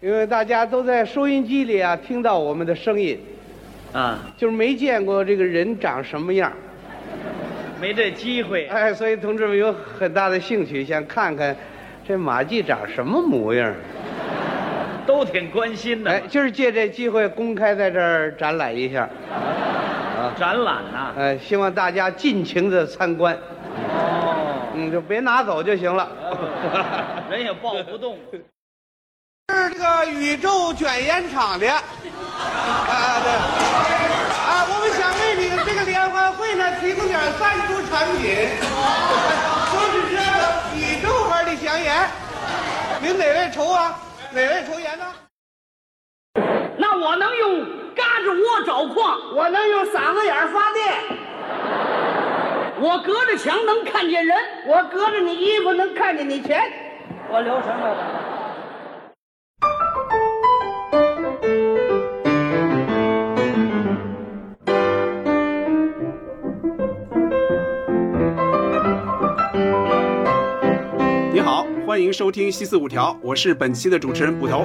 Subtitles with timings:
[0.00, 3.20] 因为大家都在收音机里啊听到我们的声音，
[3.92, 6.50] 啊，就是没见过这个人长什么样，
[7.78, 8.66] 没这机会。
[8.68, 11.54] 哎，所以同志们有很大的兴趣，想看看
[12.08, 13.74] 这马季长什么模样。
[15.06, 16.10] 都挺关心的。
[16.10, 26.08] 哎，就是借这机会公开在这儿展览一下，啊展览呐、哎，希望大家尽情的参观，哦，嗯，就别拿走就行了。
[27.30, 28.16] 人也抱不动。
[29.50, 31.82] 是这个宇宙卷烟厂的，啊
[33.22, 33.30] 对，
[34.46, 38.48] 啊，我们想为你这个联欢会呢提供点赞助产品，
[39.72, 40.40] 就是这个
[40.76, 42.08] 宇宙牌的香烟，
[43.00, 43.98] 您哪位抽啊？
[44.32, 45.04] 哪位抽烟呢？
[46.76, 50.94] 那我能用嘎吱窝找矿，我能用嗓子眼发电，
[52.80, 56.62] 我隔着墙能看见人，我隔着你衣服能看见你钱。
[57.28, 58.29] 我留什么。
[71.90, 74.64] 欢迎收听《西四五条》，我是本期的主持人捕头。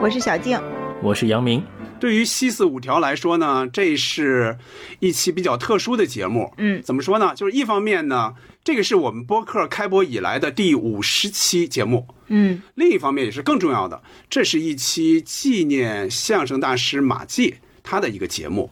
[0.00, 0.56] 我是小静，
[1.02, 1.60] 我是杨明。
[1.98, 4.56] 对于《西四五条》来说呢，这是
[5.00, 6.54] 一期比较特殊的节目。
[6.58, 7.34] 嗯怎么说呢？
[7.34, 18.70] 就是一方面呢，这个是我们播客开播以来的第五十期节目；嗯另一方面也是更重要的，这是一期纪念相声大师马季他的一个节目。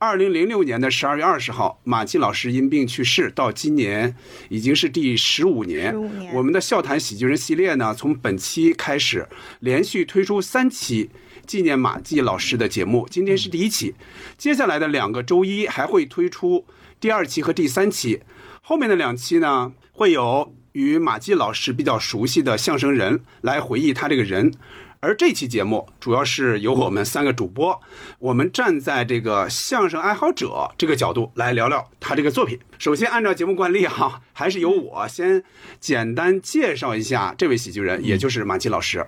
[0.00, 4.14] 二零零六年的十二月二十号，马季老师因病去世，到今年
[4.48, 5.92] 已经是第十五年。
[5.92, 9.26] 15年我们的笑谈喜剧人系列呢，从本期开始
[9.58, 11.10] 连续推出三期
[11.44, 13.96] 纪念马季老师的节目，今天是第一期，
[14.36, 16.64] 接下来的两个周一还会推出
[17.00, 18.20] 第二期和第三期，
[18.62, 24.52] 后面的两期呢会有与马季老师比较熟悉的相声人来回忆他这个人。
[25.00, 27.80] 而这期节目主要是由我们三个主播，
[28.18, 32.58] 我们站在这个相声爱好者这个角度来聊聊他这个作品。
[32.78, 35.44] 首先，按照节目惯例哈，还是由我先
[35.78, 39.06] 简单介绍一下这位喜剧人，也就是马季老师。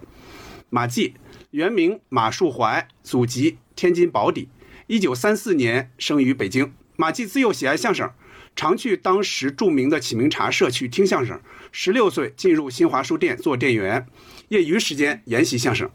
[0.68, 1.14] 马季，
[1.50, 4.46] 原名马树怀，祖籍天津宝坻，
[4.86, 6.72] 一九三四年生于北京。
[6.94, 8.08] 马季自幼喜爱相声，
[8.54, 11.40] 常去当时著名的启明茶社去听相声。
[11.72, 14.06] 十六岁进入新华书店做店员，
[14.50, 15.88] 业余时间研习相声。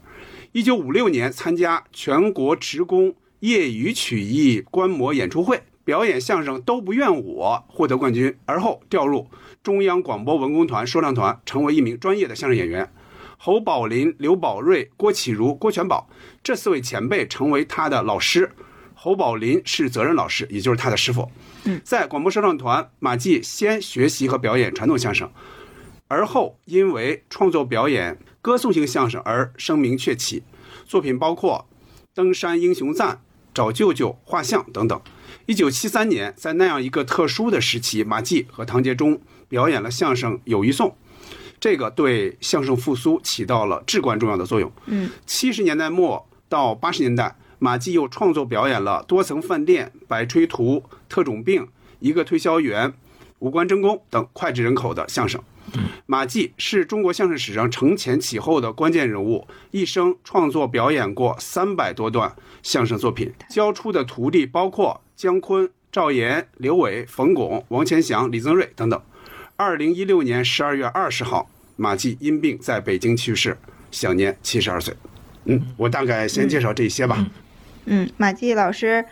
[0.53, 8.33] 一九五六年参加全国职工业余曲艺观摩演出会，表演相声都不怨我，获得冠军。
[8.45, 9.27] 而后调入
[9.61, 12.89] 中央广播文工团说唱团，成为一名专业的相声演员。
[13.37, 16.09] 侯宝林、刘宝瑞、郭启儒、郭全宝
[16.41, 18.49] 这四位前辈成为他的老师。
[18.93, 21.29] 侯宝林是责任老师，也就是他的师傅。
[21.83, 25.29] 在广播说唱团，马季先学习和表演传统相声，
[26.07, 30.43] 而后因为创作表演歌颂性相声而声名鹊起，
[30.85, 31.65] 作品包括
[32.13, 33.09] 《登山英雄赞》
[33.53, 35.01] 《找舅舅》《画像》等等。
[35.47, 40.89] 一九七三年，在那样一个特殊的时期，马季和唐杰忠表演了相声《友谊颂》，
[41.59, 44.71] 这个对相声复苏起到了至关重要的作用。
[44.85, 50.75] 嗯，七十年代末到八十年代，马季又创作表演了《多层饭店》《百吹图》
[51.09, 51.63] 《特种病》
[51.99, 52.89] 《一个推销员》
[53.39, 55.41] 《五官争功》等脍炙人口的相声。
[56.05, 69.01] 马季是中国相声史上承前启后的关键人物，一生创作表演过三百多段相声作品，教出的徒弟包括姜昆、赵岩、刘伟、冯巩、王千祥、李增瑞等等。
[69.55, 73.57] 二零一六年十二月二十号，马季因病在北京去世，
[73.91, 74.93] 享年七十二岁。
[75.45, 77.25] 嗯，我大概先介绍这些吧。
[77.85, 79.05] 嗯，马季老师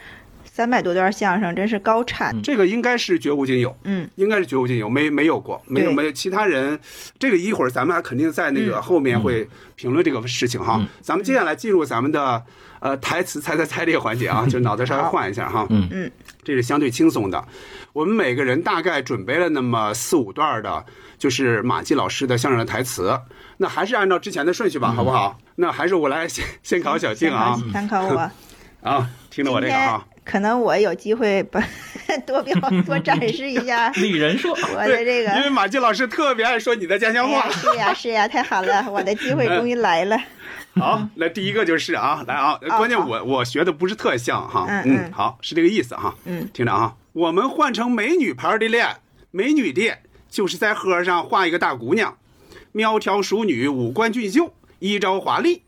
[0.56, 2.40] 三百多段相声，真是高产。
[2.44, 6.80] 这个应该是绝无仅有，嗯，应该是绝无仅有，没没有过，没有没有其他人。
[7.18, 10.80] 这个一会儿咱们还肯定在那个嗯后面会评论这个事情哈。
[11.02, 12.44] 咱们接下来进入咱们的
[12.82, 15.66] 呃台词猜猜猜这个环节啊，就脑袋稍微换一下哈。
[15.72, 16.12] 嗯嗯，
[16.44, 17.44] 这是相对轻松的。
[17.92, 20.86] 我们每个人大概准备了那么四五段的，
[21.18, 23.20] 就是马季老师的相声的台词。
[23.58, 25.36] 那还是按照之前的顺序吧，好不好？
[25.56, 28.32] 那还是我来先先考小静啊参考我。
[28.88, 30.06] 啊，听着我这个啊。
[30.26, 31.62] 可能我有机会把
[32.26, 32.56] 多表
[32.86, 35.34] 多展示一下立人设，我的这个。
[35.36, 37.42] 因为马季老师特别爱说你的家乡话。
[37.42, 40.18] 哎、是呀是呀，太好了， 我的机会终于来了。
[40.76, 48.88] 好，那第一个就是啊，来啊，关键我我学的不是特像哈，嗯嗯好，是这个意思哈，嗯，听着啊，我们换成美女牌的脸，
[49.30, 49.98] 美女的
[50.30, 52.18] 就是在盒上画一个大姑娘，
[52.72, 55.62] 苗条淑女，五官俊秀，衣着华丽，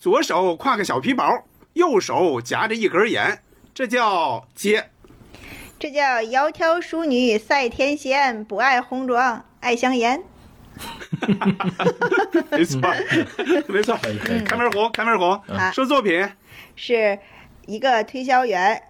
[0.00, 1.44] 左手挎个小皮包，
[1.74, 3.42] 右手夹着一根烟，
[3.80, 4.90] 这叫接。
[5.78, 10.22] 这叫窈窕淑女赛天仙，不爱红妆爱香颜。
[12.50, 12.78] 没错，
[13.68, 14.40] 没错可以可以。
[14.40, 15.72] 开门红，开门红好。
[15.72, 16.28] 说作品，
[16.76, 17.18] 是
[17.64, 18.82] 一个推销员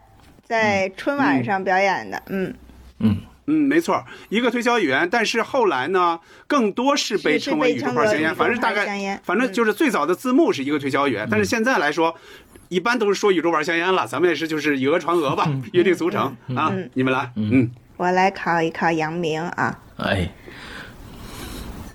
[0.42, 2.52] 在春晚上表演的，嗯，
[2.98, 3.16] 嗯，
[3.46, 12.16] 嗯，没错，一个推销员，但是后来呢，更多是被称为宇宙被称作牌香烟，反正大概，反正就是最早的字幕是一个推销员，但是现在来说。
[12.70, 16.72] 一般都是说宇宙玩香烟了，咱们也是就是以讹传讹吧，约定俗成啊。
[16.94, 20.30] 你们来，嗯，我来考一考杨明啊，哎，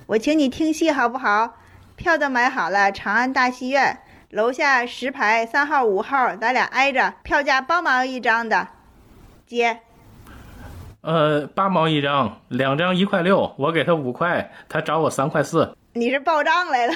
[0.06, 1.56] 我请你听戏好不好？
[1.96, 3.98] 票都买好了，长安大戏院
[4.32, 8.68] 楼下十排三号五号，咱俩挨着，票价八毛一张的，
[9.48, 9.80] 接。
[11.00, 15.78] 呃，八毛一张，两张一块六，我给他五块，他找我三块四。
[15.98, 16.94] 你是报账来了，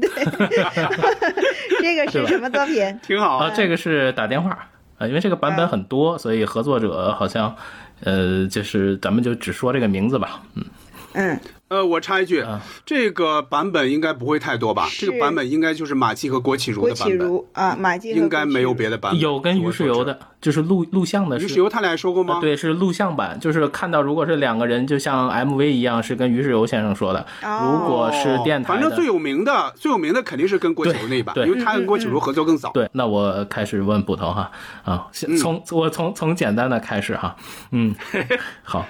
[0.00, 0.08] 对，
[1.82, 2.98] 这个是什么作品？
[3.02, 4.66] 挺好啊，这个是打电话
[4.96, 7.54] 啊，因为这个版本很多，所以合作者好像，
[8.02, 10.40] 呃，就是咱们就只说这个名字吧。
[10.54, 10.64] 嗯，
[11.12, 11.40] 嗯，
[11.74, 14.86] 呃，我插一句啊，这个版本应该不会太多吧？
[14.96, 19.20] 这个版本应该就是马季和郭启儒的版本，儒啊，马季应该没有别的版本。
[19.20, 21.46] 有跟于世友的，就是录录像的是。
[21.46, 22.36] 于世友他俩说过吗？
[22.36, 27.26] 啊对，是录像版，就是看到如果是两个人，就像 MV 一样，是跟于世友先生说的。
[27.42, 32.70] 哦如果是电台的，反正最有名的，最有名的肯定是跟郭启儒那一版，因为他跟郭启儒合作更早。
[32.70, 34.50] 对，那我开始问捕头哈
[34.84, 35.08] 啊，
[35.40, 37.34] 从我从从简单的开始哈，
[37.72, 37.94] 嗯，
[38.62, 38.86] 好，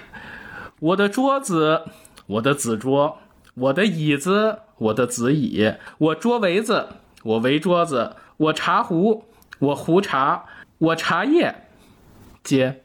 [0.80, 1.82] 我的桌子，
[2.26, 3.18] 我的子桌，
[3.54, 6.88] 我的椅子，我的子椅，我桌围子，
[7.22, 9.24] 我围桌子，我茶壶，
[9.58, 10.44] 我壶茶，
[10.78, 11.54] 我茶叶，
[12.42, 12.80] 接。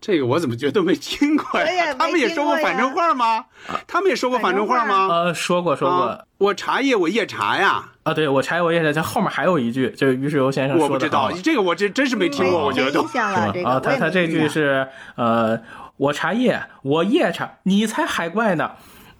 [0.00, 1.92] 这个我怎么觉得都 没听过呀？
[1.92, 3.44] 他们也说过反正话吗？
[3.86, 5.08] 他们也说过反正话吗？
[5.08, 8.90] 呃，说过说过啊，我茶叶我夜茶呀，啊，对我茶叶我夜茶。
[8.90, 15.60] 这，后面还有一句，就是于世游先生我不知道说的这个我这真是没听过，没我觉得都没印象了，这个啊，他他这句是呃，
[15.98, 18.70] 我茶叶，我夜茶，你才海怪呢。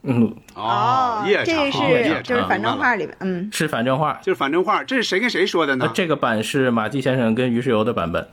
[0.05, 4.19] 嗯，哦，夜茶，这是就是反正话里边，嗯，是反正话。
[4.23, 5.91] 就是反正话，这是谁跟谁说的呢？
[5.93, 8.29] 这个版是马季先生跟于世友的版本，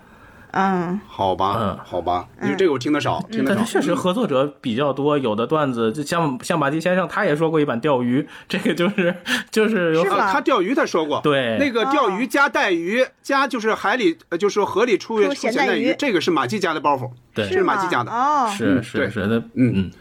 [0.55, 3.57] 嗯，好吧嗯，好吧，因为这个我听得少，听得少。
[3.57, 3.73] 但是。
[3.73, 9.13] 确实合作者比较多，有的段子就像像马季先生，他也说过一版钓鱼， 这个就是
[9.51, 11.57] 就是有是啊，他钓鱼他说过，对。
[11.59, 15.93] 那个钓鱼加带鱼加就是海里，呃就是河里出出出咸带鱼。
[15.99, 17.45] 这个是马季家的包袱，对。
[17.49, 18.09] 这是马季家的。
[18.11, 19.09] 哦，是对。
[19.09, 19.73] 是是的，嗯。
[19.75, 19.91] 嗯，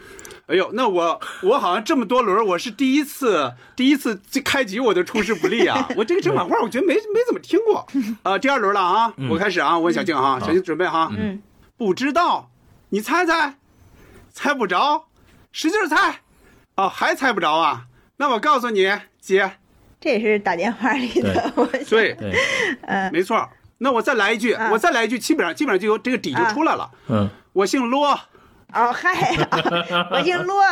[0.47, 5.89] 哎呦，那我我好像这么多轮，我是第一次 第一次这开局我就出师不利啊！
[5.97, 7.87] 我这个正反话，我觉得没没怎么听过。
[8.23, 11.11] 啊， 第二轮了啊，我开始啊，我问小静哈，小静准备哈。
[11.17, 11.41] 嗯，
[11.77, 12.51] 不知道，
[12.91, 13.55] 你猜猜，
[14.33, 15.07] 猜不着，
[15.51, 16.21] 使劲猜。
[16.77, 17.87] 哦，还猜不着啊？
[18.17, 18.87] 那我告诉你，
[19.21, 19.53] 姐，
[20.01, 22.17] 这也是打电话里的，我想对，
[22.83, 23.49] 嗯，没错。
[23.79, 26.91] 那我再来一句，啊我再来一句，基本上基本上就有这个底就出来了。
[27.09, 28.19] 嗯，我姓骆，
[28.75, 29.11] 哦嗨，
[30.11, 30.63] 我姓啰，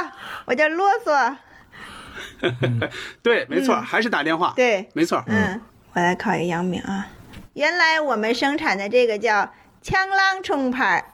[0.44, 1.37] 我叫啰嗦，
[3.22, 5.22] 对，没错，还是打电话。，对，没错。
[5.28, 5.60] 嗯，
[5.93, 7.06] 我来考一个杨明啊。
[7.54, 9.52] 原来我们生产的这个叫
[9.82, 11.04] 枪浪冲牌儿，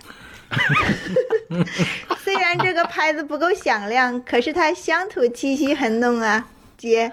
[2.25, 6.47] 虽然这个牌子不够响亮，可是它乡土气息很浓啊。
[6.79, 7.13] 姐，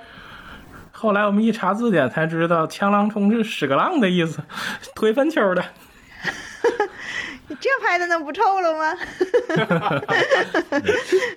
[0.91, 4.39] 后来我们一查字典才知道，枪浪冲是屎个浪的意思，
[4.95, 5.65] 推粪球的。
[7.59, 8.93] 这拍的能不臭了吗？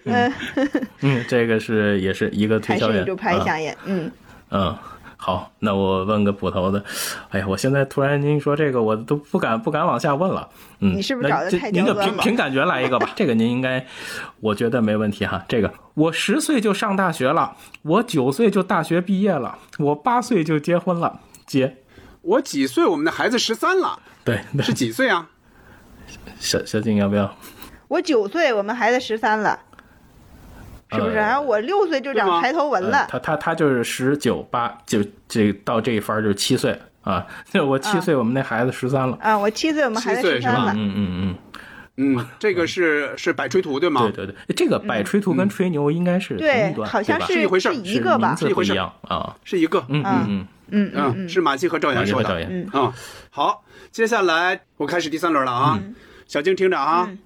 [1.01, 3.77] 嗯，这个是也是一个推销员还是宇宙牌啊香烟？
[3.85, 4.11] 嗯，
[4.51, 4.77] 嗯，
[5.17, 6.83] 好，那我问个捕头的。
[7.31, 10.49] 哎呀，我现在突然您说这个，我都不敢不敢往下问了。
[10.81, 13.11] 嗯，你是不是找的太这您就刁钻了凭凭感觉来一个吧？
[13.15, 13.87] 这个您应该，
[14.41, 15.45] 我觉得没问题哈。
[15.49, 21.21] 这个我十岁就上大学了，我九岁就大学毕业了，我八岁就结婚了。
[21.47, 21.77] 结，
[22.23, 22.87] 我几岁？
[22.87, 25.29] 我们的孩子十三了，对，对是几岁啊？
[26.39, 27.37] 小小景要不要？
[27.89, 29.59] 我九岁，我们孩子十三了，
[30.93, 31.11] 是不是？
[31.11, 33.07] 呃然后我六岁就长抬头纹呃了。
[33.09, 37.27] 他他他就是十九八，就这到这一番儿就是七岁啊。
[37.51, 39.17] 就我七岁，我们那孩子十三了。
[39.21, 40.73] 啊，我七岁，我们孩子十三了。
[40.77, 41.37] 嗯嗯
[41.97, 44.03] 嗯，嗯，这个是是百吹图对吗？
[44.03, 49.35] 对对对，这个摆吹图跟吹牛应该是同对一，端，对吧好像是是一回事儿一个吧是一回事啊。
[49.45, 49.83] 是一个。
[49.89, 52.39] 嗯嗯嗯，嗯嗯嗯，是马季和赵岩说的。
[52.43, 52.93] 嗯嗯，
[53.31, 55.81] 好，接下来我开始第三轮了啊。
[56.29, 57.19] 小静听着啊嗯，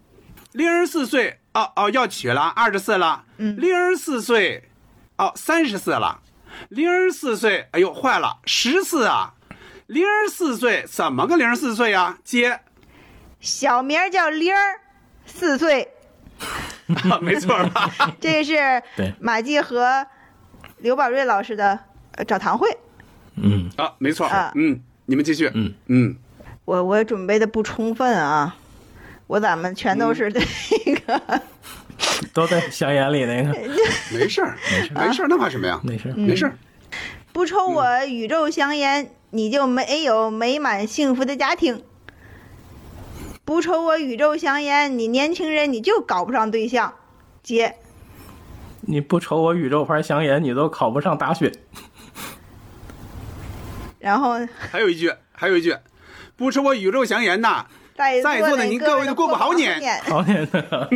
[0.53, 3.25] 零十四岁哦哦要娶了，二十四了。
[3.37, 4.71] 嗯零十四岁
[5.17, 6.21] 哦三十四了，
[6.71, 9.35] 零十四岁哎呦坏了十四啊，
[9.89, 12.19] 零十四岁怎么个零十四岁呀？
[12.25, 12.61] 接，
[13.41, 14.81] 小名叫零儿，
[15.27, 15.89] 四岁。
[17.21, 17.91] 没错吧？
[18.21, 20.07] 这个是对马季和
[20.79, 21.79] 刘宝瑞老师的
[22.13, 22.69] 呃找堂会。
[23.37, 24.53] 嗯啊，没错啊。
[24.55, 25.51] 嗯，你们继续。
[25.55, 26.17] 嗯嗯，
[26.65, 28.57] 我我准备的不充分啊，
[29.33, 30.39] 我咱们全都是这
[31.07, 31.41] 个
[32.35, 33.49] 都在香烟里那个，
[34.13, 35.81] 没事儿，没事儿，没事儿那怕什么呀？
[35.83, 36.15] 没事儿。
[36.15, 36.55] 没事儿。
[37.33, 41.77] 不抽我宇宙香烟，你就没有美满幸福的家庭；
[43.43, 46.93] 不抽我宇宙香烟，你年轻人你就搞不上对象。
[47.43, 47.77] 姐，
[48.83, 51.51] 你不抽我宇宙牌香烟，你都考不上大学。
[53.99, 54.35] 然后
[54.71, 55.75] 还有一句，还有一句，
[56.37, 60.01] 不抽我宇宙香烟呐，在在座的您各位都过不好年年。
[60.05, 60.91] 好年的，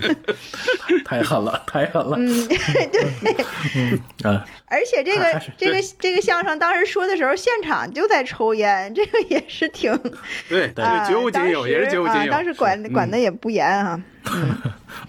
[1.04, 2.16] 太狠了，太狠了。
[2.18, 4.30] 嗯，对。
[4.30, 9.96] 啊，而且这个这个这个相声当时说的时候，现场就在抽烟，这个也是挺
[10.48, 12.30] 对，对绝无仅有，也是绝无仅啊有。
[12.30, 14.00] 当时管管的也不严啊。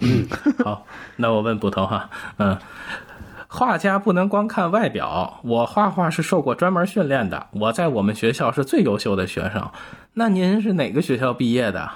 [0.00, 0.26] 嗯
[0.64, 2.58] 好，那我问捕头哈，嗯，
[3.54, 9.70] 画家不能光看外表，我画画是受过专门训练的，我在我们学校是最优秀的学生。
[10.14, 11.86] 那您是哪个学校毕业的？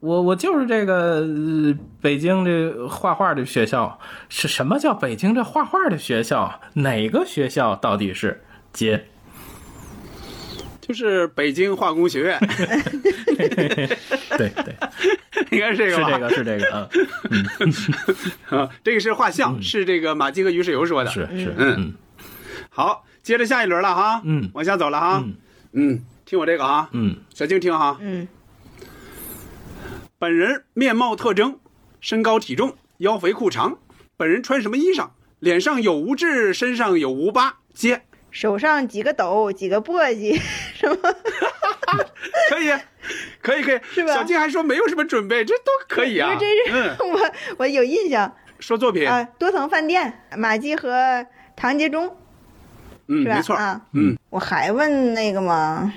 [0.00, 3.98] 我我就是这个、呃北京这画画的学校。
[4.30, 6.58] 是什么叫北京这画画的学校？
[6.72, 8.42] 哪个学校到底是？
[8.72, 9.04] 接
[10.92, 12.38] 就是北京化工学院，
[13.38, 13.48] 对
[14.62, 14.76] 对，
[15.50, 16.04] 应该是这个吧？
[16.06, 16.88] 是这个是这个啊，
[18.60, 21.10] 啊，这个是画像，是这个马季和于世友说的。
[21.10, 21.94] 是是嗯嗯
[22.68, 24.20] 好，接着下一轮了哈。
[24.24, 25.24] 嗯往下走了哈。
[25.24, 25.34] 嗯
[25.72, 27.96] 嗯，听我这个啊，嗯小静听哈。
[28.02, 28.28] 嗯，
[30.18, 31.58] 本人面貌特征：
[32.02, 33.78] 身高体重，腰肥裤长。
[34.18, 35.08] 本人穿什么衣裳？
[35.38, 37.60] 脸上有无痣，身上有无疤。
[37.72, 40.40] 接，手上几个斗，几个簸箕，
[40.74, 40.96] 什么？
[42.48, 42.72] 可以，
[43.42, 43.80] 可以，可以。
[43.92, 46.34] 是吧小静还说没有什么准备，这都可以啊。
[46.40, 52.16] 这是、嗯，我我有印象说作品，啊，多层饭店，马季和唐杰忠
[53.08, 53.36] 嗯，是吧？
[53.36, 53.54] 没错。
[53.54, 55.92] 啊，嗯，我还问那个吗？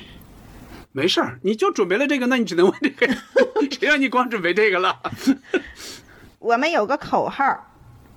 [0.91, 3.07] 没事儿，你就准备了这个，那你只能问这个，
[3.71, 4.99] 谁让你光准备这个了？
[6.39, 7.71] 我们有个口号，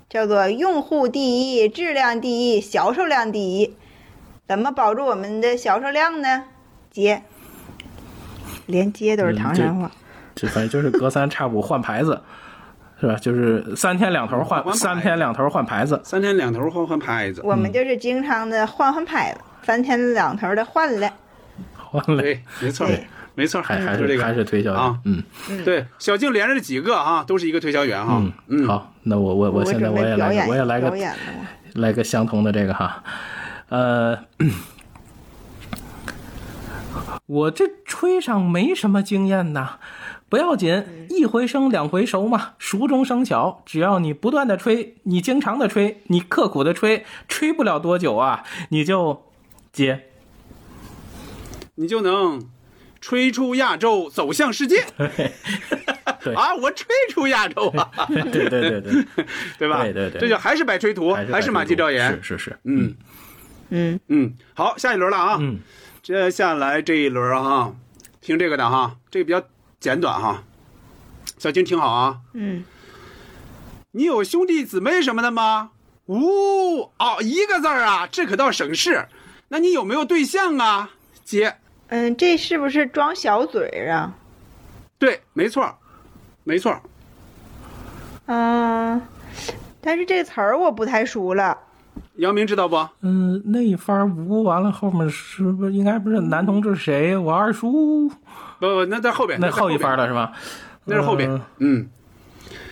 [0.08, 3.76] 叫做“用户第一，质量第一，销售量第一”。
[4.48, 6.44] 怎么保住我们的销售量呢？
[6.90, 7.22] 接，
[8.64, 9.90] 连接都是唐山话。
[10.34, 12.18] 这反正就是隔三差五换牌子，
[12.98, 13.14] 是吧？
[13.16, 16.00] 就是三天两头换，换三天两头换牌子。
[16.02, 21.12] 三天两头换换牌子，我们就是经常的换换牌子，三天两头的换了。
[21.76, 22.22] 换了，
[22.62, 22.88] 没错，
[23.34, 25.22] 没错，还还是这个还是推销员啊嗯
[25.62, 28.22] 对，小静连着几个啊，都是一个推销员哈。
[28.46, 30.90] 嗯，好，那我我我现在我也来表演个我也来个。
[31.74, 33.04] 来个相同的这个哈，
[33.68, 34.24] 呃，
[37.26, 39.78] 我这吹上没什么经验呐，
[40.28, 43.62] 不要紧，一回生两回熟嘛，熟中生巧。
[43.66, 49.24] 只要你不断的吹，你经常的吹，你刻苦的吹，吹不了多久啊，你就
[49.72, 50.04] 接。
[51.74, 52.48] 你就能
[53.00, 54.84] 吹出亚洲，走向世界。
[56.24, 59.06] 对啊，我吹出亚洲啊，对对对对，
[59.56, 59.84] 对吧？
[59.84, 62.10] 对对对这就还是摆吹图，还是马季赵岩。
[62.10, 62.96] 是是是，嗯嗯，
[63.70, 65.36] 嗯嗯，好，下一轮了啊。
[65.40, 65.60] 嗯，
[66.02, 67.74] 接下来这一轮哈，
[68.20, 69.46] 听这个的哈，这个比较
[69.78, 70.42] 简短哈。
[71.38, 72.64] 小金听好啊，嗯，
[73.92, 75.70] 你有兄弟姊妹什么的吗？
[76.06, 79.06] 呜哦，一个字儿啊，这可倒省事。
[79.48, 80.90] 那你有没有对象啊？
[81.24, 81.56] 姐，
[81.88, 84.14] 嗯，这是不是装小嘴啊？
[84.98, 85.78] 对，没错，
[86.44, 86.80] 没错。
[88.26, 89.00] 嗯，
[89.80, 91.56] 但是这词儿我不太熟了。
[92.16, 92.88] 姚明知道不？
[93.02, 97.16] 嗯，那一番无完了，后面是不是应该不是男同志谁？
[97.16, 100.32] 我二叔，不不，那在后边，那后一番了是吧？
[100.84, 101.40] 那是后边嗯。
[101.58, 101.90] 嗯，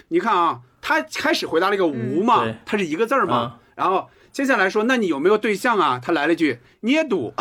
[0.09, 6.01] 你看啊，他开始回答了一个无嘛对，它是一个字儿嘛嗯，然后接下来说，那你有没有对象啊？
[6.03, 7.33] 他来了一句捏赌，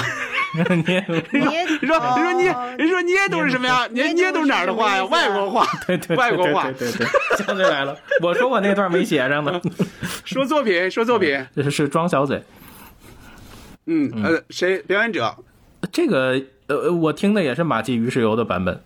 [0.76, 3.88] 你捏你说你说捏哦人说捏都是什么呀？
[3.92, 5.04] 捏捏捏赌是哪儿的话呀？
[5.12, 6.92] 外国话，对对对外国话对。
[6.92, 9.62] 对对对，想起来了，我说我那段没写上呢，
[10.26, 12.42] 说作品，说作品，这是是装小嘴。
[13.88, 15.36] 嗯呃，谁表演者？
[15.92, 18.82] 这个呃，我听的也是马季于世友的版本。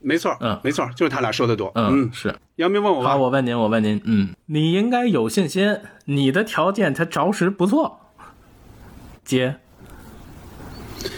[0.00, 1.72] 没错，嗯没错，就是他俩说的多。
[1.74, 2.32] 嗯，嗯，是。
[2.54, 7.98] 杨明问我吧好，，我问您，我问您，嗯，你应该有信心，你的条件他着实不错。
[9.24, 9.56] 姐，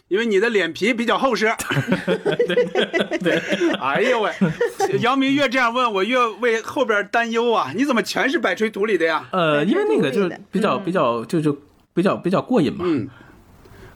[0.09, 1.53] 因为你的脸皮比较厚实。
[2.47, 3.39] 对对，
[3.81, 4.33] 哎呦喂，
[5.01, 7.73] 姚明越这样问我，越为后边担忧啊！
[7.77, 9.27] 你怎么全是摆锤图里的呀？
[9.33, 11.57] 呃，因为那个就是比较比较就就
[11.95, 13.09] 比较比较过瘾嘛，嗯，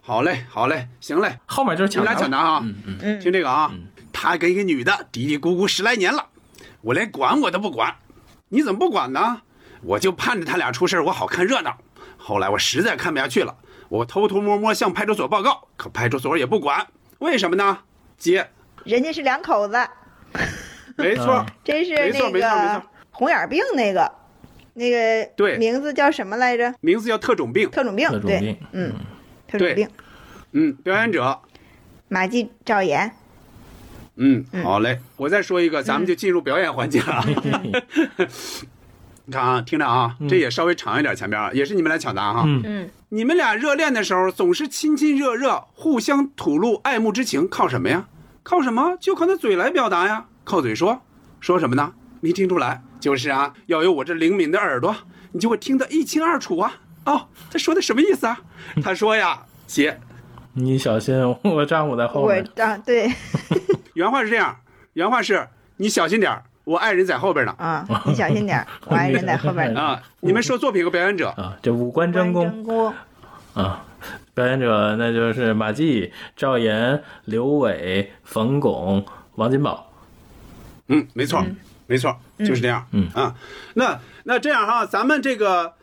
[0.01, 2.45] 好嘞，好嘞，行嘞，后面就是你们俩抢答了。
[2.45, 2.61] 抢答啊！
[2.65, 3.73] 嗯嗯，嗯听这个啊，
[4.13, 6.27] 他跟一个女的嘀嘀咕咕十来年了，
[6.83, 7.97] 我连管我都不管，
[8.51, 9.43] 你怎么不管呢？
[9.83, 11.77] 我就盼着他俩出事我好看热闹。
[12.17, 13.55] 后来我实在看不下去了，
[13.89, 16.87] 我偷偷摸摸向派出所报告，可派出所也不管，
[17.19, 17.79] 为什么呢？
[18.17, 18.49] 姐，
[18.85, 19.77] 人家是两口子，
[20.97, 21.47] 没错，嗯。
[21.65, 22.49] 这是没错那没错没错。
[22.49, 24.13] 个红眼病那个，
[24.75, 25.59] 那个对。
[25.59, 26.75] 名字叫什么来着？
[26.81, 27.71] 名字叫特种病。
[27.71, 28.93] 特种病，对特种病，嗯，
[29.47, 29.75] 特种对。
[29.75, 29.89] 病，
[30.53, 31.41] 嗯，表演者，
[32.09, 33.13] 马季赵岩，
[34.17, 35.01] 嗯，好嘞。
[35.17, 37.25] 我再说一个，咱们就进入表演环节了。
[39.27, 42.45] 你 看啊，听着啊，这也稍微长一点，前边啊，也是你们来抢答哈。
[42.47, 42.63] 嗯。
[42.65, 48.09] 嗯，你们俩热恋的时候总是亲亲热热，互相吐露爱慕之情，靠什么呀？
[48.43, 48.97] 靠什么？
[48.99, 50.27] 就靠那嘴来表达呀。
[50.43, 51.01] 靠嘴说，
[51.39, 51.93] 说什么呢？
[52.21, 52.83] 没听出来？
[52.99, 54.97] 就是啊，要有我这灵敏的耳朵，
[55.31, 56.75] 你就会听得一清二楚啊。
[57.05, 58.41] 哦，他说的什么意思啊？
[58.83, 60.01] 他说呀， 姐，
[60.55, 62.45] 你小心，我丈夫在后我面。
[62.57, 63.13] 啊对
[63.95, 64.57] 原话是这样，
[64.95, 67.55] 原话是你小心点儿我爱人在后边呢。
[67.59, 69.81] 啊，你小心点， 我爱人在后边呢。
[69.81, 72.95] 啊，你们说作品和表演者，啊，这五官真关功真功，
[73.55, 73.85] 啊，
[74.35, 79.05] 表演者那就是马季、赵岩、刘伟、冯巩、
[79.37, 79.91] 王金宝。
[80.89, 81.45] 嗯，没错，
[81.87, 82.87] 没错，就是这样。
[82.93, 83.35] 嗯啊，
[83.75, 85.75] 那那这样哈，咱们这个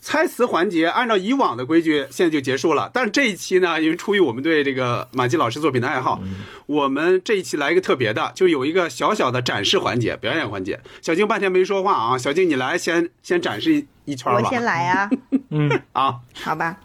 [0.00, 2.90] 猜词环节按照以往的规矩，现在就结束了。
[2.92, 6.20] 但是这一期呢，因为出于我们对这个马季老师作品的爱好，
[6.66, 10.80] 我们这一期来一个特别的，就有一个小小的展示环节、表演环节。
[11.02, 14.40] 小静半天没说话啊，小静你来先先展示一一圈吧。
[14.42, 15.10] 我先来啊，
[15.50, 16.76] 嗯， 啊，好吧。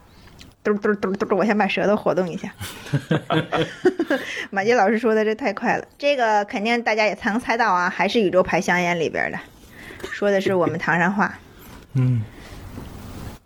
[0.63, 2.49] 嘟嘟嘟嘟嘟，我先把舌头活动一下。
[4.49, 9.37] 马季老师说的这太快了，这个肯定大家也才能猜到啊，还是宇宙牌香烟里边的，
[10.09, 11.37] 说的是我们唐山话。
[11.95, 12.21] 嗯，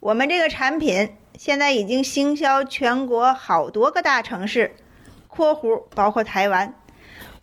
[0.08, 4.74] 我们这个产品现在已经行销全国好多个大城市
[5.28, 6.74] （括弧包括台湾），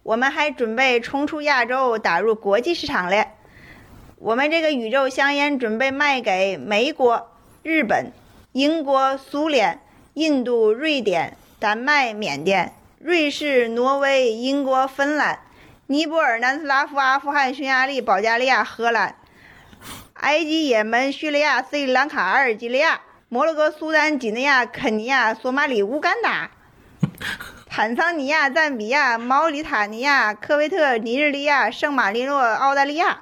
[0.02, 3.26] 我们还准备冲出亚洲，打入国际市场了。
[4.16, 7.28] 我们这个宇宙香烟准备卖给美国、
[7.62, 8.10] 日本、
[8.52, 9.80] 英国、苏联、
[10.14, 15.40] 印度、瑞典、丹麦、缅甸、瑞士、挪威、英国、芬兰、
[15.88, 19.16] 尼泊尔、南斯拉夫、阿富汗、匈牙利、保加利亚、荷兰。
[20.24, 26.50] 埃及、也门、叙利亚、斯里兰卡、阿尔及利亚、摩洛哥、苏丹、几内亚、肯尼亚、索马里、乌干达、
[27.68, 33.20] 坦桑尼亚、赞比亚、毛里塔尼亚、科威特、尼日利亚、圣马力诺、澳大利亚、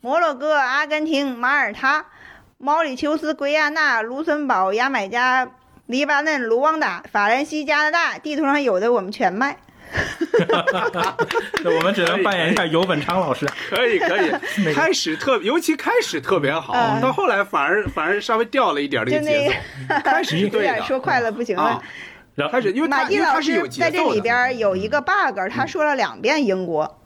[0.00, 2.06] 摩洛哥、阿根廷、马耳他、
[2.58, 5.50] 毛里求斯、圭亚那、卢森堡、牙买加、
[5.86, 9.56] 黎巴嫩、卢旺达、法兰西、加拿大，地图上有的我们全卖。
[11.62, 13.46] 那 我们只能扮演一下尤本昌老师。
[13.68, 14.30] 可以可以
[14.64, 20.00] 那，个开始特，尤其开始特别好，嗯到后来反而反而稍微掉了一点这就那个节个奏。
[20.10, 21.82] 开始是有对说快了不行了啊。
[22.34, 26.98] 然后开始，因为马季老师在这里节奏的，边有一个 bug，他说了两遍英国。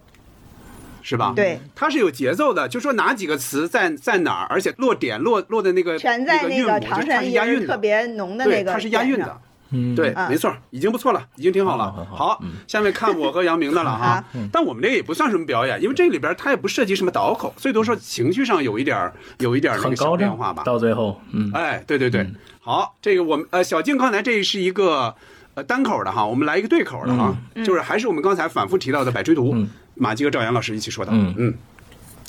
[1.01, 1.33] 是吧？
[1.35, 9.41] 对，它是有节奏的，就说哪几个词在在哪儿，而且落点落落的那个全在那个唐山音儿是押韵的，特别浓的对，那个，它是押韵的。。
[9.71, 10.29] 嗯，对，嗯。
[10.29, 11.93] 没错，已经不错了，已经挺好了。
[11.93, 12.39] 好好好。
[12.43, 12.53] 嗯。
[12.67, 14.25] 下面看我和杨明的了哈。
[14.53, 20.63] 但我们这个也不算什么表演，因为这里边它也不涉及什么倒口，最多说情绪上有一点儿有一点儿那个小很高涨变化吧。
[20.65, 22.27] 到最后，嗯，哎，对对对，
[22.61, 25.15] 好，这个我们呃小静刚才这是一个
[25.55, 29.69] 呃单口的哈，我们来一个对口的哈，就是还是我们刚才反复提到的百吹图，嗯。
[30.01, 31.35] 马季和赵岩老师一起说的，嗯。
[31.37, 31.55] 嗯，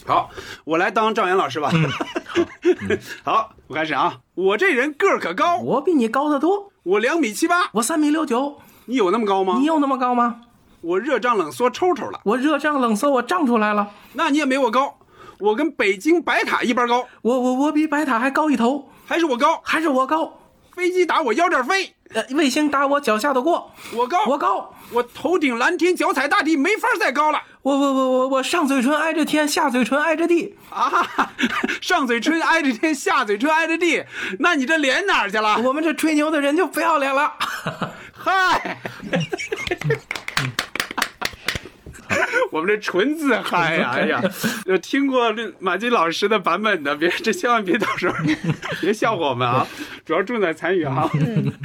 [0.10, 0.32] 好，
[0.66, 1.70] 我来当赵岩老师吧，
[3.24, 9.58] 好，我开始啊，我这人个儿可高，我比你高得多，我两米七八，我三米六九，你有那么高吗？
[9.60, 9.66] 你？
[9.66, 10.42] 有那么高吗？
[10.82, 13.88] 我热胀冷缩抽抽了，我热胀冷缩，我胀出来了。
[14.14, 14.98] 那你也没我高，
[15.38, 20.40] 我跟北京白塔一般高，我我我比白塔还高一头，还是我高，还是我高。
[20.74, 24.74] 飞机打我腰这儿飞，呃，卫星打我脚下的过，我高，我高。
[24.92, 27.40] 我头顶蓝天，脚踩大地，没法再高了。
[27.62, 30.58] 我我我我我上嘴唇挨着天，下嘴唇挨着地。
[30.72, 31.08] 啊，
[31.80, 34.04] 上嘴唇挨着天，下嘴唇挨着地，
[34.40, 35.60] 那你这脸哪儿去了？
[35.60, 37.32] 我们这吹牛的人就不要脸了。
[38.18, 38.82] 嗨，
[42.52, 43.92] 我们这纯自嗨呀！
[43.94, 44.22] 哎呀，
[44.66, 48.16] 就听过这马季老师的版本的，别这千万别到时候
[48.82, 49.68] 别笑话我们啊！
[50.06, 51.10] 主要重在参与哈，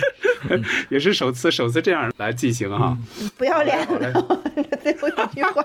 [0.90, 2.96] 也是首次首次这样来进行哈。
[3.38, 3.87] 不要脸
[4.83, 5.64] 最后一句话。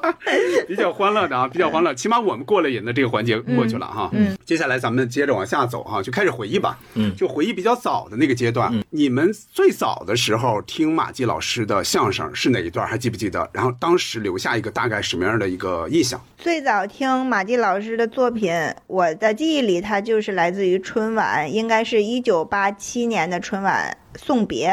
[0.68, 4.10] 比较欢乐的啊，比较欢乐，起码我们过了瘾的这个环节过去了哈。
[4.14, 6.78] 嗯，接下来咱们接着往下走哈，就开始回忆吧。
[6.96, 12.88] 嗯就回忆比较早的那个阶段，你们最早的时候听马季老师的相声是哪一段？
[12.88, 13.50] 还记不记得？
[13.52, 16.20] 然后当时留下一个大概什么样的一个印象？
[16.38, 18.54] 最早听马季老师的作品，
[18.88, 24.70] 我的记忆里，他就是来自于春晚，应该是一九八七年的春晚《送别》，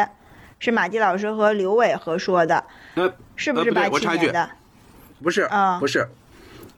[0.58, 4.50] 是马季老师和刘伟合说的，呃，是不是八七年的？
[5.22, 6.06] 不是啊不是，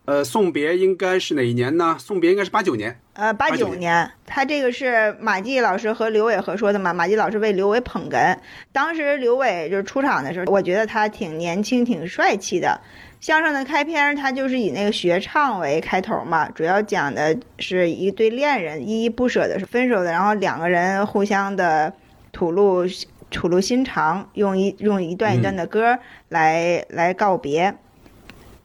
[0.05, 1.97] 呃，送别应该是哪一年呢？
[1.99, 6.95] 送别应该是八九年，呃，八九年，他这个是马季老师和刘伟合说的嘛？
[6.95, 8.39] 马季老师为刘伟捧哏，
[8.73, 12.81] 当时刘伟就是出场的时候，我觉得他挺年轻、挺帅气的。
[13.21, 21.93] 相声的开篇，它就是以那个学唱为开头嘛，主要讲的是一对恋人依依不舍的分手的，然后两个人互相的
[22.33, 22.85] 吐露
[23.31, 27.75] 吐露心肠，用一用一段一段的歌来、来告别。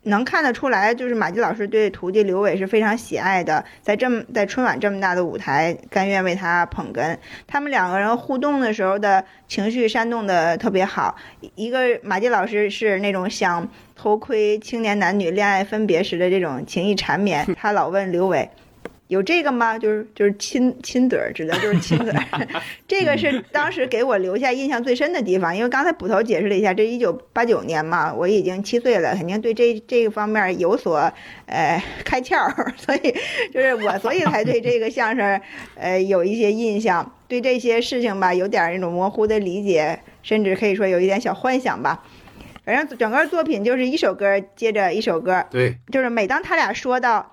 [0.04, 7.18] 能看得出来，就是马季老师对徒弟刘伟是非常喜爱的，在这么在春晚这么大的舞台，甘愿为他捧哏。
[7.48, 11.16] 他们两个人互动的时候的情绪煽动的特别好。
[11.56, 18.50] 一个马季老师是那种想偷窥青年男女恋爱分别时的这种情意缠绵， 他老问刘伟。
[19.14, 19.78] 有这个吗？
[19.78, 22.48] 就是就是亲亲嘴儿，指的就是亲嘴儿。
[22.88, 30.98] 这个是当时给我留下印象最深的地方，因为刚才捕头解释了一下，这一九八九年嘛，我已经七岁了，肯定对这这个方面有所
[31.46, 33.16] 呃开窍儿， 所以
[33.54, 35.40] 就是我，所以才对这个相声
[35.76, 42.04] 呃有一些印象，对这些事情吧有点儿那种模糊的理解，甚至可以说有一点小幻想吧。
[42.66, 47.33] 反正整个作品就是一首歌接着一首歌，对，就是每当他俩说到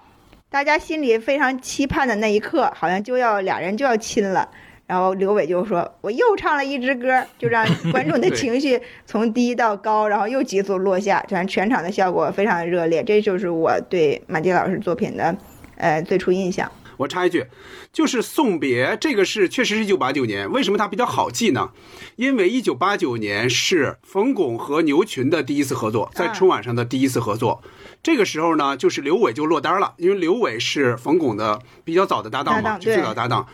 [0.51, 4.49] 大家心里非常期盼的那一刻，好像就要俩人就要亲了。
[4.85, 13.01] 然后刘伟就说：“我又唱了一支歌，就让观众的情绪 从低到高，然后又急速落下，全全场的效果非常热烈。
[13.05, 15.37] 这就是我对马季老师作品的，
[15.77, 16.69] 呃，最初印象。
[16.97, 17.47] 我插一句，
[17.93, 21.71] 就是送别这个是确实是一九八九年，为什么它比较好记呢？
[22.17, 27.63] 因为一九八九年是冯巩和牛群的第一次合作，在啊春晚上的第一次合作。
[28.03, 33.47] 这个时候呢，就是刘伟就落单了，因为刘伟是冯巩的比较早的搭档嘛，是最早搭档。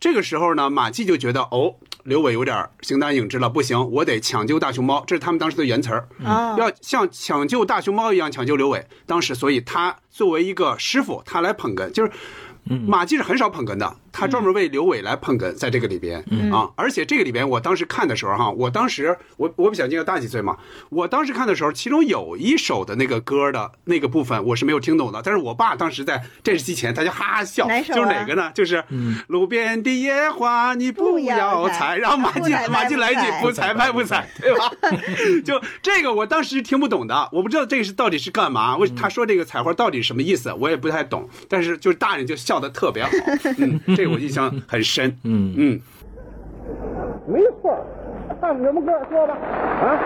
[0.00, 1.74] 这个时候呢，马季就觉得哦，
[2.04, 6.08] 刘伟有点形单影只了，不行，我得抢救大熊猫，这是他们当时的原词儿。
[6.24, 8.84] 哦，要像抢救大熊猫一样抢救刘伟。
[9.06, 12.10] 当时，所以他作为一个师傅，他来捧哏，就是
[12.64, 16.20] 马季是很少捧哏的，他专门为刘伟来捧哏，在这个里边
[16.52, 16.70] 啊。
[16.76, 20.56] 而且这个里边，我当时看的时候哈，我当时我我比小金要大几岁嘛，
[20.90, 28.52] 我当时看的时候，其中有一首的那个歌的那个部分我是没有听懂的，但是我爸当时在电视机前，他就哈哈笑，就是哪个呢？
[28.54, 28.84] 就是
[29.28, 34.70] 路边的野花你不要采，然后马季不采马进来一句不采不采拍不采， 对吧？
[35.44, 41.28] 就这个我当时听不懂的，我不知道这个是到底是干嘛，为他说这个采花到底什么意思，我也不太懂。
[41.48, 43.10] 但是就是大人就笑的特别好，
[43.58, 45.80] 嗯，这个我印象很深，嗯嗯，
[47.26, 47.82] 没错儿，
[48.40, 49.36] 唱什么歌说吧？
[49.82, 49.98] 啊，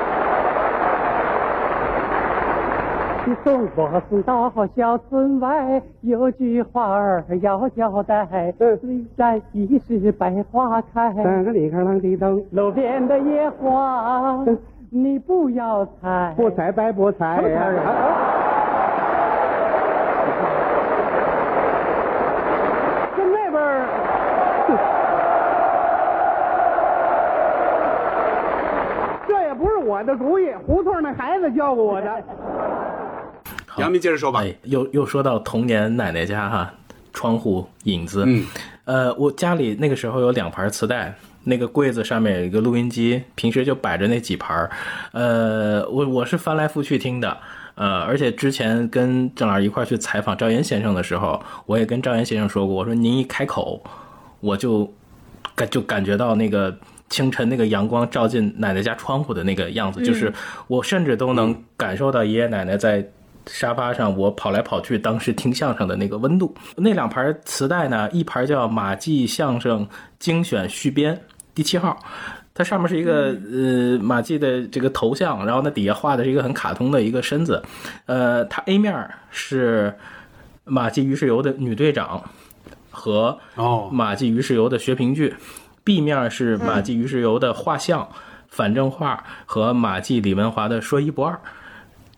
[3.42, 8.54] 送我送到小村外，有句话儿要交代。
[8.56, 14.44] 虽然已是百花开，三个里克啷地灯，路边的野花
[14.90, 16.32] 你不要采。
[16.37, 17.66] 不采白不采呀。
[23.16, 23.88] 跟那儿，
[29.27, 32.23] 这也不是我的主意，胡同那孩子教过我的。
[33.79, 36.71] 杨明接着说吧，哎，又又说到童年奶奶家哈，
[37.14, 38.25] 窗户影子。
[38.27, 38.45] 嗯，
[38.85, 41.14] 呃，我家里那个时候有两盘磁带，
[41.45, 44.71] 那个柜子上面有一个录音机，平时就摆着那几盘儿。
[45.12, 47.37] 呃，我我是翻来覆去听的。
[47.77, 53.83] 呃，而且之前跟郑老师一块去采访赵岩先生的时候，我也跟赵岩先生说过，我说您一开口，
[54.41, 54.91] 我就
[55.55, 56.75] 感就感觉到那个
[57.11, 60.33] 清晨那个阳光照进奶奶家窗户的那个样子，就是
[60.69, 63.07] 我甚至都能感受到爷爷奶奶在
[63.47, 66.55] 沙发上我跑来跑去，当时听相声的那个温度。
[66.77, 69.87] 那两盘磁带呢，一盘叫马季相声
[70.19, 71.21] 精选续编
[71.55, 71.97] 第七号。
[72.57, 77.62] 它上面是一个呃马季的这个头像，然后那底下画的是一个很卡通的一个身子，
[78.07, 79.95] 呃，它 A 面是
[80.64, 82.23] 马季于世友的女队长
[82.90, 85.35] 和哦，马季于世友的学评剧
[85.85, 88.09] ，B 面是马季于世友的画像、
[88.49, 91.38] 反正画和马季李文华的说一不二，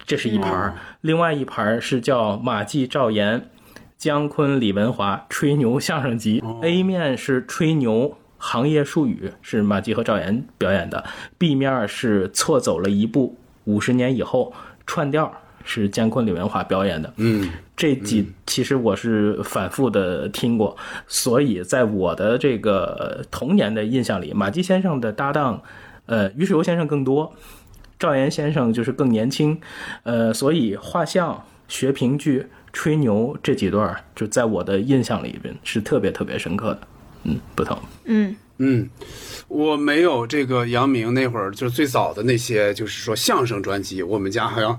[0.07, 0.75] 这是一盘儿。
[1.01, 3.51] 另外一盘儿是叫马季赵岩、
[3.97, 8.17] 姜昆李文华吹牛相声集、a 面是吹牛。
[8.39, 11.05] 行业术语是马季和赵岩表演的
[11.37, 14.53] ，B 面是错走了一步，五十年以后
[14.87, 15.31] 串调
[15.65, 17.13] 是姜昆李文华表演的。
[17.17, 25.61] 嗯，这几其实我是反复的听过，所以在我的这个童年的印象里，马季先生的搭档，
[26.07, 27.35] 呃，于世游先生更多，
[27.99, 29.61] 赵岩先生就是更年轻，
[30.05, 36.81] 呃，所以画像、学评剧、吹牛这几段儿，就在我的印象里边是特别特别深刻的。
[37.25, 37.79] 嗯，不同。
[38.05, 38.89] 嗯，嗯，
[39.49, 44.79] 我没有这个杨明那会儿就是最早的那些，就是说相声专辑，我们家好像，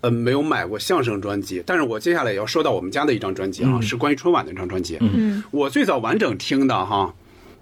[0.00, 1.62] 呃，没有买过相声专辑。
[1.66, 4.98] 但是我接下来也要说到我们家的一张专辑啊，是关于春晚的一张专辑。
[5.00, 7.12] 嗯，我最早完整听的哈，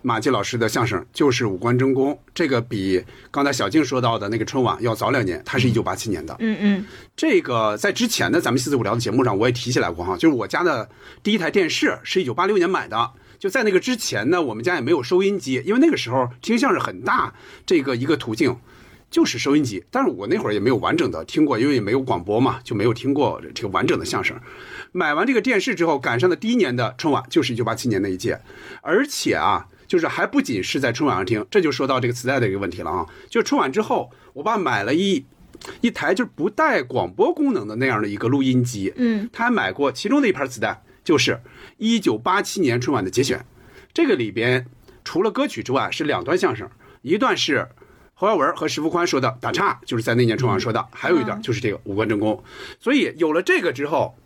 [0.02, 6.36] 马季老师的相声就是《五官争功》，这个比刚才小静说到的那个春晚要早两年，它是一九八七年的。
[6.38, 10.88] 嗯嗯这个在之前的咱们四四五聊的节目上我也提起来过哈，就是我家的
[11.22, 13.10] 第一台电视是一九八六年买的。
[13.38, 17.32] 就在那个之前呢，我们家也没有收音机，因为那个时候听相声很大
[17.64, 18.56] 这个一个途径
[19.10, 19.84] 就是收音机。
[19.90, 24.36] 但是我那会儿也没有完整的听过，因为也没有广播嘛，就没有听过这个完整的相声。
[24.92, 28.40] 买完这个电视之后，赶上的第一年的春晚就是一九八七年那一届，
[28.82, 33.06] 而且啊，就是还不仅是在春晚上听，这就说到这个磁带的一个问题了啊。
[33.28, 35.24] 就春晚之后，我爸买了一
[35.80, 41.40] 一台就是不带广播功能的那样的一个录音机，嗯他还买过其中的一盘磁带，就是
[41.78, 43.42] 一九八七年春晚的节选。
[43.94, 44.66] 这个里边
[45.02, 46.68] 除了歌曲之外，是两段相声，
[47.00, 47.66] 一段是
[48.12, 52.44] 侯耀文和石富宽说的打岔，就是在那年春晚说的，还有一段就是这个五官争功。
[52.78, 54.18] 所以有了这个之后，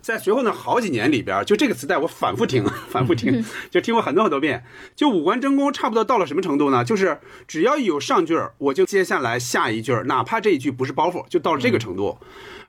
[0.00, 4.64] 在随后呢好几年里边，就这个磁带我反复听，反复听，就听过很多很多遍。
[4.96, 6.82] 就五官争功差不多到了什么程度呢？
[6.82, 12.16] 就是只要有上句儿，我就接下来下一句儿，哪怕这一句不是包袱，就到了这个程度。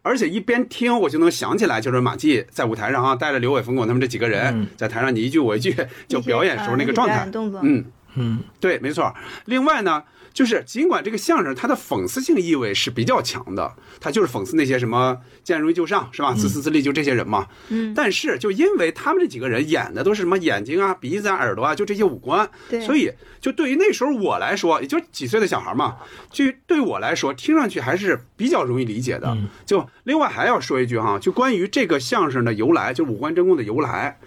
[0.04, 5.76] 而且一边听我就能想起来，就是马季在舞台上啊，带着刘伟、冯巩他们这几个人在台上你一句我一句
[6.08, 7.28] 就表演时候那个状态，
[7.64, 7.84] 嗯。
[8.16, 9.12] 嗯对，没错。
[9.46, 16.34] 另外呢，就是尽管这个相声它的讽刺性意味是比较强的，它就是讽刺那些什么见容易就上是吧？
[16.34, 17.48] 自私自利就这些人嘛。
[17.70, 25.98] 嗯但是就因为他们这几个人演的都是什么眼睛啊、鼻子啊、耳朵啊，就这些五官，对所以就对于那时候我来说，也就几岁的小孩嘛，
[26.32, 29.38] 就对我来说听上去还是比较容易理解的。
[29.66, 34.20] 就另外还要说一句哈，就关于这个相声的由来，就五官争功的由来。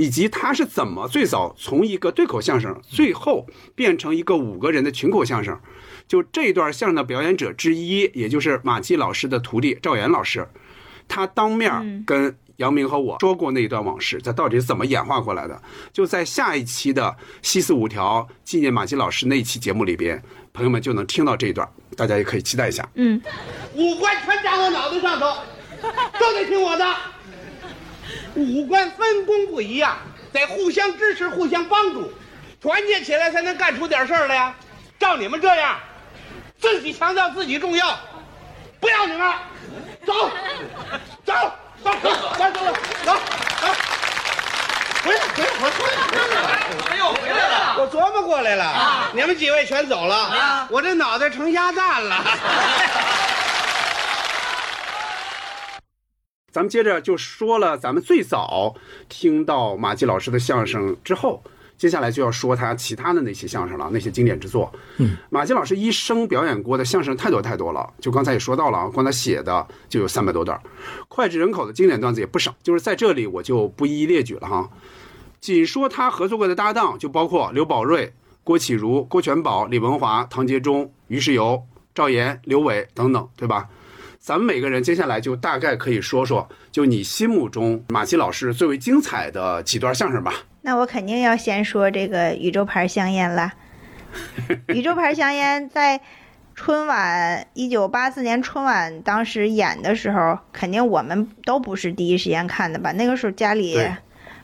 [0.00, 5.60] 以及他是怎么最早从一个对口相声，最后变成一个五个人的群口相声。
[6.08, 10.48] 就这段相声的表演者之一，也就是马季老师的徒弟赵岩老师，
[11.06, 15.60] 他当面跟杨明和我说过那一段往事，这到底是怎么演化过来的？
[15.92, 20.22] 就在下一期的西四五条纪念马季老师那一期节目里边，
[20.54, 22.88] 朋友们就能听到这一段，大家也可以期待一下。
[22.94, 23.20] 嗯，
[23.74, 25.26] 五官全长我脑袋上头，
[26.18, 26.86] 都得听我的。
[28.34, 29.96] 五官分工不一样，
[30.32, 32.12] 得互相支持、互相帮助，
[32.60, 34.54] 团结起来才能干出点事儿来呀。
[34.98, 35.78] 照你们这样，
[36.60, 37.98] 自己强调自己重要，
[38.78, 39.32] 不要你们，
[40.06, 40.30] 走，
[41.24, 41.32] 走，
[41.82, 43.16] 走，走，走，走，走，
[43.60, 43.68] 走。
[45.02, 45.68] 回来，回来，回
[46.28, 47.76] 来，哎呦，回来了！
[47.78, 52.22] 我琢磨过来了，你们几位全走了，我这脑袋成鸭蛋了。
[56.50, 58.74] 咱们接着就说了，咱们最早
[59.08, 61.42] 听到马季老师的相声之后，
[61.78, 64.72] 接下来就要说他其他的那些相声了，那些经典之作。
[64.98, 70.60] 嗯，马季老师一生表演过的相声太多太多了，就刚才也说到了啊，光他写的就有三百多段，
[71.08, 72.54] 脍炙人口的经典段子也不少。
[72.62, 74.68] 就是在这里我就不一一列举了哈，
[75.40, 81.62] 仅说他合作过的搭档就包括刘宝瑞、郭启儒、郭全宝、李文华、唐杰忠、于世友、
[81.94, 83.68] 赵岩、刘伟等等，对吧？
[84.20, 90.34] 咱们每个人接下来就大概可以说说，就你心目中马季老师最为精彩的几段相声吧。
[90.60, 93.50] 那我肯定要先说这个宇宙牌香烟了。
[94.68, 95.98] 宇宙牌香烟在
[96.54, 102.92] 春晚一九八四年春晚当时演的时候，肯定我们都不是第一时间看的吧？
[102.92, 103.78] 那个时候家里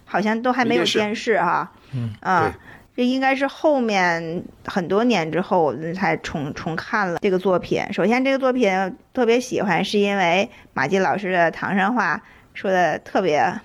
[0.06, 1.70] 好像都还没有电视哈。
[1.92, 2.58] 嗯啊，
[2.96, 7.82] 这应该是后面很多年之后我才重重看了这个作品。
[7.92, 12.22] 首先，这个作品特别喜欢，是因为马季老师的唐山话
[12.54, 13.60] 说的特别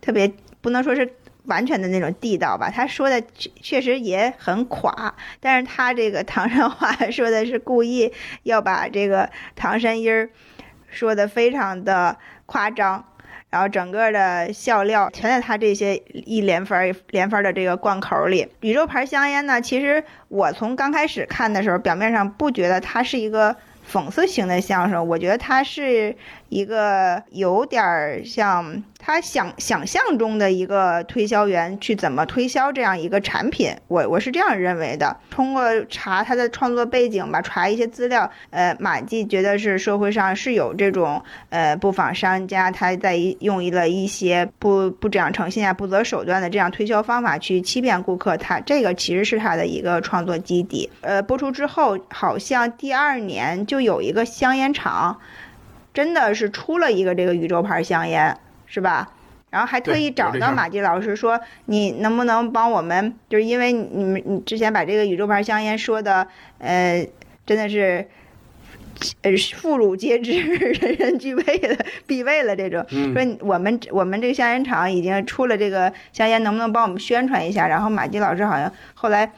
[0.00, 10.28] 特别，不能说是完全的那种地道吧，他说的确确实也很垮，但是他这个唐山话 说的是故意要把这个唐山音儿
[10.90, 13.04] 说的非常的夸张。
[13.50, 18.48] 然后整个的笑料全在他这些一连番儿连番儿的这个贯口里。
[18.60, 23.56] 宇宙牌香烟呢，其实我从刚开始看的时候，表面上不觉得它是一个
[23.90, 26.16] 讽刺型的相声，我觉得它是
[26.48, 35.16] 一个有点儿像他想想象中的一个推销员去怎么推销这样一个产品，我我是这样认为的。
[35.30, 50.90] 通过查他的创作背景吧，查一些资料，呃，马季觉得是社会上是有这种呃不法商家，他在一用了一些不不讲诚信啊、不择手段的这样推销方法去欺骗顾客，他这个其实是他的一个创作基底。
[51.00, 55.20] 呃，播出之后，好像第二年就有一个香烟厂。
[55.96, 59.08] 真的是出了一个这个宇宙牌香烟，是吧？
[59.48, 63.14] 然后还特意找到马季老师说，你能不能帮我们？
[63.30, 66.28] 就是因为你们你之前把这个宇宙牌香烟说的，
[66.58, 67.08] 呃，
[67.46, 68.06] 真的是。
[69.20, 72.82] 呃，妇孺皆知，人人具备的， 必备了这种。
[72.90, 77.68] 嗯说我们我们这个香烟厂已经出了这个香烟，能不能帮我们宣传一下？
[77.68, 79.30] 然后马季老师好像后来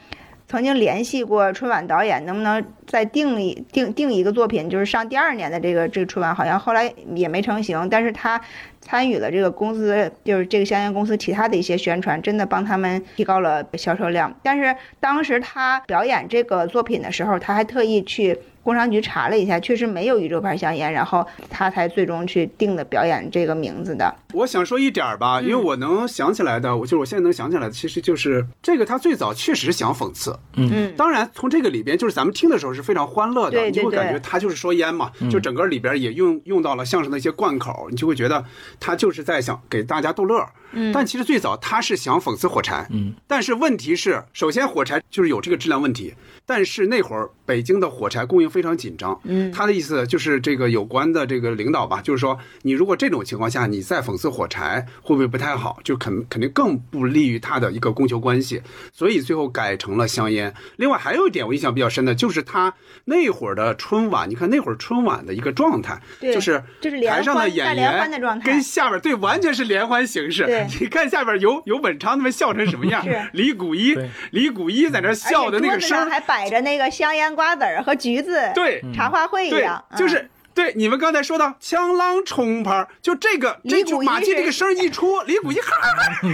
[0.49, 7.87] 曾经联系过春晚导演，能不能再定一定定一个作品，就是上第二年的这个这个春晚，好像后来也没成型。
[7.87, 8.41] 但是他
[8.81, 14.35] 参与了这个公司，就是这个香烟公司其他的一些宣传，真的帮他们提高了销售量。
[14.41, 18.39] 但是当时他表演这个作品的时候，他还特意去。
[18.69, 24.15] 工商局查了一下，确实没有宇宙牌香烟，然后他才最终去定的表演这个名字的。
[24.31, 38.45] 我想说一点儿吧，因为我能想起来的，我就是我现在能想起来的，其实就是这个他最早确实想讽刺，嗯，当然从这个里边就是咱们听的时候是非常欢乐的，对对你就会感觉他就是说烟嘛，就整个里边也用用到了相声的一些贯口，你就会觉得
[38.79, 40.47] 他就是在想给大家逗乐儿。
[40.71, 46.13] 嗯，但其实最早他是想讽刺火柴，嗯，但是问题是，首先火柴就是有这个质量问题，
[46.45, 55.79] 但是那会儿北京的火柴供应非常紧张，嗯，他的意思就是这个有关的这个领导吧，就是说你如果这种情况下你再讽刺火柴，会不会不太好？
[55.83, 58.61] 就肯肯定更不利于他的一个供求关系，
[58.93, 60.53] 所以最后改成了香烟。
[60.75, 70.67] 另外还有一点我印象比较深的就是他那会儿的春晚，你看那会儿春晚的一个状态，对就是就是联台上的欢演员的状态跟下边对完全是连环形式对。
[70.79, 73.19] 你看下边有有本昌他们笑成什么样 是？
[73.33, 73.97] 李谷一，
[74.29, 80.29] 李谷一在那笑的那个声还摆着那个香烟、瓜子儿和橘子，对茶话会一样，，嗯就是。
[80.53, 86.29] 对，你们刚才说到枪啷冲牌儿，就这个这就谷一是马季这个声一出，李谷一哈哈哈，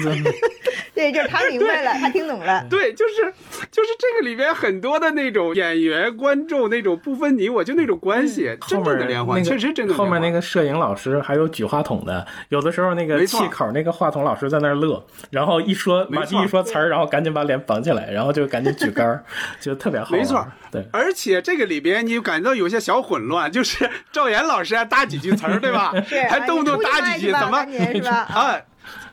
[0.95, 2.65] 对，就是他明白了，他听懂了。
[2.69, 3.33] 对，就是
[3.71, 9.93] 就是这个里边很多的那种演员、观众那种不分你我，就那种关系，真正的连环，那个确实真的。
[9.93, 19.23] 后面那个摄影老师还有举话筒的，有的时候那个气口那个话筒老师在那儿乐，然后一说马季一说词儿，然后赶紧把脸绑起来，然后就赶紧举杆儿，
[19.59, 20.09] 就特别好。
[20.11, 20.83] 没错，对。
[20.91, 25.91] 而且这个里边你感觉到有些小混乱，就是赵岩老师还搭几句词儿，对吧？
[26.07, 27.57] 是，还动不动搭几句，啊怎么
[28.33, 28.57] 啊？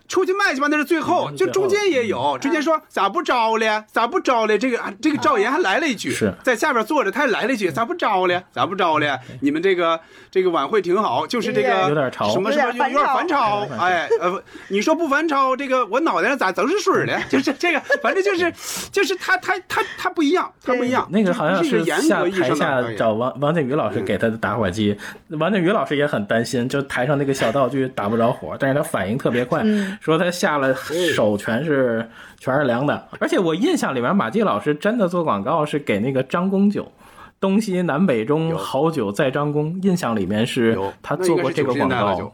[0.08, 4.58] 出去卖去吧，那是最后，就中间也有，中间说咋不招了，咋不招了？
[4.58, 6.32] 这个啊，这个赵岩还来了一句，是。
[6.42, 8.42] 在下边坐着，他还来了一句，咋不招了？
[8.52, 9.18] 咋不招了？
[9.40, 9.98] 你们这个
[10.30, 12.30] 这个晚会挺好，就是这个有点潮。
[12.30, 17.20] 什么什么有点有点反反超，哎呃，你说不反超，这个我脑袋上咋都是水了？
[17.30, 18.52] 就是这个，反正就是
[18.90, 21.06] 就是他他他他不一样，他不一样。
[21.10, 24.96] 那个好像是严格意义台下上的找王王靖宇老师给他的打火机，
[25.30, 29.62] 王靖宇老师也很担心，就台上那个小道具打不着火，但是他反应特别快，
[30.02, 30.74] 说他下了
[31.14, 32.04] 手全是
[32.40, 36.90] 全是凉的，而且我印象里面马季老师真的做广告是给那个张公酒。
[37.38, 39.76] 东西南北中，好酒在张公。
[39.82, 42.32] 印象里面是他做过这个广告那应该是90年代了就，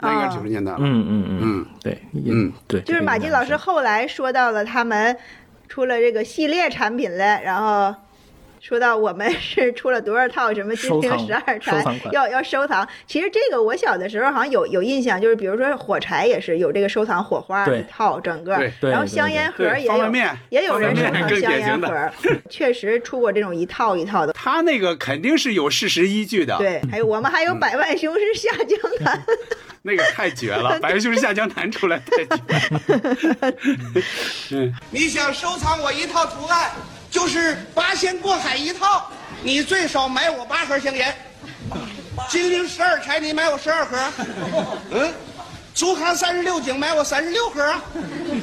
[0.00, 0.78] 那应该是九十年代了。
[0.80, 5.16] 嗯嗯嗯嗯，对，嗯，对，就是马季季老师后来说到了他们
[5.68, 7.94] 出了这个系列产品了，然后
[8.66, 12.88] 说到我们 是出了多少套什么金陵十二钗，要要收藏。
[13.06, 20.12] 其实这个我小的时候好像有有印象，就是比如说火柴也是有这个收藏火花一套整个然后香烟盒也有
[20.48, 22.10] 也有人收藏香烟盒，
[22.48, 24.32] 确实出过这种一套一套的。
[24.44, 29.22] 他那个肯定是有事实依据的。，对，还有我们还有百万雄师下江南，
[29.82, 33.52] 那个太绝了，白就是下江南出来太绝了。
[34.52, 36.70] 嗯，你想收藏我一套图案，
[37.14, 39.08] 就是八仙过海一套，
[39.40, 41.14] 你最少买我八盒香烟。
[42.28, 43.96] 金陵十二钗，你买我十二盒。
[44.90, 45.14] 嗯，
[45.76, 47.72] 竹卡三十六景，买我三十六盒。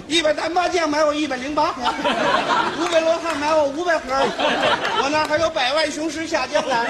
[0.07, 1.81] 一百单八将，买我一百零八盒。
[2.79, 4.03] 五百罗汉，买我五百盒。
[5.03, 6.87] 我那还有百万雄师下江南。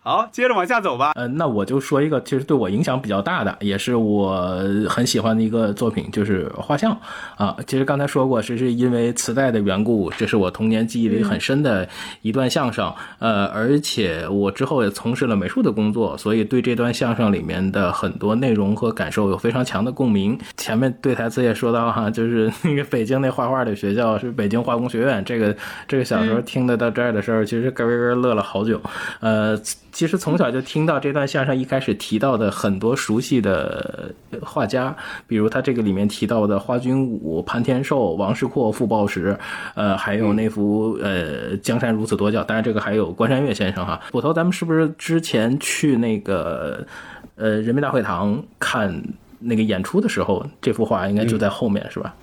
[0.00, 1.12] 好，接着往下走吧。
[1.16, 4.58] 呃，那我就说一个，其实对我影响比较大的，也是我
[4.88, 6.96] 很喜欢的一个作品，就是画像
[7.36, 7.54] 啊。
[7.66, 11.86] 其实刚才说过，是是因为磁带的缘故，这是我童年记忆里很深的
[12.22, 12.90] 一段相声。
[13.18, 20.38] 呃，而且我之后也从事了美术的工作，所以对这段相声里面的很多内容和感受有非常强的共鸣。
[20.56, 25.54] 前面对台词也说到哈，就是那个北京那画画的学校是北京化工学院，这个
[25.86, 28.80] 这个小时候听得到这儿的时候，其实咯咯咯乐了好久。
[29.20, 29.60] 呃。
[29.98, 39.36] 其实从小就听到这段相声一开始提到的很多熟悉的画家，比如他这个里面提到的花君武、潘天寿、王世阔、傅抱石，
[39.74, 44.00] 呃，还有那幅呃“江山如此多娇”，当然这个还有关山月先生哈。
[44.12, 46.86] 捕头，咱们是不是之前去那个
[47.34, 49.02] 呃人民大会堂看
[49.40, 52.14] 那个演出的时候，这幅画应该就在后面、是吧？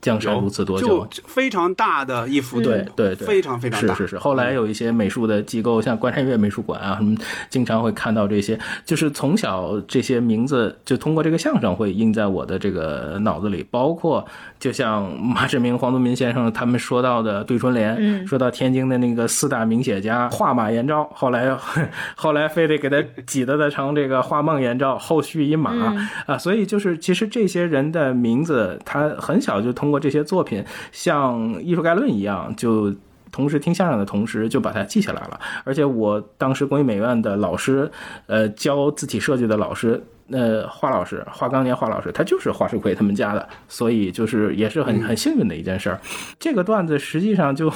[0.00, 1.22] 江山如此多就娇。
[1.26, 3.94] 非常大的一幅，对对对，非常非常大。
[3.94, 4.18] 是是是。
[4.18, 7.16] 后来有一些美术的机构，像观山月美术馆啊，什么，
[7.50, 8.58] 经常会看到这些。
[8.84, 13.66] 就是从小这些名字，就通过这个相声会印在我的这个脑子里。
[13.70, 14.24] 包括
[14.58, 21.56] 就像马志明、黄宗民先生他们说到的对春联，嗯说到天津的那个四大名写家画马延昭，后来
[22.14, 26.38] 后来非得给他挤得的成这个画梦延昭，后续一马、嗯啊。
[26.38, 32.94] 所以就是其实这些人的名字，他很小就通过这些作品，像艺术概论一样，就
[33.30, 35.40] 同时听相声的同时就把它记下来了。
[35.64, 37.90] 而且我当时工艺美院的老师，
[38.26, 40.02] 呃，教字体设计的老师。
[40.30, 45.98] 呃，华老师，华钢年华老师，他就是华世奎他们家的，所以就是也是很很幸运的一件事儿。
[46.38, 47.72] 这个段子实际上就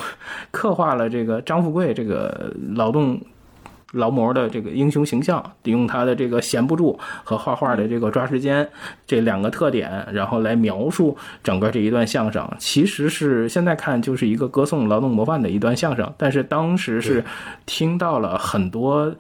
[0.51, 3.19] 刻画了这个张富贵这个劳动
[3.93, 8.69] 劳模的这个英雄形象，用他的这个闲不住和画画的这个抓时间
[9.07, 12.47] 这两个特点，然后来描述整个这一段相声。
[12.59, 17.25] 其实是现在看就是一个歌颂劳动模范的一段相声，但是当时是
[17.67, 19.15] 听到了很多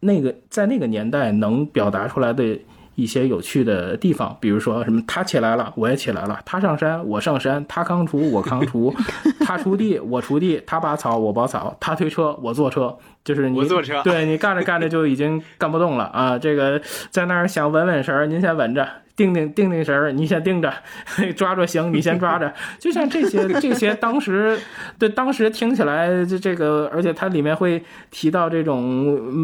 [0.00, 2.58] 那个在那个年代能表达出来的。
[2.96, 8.92] 一些有趣的地方，比如说什么，他起来了，我也起来了；他上山，我上山；他扛锄，我扛锄；
[9.46, 12.96] 他锄地，我锄地；他拔草，我拔草；他推车，我坐车。
[13.22, 16.38] 就是你我坐车对你干着干着就已经干不动了啊！
[16.38, 16.80] 这个
[17.10, 18.84] 在那儿想稳稳神儿，您先稳着；
[19.16, 20.70] 定定定定神儿，你先定着；
[21.34, 22.52] 抓住行，你先抓着。
[22.78, 24.58] 就像这些这些，当时
[24.98, 28.82] 对当时听起来这这个，而且它里面会提到这种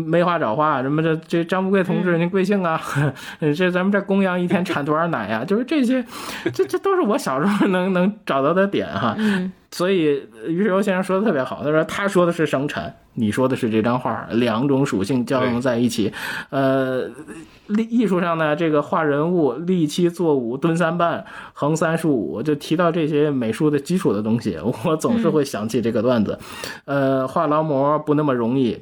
[0.06, 2.80] 没话找话，什么这这张富贵同志您贵姓啊？
[3.56, 6.04] 这咱们这公羊一天产多少奶呀、就是这些，
[6.52, 9.16] 这这都是我小时候能能找到的点哈。
[9.72, 16.12] 所以于世友先生说的特别好，他说他说的是生产，你说的是这张画，两种属性交融在一起，
[16.50, 17.08] 呃，
[17.88, 26.38] 艺术上呢，这个画人物，立七坐五，蹲三半，横三竖五，就提到这些美术的基础的东西，我总是会想起这个段子，
[26.84, 28.78] 呃，画劳模不那么容易。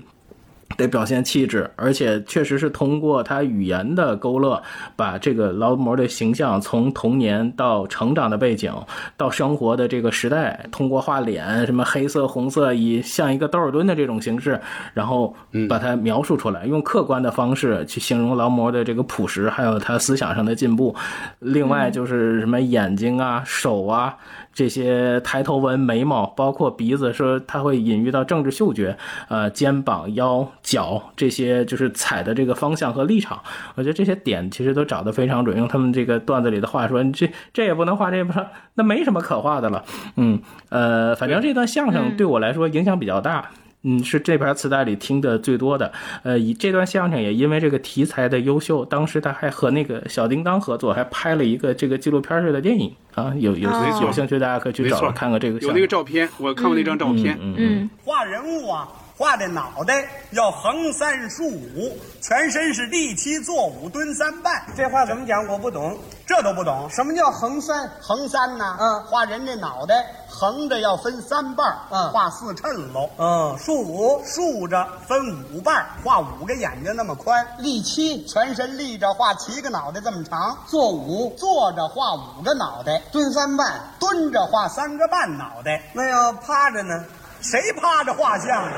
[0.76, 4.62] 得表现气质，而且确实是通过他语言的勾勒，
[4.96, 8.72] 把这个劳模的形象从童年到成长的背景，
[9.16, 14.58] 到生活的这个时代，通过画脸，什么黑色、红色，以像一个窦尔敦的这种形式，
[14.94, 15.34] 然后
[15.68, 20.94] 把它描述出来，用客观的方式去形容劳模的这个朴实，还有他思想上的进步。
[21.40, 24.16] 另外就是什么眼睛啊、手啊。
[24.60, 28.94] 这些抬头纹、眉毛，包括鼻子，说它会隐喻到政治嗅觉，
[29.30, 33.40] 呃，肩膀、腰、脚这些就是踩的这个方向和立场。
[33.76, 35.56] 我觉得这些点其实都找得非常准。
[35.56, 39.82] 用他们这个段子里的话说，你这这也不能画，这也不能，那没什么可画的了。
[40.16, 40.38] 嗯，
[40.68, 43.48] 呃，反正这段相声对我来说影响比较大。
[43.54, 43.69] 嗯，
[44.04, 45.90] 是这盘磁带里听的最多的。
[46.22, 53.32] 呃，以这段相声也因为这个题材的优秀，当时他还和那个小叮当合作，还拍了一个这个纪录片式的电影啊。
[53.36, 55.58] 有有没错有兴趣大家可以去找看看这个。
[55.60, 57.38] 有那个照片，我看过那张照片。
[57.40, 58.86] 嗯嗯嗯，画人物啊，
[59.20, 64.62] 画这脑袋要横三竖五，全身是立七坐五蹲三半。
[64.74, 65.46] 这话怎么讲？
[65.46, 65.94] 我不懂，
[66.26, 66.88] 这都不懂。
[66.88, 67.86] 什么叫横三？
[68.00, 68.78] 横三呢？
[68.80, 69.94] 嗯，画人这脑袋
[70.26, 73.10] 横着要分三半，嗯，画四衬喽。
[73.18, 75.18] 嗯，竖五竖着分
[75.52, 77.46] 五半，画五个眼睛那么宽。
[77.58, 80.56] 立七全身立着画七个脑袋这么长。
[80.66, 83.02] 坐五坐着画五个脑袋。
[83.12, 85.82] 蹲三半蹲着画三个半脑袋。
[85.92, 87.04] 那要趴着呢？
[87.40, 88.72] 谁趴着画像啊？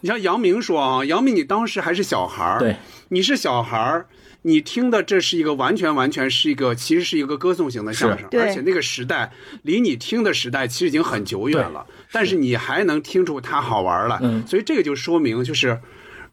[0.00, 2.76] 你像杨明说啊，杨明你当时还是小孩儿，对，
[3.08, 4.06] 你是小孩儿，
[4.42, 9.32] 你听的这是一个完全完全是一个，其实是一个歌颂型的相声，对而且那个时代
[9.62, 15.80] 离你听的时代其实已经很久远了，但是你还能听出它好玩来，嗯所以这个就说明就是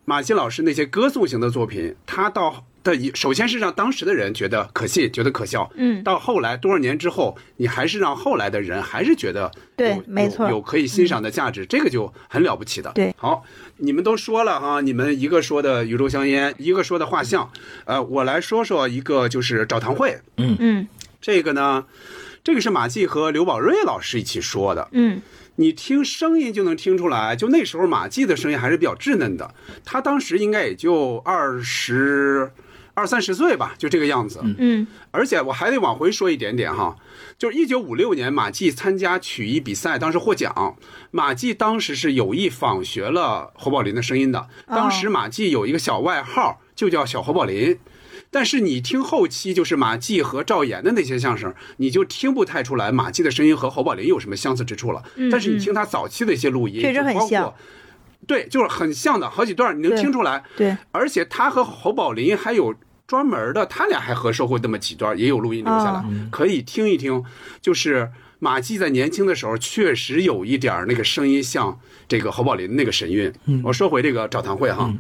[0.06, 2.66] 马季老师那些歌颂型的作品，他到。
[2.84, 5.72] 的首先是让当时的人觉得可信，觉得可笑。
[5.76, 6.04] 嗯。
[6.04, 10.46] 到后来多少年之后，你还是让后来的人还是觉得对有没错。
[10.46, 12.92] 有有可以欣赏的价值，这个就很了不起的。
[12.94, 13.14] 对。
[13.18, 13.44] 好，
[13.78, 17.52] 你们都说了哈，你们一个说的宇宙香烟，一个说的画像，
[17.86, 20.56] 呃，我来说说一个就是找堂会，嗯。
[20.60, 20.88] 嗯。
[21.20, 21.86] 这个呢，
[22.44, 25.22] 这个是马季和刘宝瑞老师一起说的，嗯。
[25.58, 29.54] 你听声音就能听出来，就那时候马季的声音还是比较稚嫩的，
[29.86, 32.50] 他当时应该也就二十
[32.94, 34.42] 二三十岁吧，就这个样子。
[34.58, 36.96] 嗯而且我还得往回说一点点哈，
[37.38, 40.78] 就是一九五六年马季参加曲艺比赛，当时获奖。
[41.12, 47.78] 马季当时是有意仿学了侯宝林的声音的，当时马季有一个小外号，就叫小侯宝林。
[48.34, 55.04] 但是你听后期就是马季和赵岩的那些相声，你就听不太出来马季的声音和侯宝林有什么相似之处了。
[55.30, 57.54] 但是你听他早期的一些录音，确实就包括很像
[58.28, 60.44] 对，就是很像的好几段，你能听出来。
[60.56, 62.74] 对，而且他和侯宝林还有
[63.08, 67.24] 专门的，他俩还合收过那么几段，也有录音留下来，哦可以听一听。
[67.62, 68.10] 就是
[68.40, 73.34] 马季在年轻的时候，确实有一点那个声音像这个侯宝林那个神韵。
[73.64, 74.94] 我说回这个找堂会哈。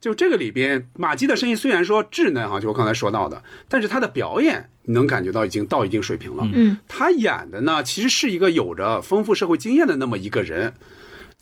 [0.00, 6.42] 就这个里边，马季的声音虽然说稚嫩哈，就我刚才说到的，但是他的表演你能感觉到已经到一定水平了。
[6.52, 10.74] 嗯，他演的呢，其实是一个有着丰富社会经验的那么一个人。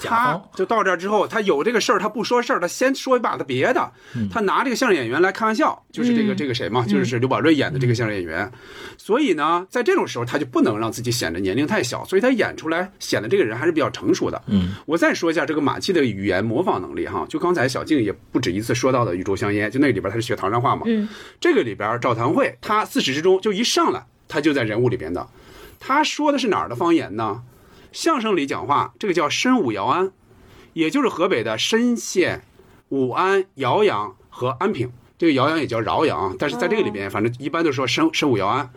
[0.09, 3.91] 他就到这儿之后，他有这个事儿，他不说事儿，他先说一把子别的。
[4.33, 8.51] 他拿这个相声演员来开玩笑，就是这个、嗯这个谁嘛，就是刘宝瑞演的这个相声演员。
[8.97, 14.41] 所以呢，在这种时候，他就不能让自己显得年龄太小，所以他演出来显得这个人还是比较成熟的。
[14.47, 20.83] 嗯，我再说一下这个马季的语言模仿能力哈，就刚才小静也不止一次说到的《宇宙香烟》，就那里边他是学唐山话嘛。
[20.87, 21.09] 嗯，
[21.41, 25.27] 这个里边赵堂会他自始至终就一上来他就在人物里边的，
[25.79, 27.43] 他说的是哪儿的方言呢？
[27.93, 30.13] 相声里讲话，这个叫深武姚安，
[30.73, 32.43] 也就是河北的深县、
[32.89, 34.93] 武安、饶阳和安平。
[35.19, 38.71] 这个饶阳也叫饶阳，但是在这个里边，反正一般都说申申武姚安。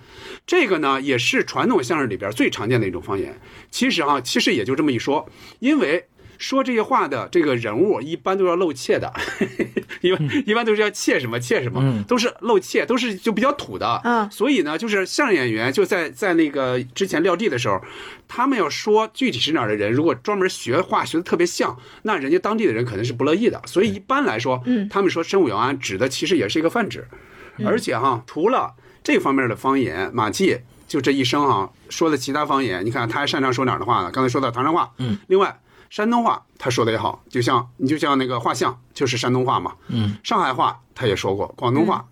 [0.46, 3.40] 这个呢，也是传统相声里边最常见的一种方言。
[3.72, 6.06] 其实啊、其实也就这么一说，因为
[6.38, 9.12] 说这些话的这个人物一般都要露怯的，
[10.02, 12.04] 一般一般都是要怯什么怯什么，嗯。
[12.04, 14.02] 都是露怯，都是就比较土的。
[14.04, 14.30] 嗯。
[14.32, 17.82] 所以呢，就是相声演员就在在那个之前撂地的时候，
[18.28, 23.62] 他们要说具体是哪儿的人，如果专门学话学的特别像，那人家当地的人肯定是不乐意的。
[23.66, 24.88] 所以一般来说，嗯。
[24.90, 27.08] 他们说深武姚安指的其实也是一个泛指，
[27.66, 28.74] 而且哈，除了
[29.04, 34.12] 这方面的方言，马季就这一生哈说的其他方言，你看他还擅长说哪儿的话呢？
[34.12, 35.60] 刚才说到唐山话，嗯，另外
[35.94, 42.04] 山东话他说的也好，就像你就像那个画像就是山东话嘛，嗯，上海话他也说过，广东话。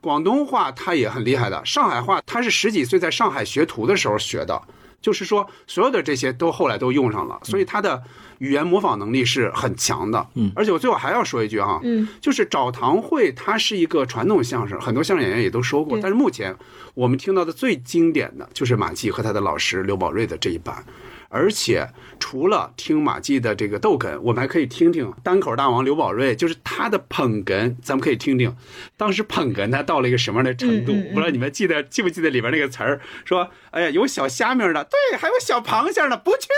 [0.00, 4.60] 广东话他也很厉害的，上海话他是十几岁在上海学徒的时候学的，
[5.00, 8.02] 就是说所有的这些都后来都用上了，所以他的
[8.38, 10.26] 语言模仿能力是很强的。
[10.34, 10.50] 嗯。
[10.56, 16.56] 而且我最后还要说一句哈，嗯，就是找堂会它是一个传统相声，很多相声演员也都说过，但是目前
[16.94, 20.84] 我们听到的最经典的就是马季和他的老师刘宝瑞的这一版。
[21.30, 21.86] 而且
[22.18, 28.56] 除了听马季的这个逗哏，我们还可以听听单口大王刘宝瑞，就是他的捧哏，咱们可以听听
[28.96, 30.92] 当时捧哏他到了一个什么样的程度。
[31.12, 36.48] 不知道你们记得记不记得里边那个词儿，说哎呀有小虾米儿的，对，还有小螃蟹儿的，不去，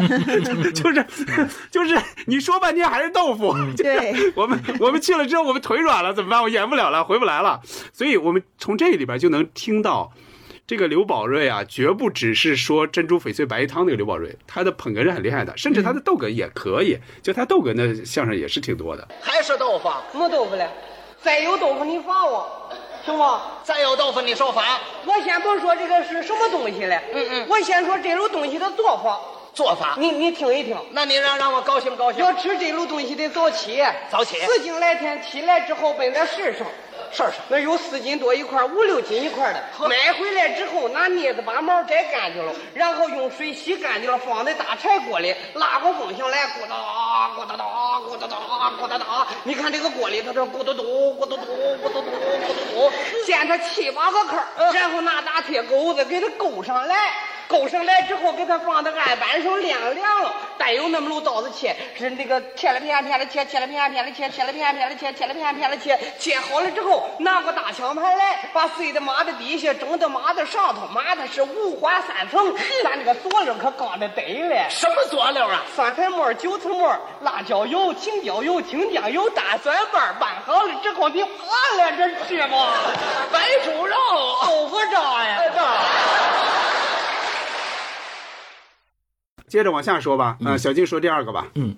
[0.72, 1.06] 就是
[1.70, 3.54] 就是你说半天还是豆腐。
[3.76, 6.42] 对，我们我们去了之后，我们腿软了，怎么办？
[6.42, 7.60] 我演不了了，回不来了。
[7.92, 10.12] 所以我们从这里边就能听到。
[10.68, 19.08] 这个刘宝瑞啊，绝不只是说珍珠翡翠白玉汤那个刘宝瑞，他的捧哏是很厉害的，甚至他的逗哏也可以，就他逗哏的相声也是挺多的。
[19.22, 20.68] 还是豆腐，什么豆腐嘞？
[21.22, 22.70] 再有豆腐你罚我，
[23.02, 23.24] 行不？
[23.64, 24.78] 再有豆腐你受罚。
[25.06, 29.18] 我先不说这个是什么东西嘞，嗯嗯我先说这种东西的做法，
[29.54, 30.76] 做法，你你听一听。
[30.90, 32.22] 那你让让我高兴高兴。
[32.22, 36.66] 要吃这种东西得早起，早起四更来天起来之后奔在世上，
[37.10, 47.64] 事儿上，那有四斤多一块，五六斤一块的，买回来之后拿镊子把毛摘干净了，然后用水洗干净了，放在大柴锅里，拉过风箱来，咕哒咕哒哒
[48.00, 48.36] 咕哒哒
[48.80, 49.26] 咕哒哒。
[49.44, 50.82] 你看这个锅里头这咕嘟嘟
[51.18, 52.92] 咕嘟嘟咕嘟嘟咕嘟嘟，
[53.26, 56.96] 煎它七八个坑儿，然后拿大铁钩子给它勾上来。
[57.48, 60.34] 勾上来之后，给它放在案板上晾凉了，
[60.68, 72.54] 带有那么路刀子切，是那个切了片片的切，切了片片的切，切了片片的切，切了片片的切，切好了之后，拿个大枪盘来，把碎的码在底下，整的码在上头，码的是五花三层，
[72.84, 74.68] 咱这个佐料可刚的得了。
[74.68, 75.62] 什么佐料啊？
[75.74, 82.74] 酸菜末、韭菜末、辣椒油、青椒油、青酱油、大蒜瓣拌好了之后，你扒了着吃吧。
[83.32, 83.96] 白煮肉，
[84.44, 85.38] 豆腐渣呀！
[89.48, 91.48] 接着往下说吧，呃，小静说第二个吧。
[91.54, 91.74] 嗯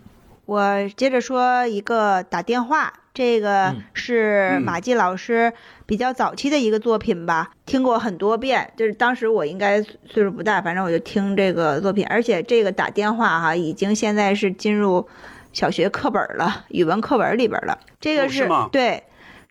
[0.46, 5.52] 我接着说一个打电话，这个嗯是嗯马季老师
[5.86, 8.72] 比较早期的一个作品吧，听过很多遍。
[8.76, 15.06] 就是当时我应该岁数不大，反正我就听这个作品，而且这个打电话哈，已经现在是进入
[15.52, 17.78] 小学课本了，语文课本里边了。
[18.00, 19.04] 这个哦是吗对，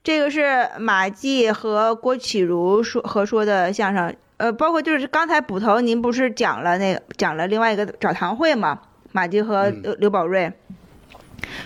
[0.03, 4.13] 这个是马季和郭启儒说合说的相声。
[4.39, 8.79] 呃，包括就是刚才捕头，您不是讲了那个讲了另外一个找堂会嘛？
[9.11, 10.53] 马季和嗯刘刘宝瑞，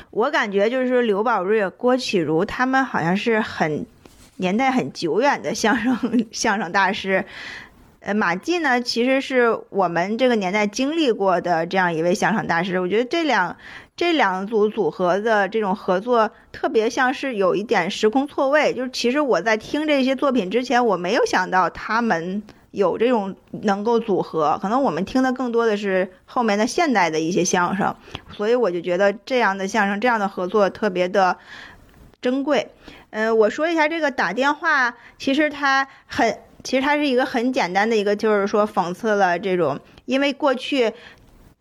[0.09, 3.85] 我感觉就是说刘宝瑞、郭启儒他们好像是很
[4.37, 5.95] 年代很久远的相声
[6.33, 7.25] 相声大师。
[7.99, 12.79] 呃，马季呢，其实是我们这个年代经历过的这样一位相声大师。
[12.79, 13.55] 我觉得这两
[13.95, 18.73] 这两组组合的这种合作，特别像是有一点时空错位。
[18.73, 22.43] 就是其实我在听这些作品之前，我没有想到他们
[22.73, 24.57] 有这种能够组合。
[24.61, 27.95] 可能我们听的更多的是后面的现代的一些相声，
[28.31, 31.37] 所以我就觉得这样的相声这样的合作特别的
[32.19, 32.71] 珍贵。
[33.11, 40.93] 呃，我说一下这个打电话，其实它很，其实它是一个很简单的一个，就是说讽刺了这种，因为过去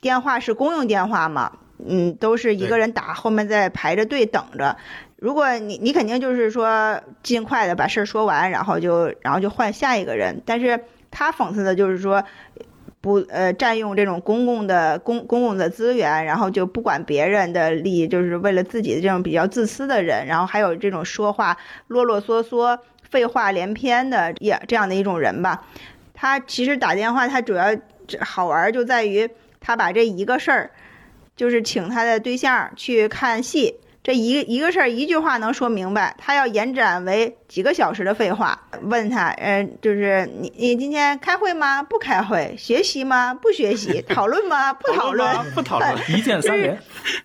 [0.00, 4.78] 电话是公用电话嘛，嗯，都是一个人打，后面在排着队等着。
[5.16, 10.42] 如果你你肯定就是说尽快的把事儿说完，然后就然后就换下一个人。
[10.44, 12.24] 但是他讽刺的就是说，
[13.00, 21.56] 不呃占用这种公共的公公共的资源，然后就不管别人的利益，就是为了自己的这种比较自私的人，然后还有这种说话
[21.86, 25.66] 啰啰嗦嗦、废话连篇的也这样的一种人吧。
[26.14, 27.66] 他其实打电话，他主要
[28.20, 29.28] 好玩就在于
[29.60, 30.70] 他把这一个事儿，
[31.36, 33.76] 就是请他的对象去看戏。
[34.04, 38.58] 这一一个事儿一句话能说明白，他要延展为几个小时的废话。
[38.82, 41.82] 问他，呃，就是你你今天开会吗？
[41.82, 42.54] 不开会。
[42.58, 43.34] 学习吗？
[43.34, 44.00] 不学习。
[44.08, 44.72] 讨论吗？
[44.72, 45.28] 不讨论。
[45.54, 45.94] 不讨论。
[46.08, 46.78] 一键三连。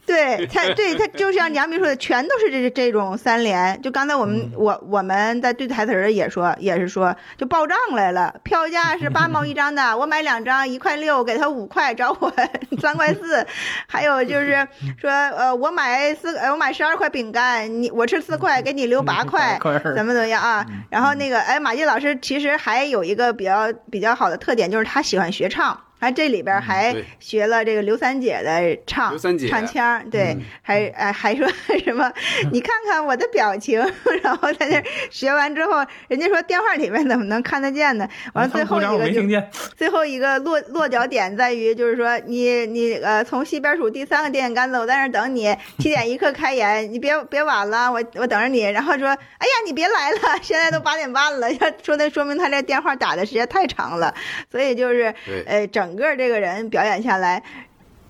[0.05, 3.81] 对他，对他就像杨明说的，全都是这这种三连。
[3.81, 12.33] 就刚才我们我我们在对台词儿也说，也是说就报账来了，票价是八毛一张的，我买两张一块六，给他五块，找我
[12.81, 13.47] 三块四。
[13.87, 14.67] 还有就是
[14.99, 16.67] 说，呃，我买四，呃，我买。
[16.77, 19.57] 十二块饼干，你我吃四块，给你留八块，
[19.95, 20.65] 怎么怎么样啊？
[20.89, 25.79] 然后那个，哎，马季老师其实还有一个比较比较好的特点，就是他喜欢学唱。
[25.99, 29.17] 还这里边还学了这个刘三姐的唱
[29.49, 31.47] 唱腔，对，还哎还说
[31.83, 32.11] 什么？
[32.53, 33.79] 你看看我的表情，
[34.21, 38.07] 然后在那学完之后，人家说电话里面怎么能看得见呢？
[38.33, 39.21] 完了最后一个就
[39.75, 48.61] 最后一个落落脚点在于，就是说你你呃从西边数第三个电线杆子，我在那等你，七点一刻开演，你别别晚了，我我等着你。
[48.61, 51.47] 然后说，哎呀你别来了，现在都八点半了，
[51.81, 54.13] 说那说明他这电话打的时间太长了，
[54.51, 55.11] 所以就是
[55.47, 55.86] 呃整。
[55.87, 57.41] 整个这个人表演下来，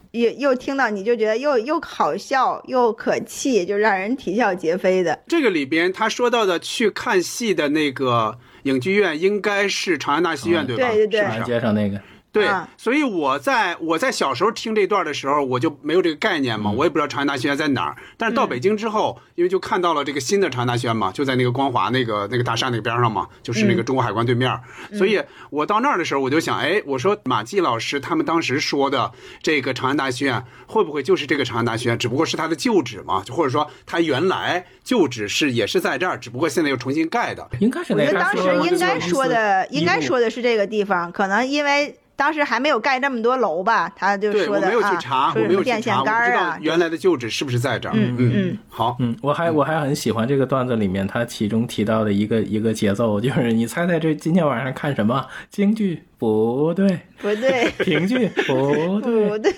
[0.09, 5.19] 又又听到你就觉得又又好笑又可气，就让人啼笑皆非的。
[5.27, 10.87] 这个里边他说到的去看戏的那个影剧院，应该是长安大戏院，对吧？
[10.89, 12.01] 对对对，长安街上那个。
[12.37, 17.95] 对，所以我在我在小时候听这段的时候，我就没有这个概念嘛，我也不知道长安大学院在哪儿。
[18.17, 24.47] 但是到北京之后，因为就看到了这个新的长安大学院嘛，就在那个光华那个那个大厦那个边上嘛，就是那个中国海关对面。
[24.93, 29.11] 所以我到那儿的时候，我就想，哎，我说马季老师他们当时说的
[29.41, 31.97] 这个长安大学院，会不会就是这个长安大学院？
[31.97, 37.47] 只不过是它的旧址嘛，就或者说它原来旧址是也是在这儿，只不过现在又重新盖的。
[37.59, 38.07] 应该是那个。
[38.07, 41.95] 我觉得当时应该说的，应该说的是这个地方，可能因为。
[42.17, 43.89] 当时还没有盖那么多楼吧？
[43.95, 46.57] 他就说的啊，电线杆啊。
[46.59, 47.93] 原来的旧址是不是在这儿？
[47.95, 56.03] 嗯嗯，好，嗯，我还我还很喜欢这个段子里面他其中提到的一个一个节奏，就是你猜猜这今天晚上看什么京剧？
[56.19, 56.87] 不对，
[57.19, 59.53] 不对， 评剧不对，不对，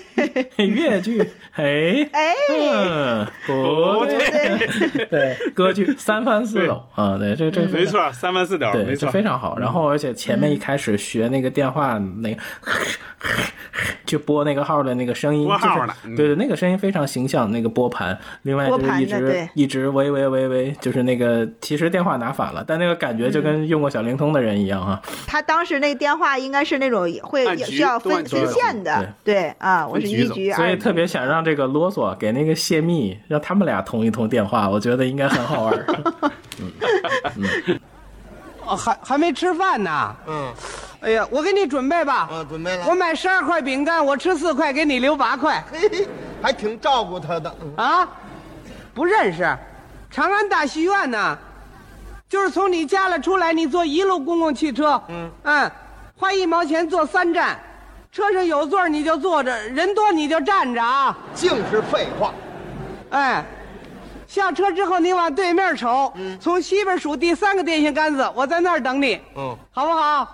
[0.66, 1.20] 越剧，
[1.52, 9.58] 哎哎，嗯，不对， 对，歌剧三番四抖啊，对，这这没错，三番四抖，对，这非常好。
[9.58, 12.42] 然后而且前面一开始学那个电话那个，
[14.04, 18.18] 就拨那个号的那个声音，就是对对，那个声音非常形象，那个拨盘。
[18.42, 25.00] 另外就是一直一直喂喂喂喂，就是那个其实电话拿反了，但那个感觉就跟用过小灵通的人一样啊。
[25.26, 35.86] 他当时那个电话应该是那种会需要分分线的，对啊，我是一局，所以特别想让这个啰嗦给那个泄密，让他们俩通一通电话，我觉得应该很好玩。
[38.66, 40.16] 哦，还还没吃饭呢。
[40.26, 40.52] 嗯，
[41.00, 42.28] 哎呀，我给你准备吧。
[42.30, 42.84] 嗯，准备了。
[42.88, 45.64] 我买十二块饼干，我吃四块，给你留八块。
[45.72, 46.06] 嘿嘿，
[46.40, 47.52] 还挺照顾他的。
[47.76, 48.08] 啊，
[48.94, 49.56] 不认识，
[50.10, 51.36] 长安大戏院呢。
[52.28, 55.68] 就是从你家里出来，你坐一路公共汽车，嗯嗯，
[56.20, 57.58] 花一毛钱坐三站，
[58.12, 61.16] 车上有座你就坐着，人多你就站着啊。
[61.34, 62.34] 净是废话。
[63.08, 63.42] 哎，
[64.28, 70.28] 下车之后你往对面瞅，从西边数第三个电线杆子，我在那儿等你，嗯，好不好？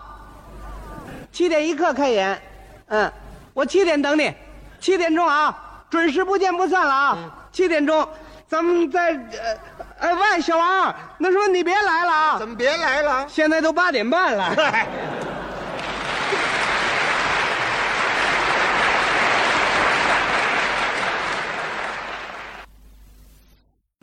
[1.30, 2.42] 七点一刻开演，
[2.88, 3.12] 嗯，
[3.54, 4.34] 我七点等你，
[4.80, 5.56] 七点钟啊，
[5.88, 7.18] 准时不见不散了啊，
[7.52, 8.06] 七点钟。
[8.48, 12.38] 咱们在呃，哎喂，小王，那说你别来了啊？
[12.40, 13.24] 怎么别来了？
[13.28, 14.52] 现在都八点半了。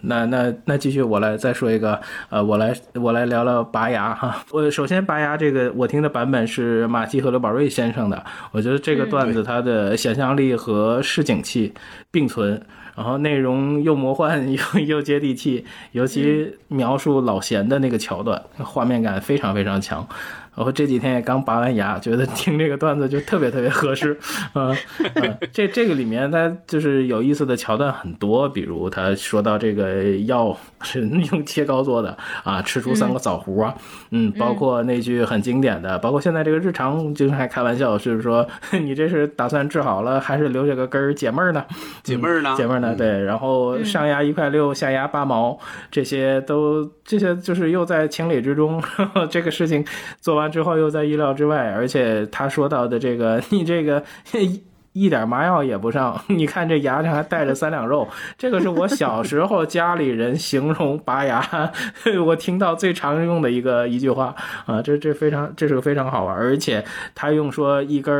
[0.04, 2.00] 那那那继续，我来再说一个，
[2.30, 4.44] 呃，我来我来聊聊拔牙哈。
[4.52, 11.74] 我首先拔牙这个我听的版本是马季和刘宝瑞先生的，我觉得这个段子它的想象力和市井气
[12.12, 12.62] 并存。
[12.96, 20.08] 然后内容又魔幻又又接地气，尤其描述老贤的那个桥段，画面感非常非常强。
[20.56, 24.18] 我这几天也刚拔完牙，觉得听这个段子就特别特别合适。
[24.54, 24.76] 嗯、
[25.16, 33.76] 呃，这这个里面它就是有意思的桥段很多，比如他说到这个药是用切糕做的啊，吃出三个枣核啊，
[34.12, 38.48] 嗯，包括那句很经典的，包括现在这个日常经常还开玩笑，就是说
[38.82, 41.66] 你这是打算治好了，还是留下个根儿解闷儿呢？
[42.04, 42.54] 解闷儿呢？
[42.56, 42.96] 解闷儿呢？
[42.96, 45.58] 对，然后上牙一块六，下牙八毛，
[45.90, 48.82] 这些都这些就是又在情理之中，
[49.32, 49.84] 这个事情
[50.22, 54.04] 做完之后又在意料之外，而且他说到的这个， 你这个。
[54.96, 61.44] 一点麻药也不上， 你看这牙上还带着三两肉，这个是我小时候家里人形容拔牙，
[62.24, 64.36] 我听到最常用的一个一句话
[64.68, 66.86] 啊，这这非常这是个非常好玩，而且
[67.16, 68.14] 他用说一根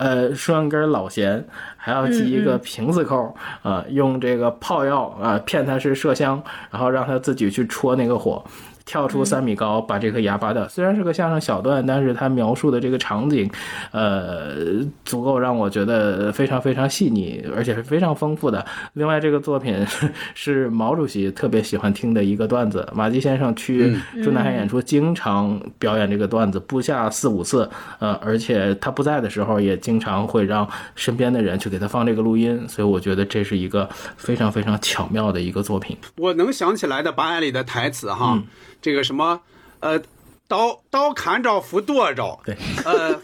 [0.00, 1.46] 呃拴根老弦，
[1.76, 6.42] 还要系一个瓶子扣啊，用这个泡药啊骗他是麝香，
[6.72, 8.44] 然后让他自己去戳那个火。
[8.88, 10.66] 跳出三米高，把这颗牙拔掉。
[10.66, 13.48] 虽然是个相声小段，但是他描述的这个场景，
[13.92, 18.64] 呃，足够让我觉得非常非常细腻，而且是非常丰富的。
[18.94, 19.86] 另外，这个作品
[20.34, 22.88] 是毛主席特别喜欢听的一个段子。
[22.94, 27.68] 马季先生去中南海演出，经常表演这个段子，不下四五次。
[27.98, 32.66] 呃，而且他不在的时候，也经常会让身边的人去给他放这个录音。
[32.66, 33.86] 所以，我觉得这是一个
[34.16, 35.94] 非常非常巧妙的一个作品。
[36.16, 38.42] 我能想起来的八眼里的台词哈。
[38.80, 39.40] 这个什么，
[39.80, 40.00] 呃，
[40.46, 43.18] 刀刀砍着斧剁着，对，呃，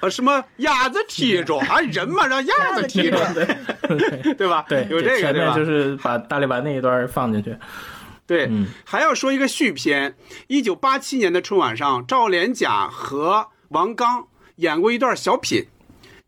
[0.00, 4.64] 呃什么鸭子踢着啊， 人嘛让鸭子踢着，对对吧？
[4.68, 5.54] 对，有这个对吧？
[5.54, 7.56] 面就是把大力丸那一段放进去。
[8.26, 10.14] 对，嗯还要说一个续篇。
[10.46, 15.66] 一九八七年的春晚上，赵连甲和王刚演过一段小品。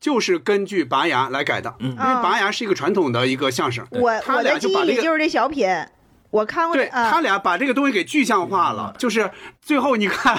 [0.00, 5.68] 就是根据拔牙来改的，因为拔牙是一个传统的一个相声，我他我的记俩就把就是这小品，
[6.32, 6.74] 我看过。
[6.74, 9.30] 对啊他俩把这个东西给具象化了，就是
[9.60, 10.36] 最后你看，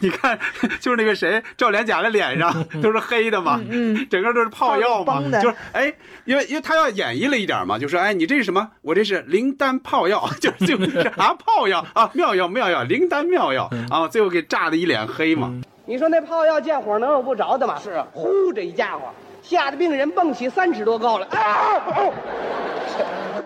[0.00, 0.36] 你看，
[0.80, 8.68] 就是那个谁赵连甲的脸上 都是黑的嘛，嗯， 整个都是泡药嘛，的就是哎，因为因为他要演绎了一点嘛，就说哎，你这是什么？
[8.82, 15.54] 我这是灵丹泡药， 就是就是啊泡药啊妙药妙药灵丹妙药啊，最后给炸的一脸黑嘛。
[15.86, 17.78] 你说那泡药见火能有不着的吗？
[17.84, 19.02] 是啊，呼，这一家伙
[19.42, 21.26] 吓得病人蹦起三尺多高了。
[21.26, 21.82] 啊！
[21.94, 22.14] 哦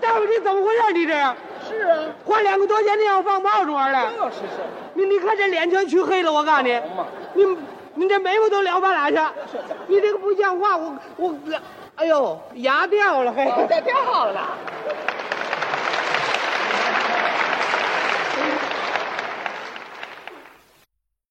[0.01, 0.93] 大夫，你怎么回事？
[0.95, 1.35] 你这样？
[1.69, 4.11] 是啊，花两个多钱你要放炮竹玩的？
[4.17, 4.63] 就是是。
[4.95, 6.81] 你你看这脸全黢黑了，我告诉你，
[7.35, 7.45] 你
[7.95, 9.17] 你这眉毛都撩半拉去，
[9.87, 11.35] 你这个不像话，我我，
[11.97, 14.49] 哎呦，牙掉了，嘿，这掉了。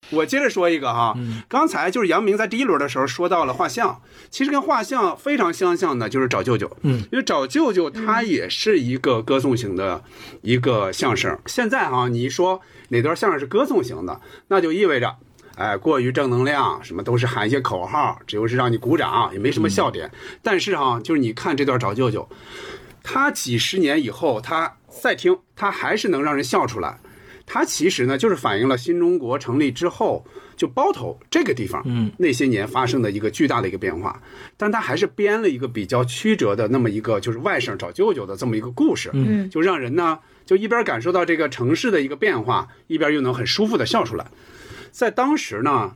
[0.10, 1.14] 我接着说一个哈，
[1.48, 6.72] 刚才就是杨明在第一轮的时候说到了画像，其实跟画像非常相像的，就是找舅舅。
[6.84, 10.04] 嗯，因为找舅舅他也是一个歌颂型的
[10.42, 11.38] 一个相声。
[11.46, 15.16] 现在哈，你一说哪段相声是歌颂型的，那就意味着，
[15.56, 20.10] 哎，过于正能量，什么都是喊一些口号，只有是让你鼓掌，也没什么笑点。
[20.42, 22.30] 但是哈，就是你看这段找舅舅，
[23.04, 26.98] 他几十年以后，他再听，他还是能让人笑出来。
[27.50, 30.26] 它其实呢，就是反映了新中国成立之后，
[30.58, 34.22] 就包头这个地方，嗯，那些年发生的一个巨大的一个变化。
[34.58, 44.28] 但它还是编了一个比较曲折的那么一个，就是外甥找舅舅的这么一个故事，嗯，就让人呢，就一边感受到这个城市的一个变化，一边又能很舒服的笑出来。
[44.92, 45.96] 在当时呢，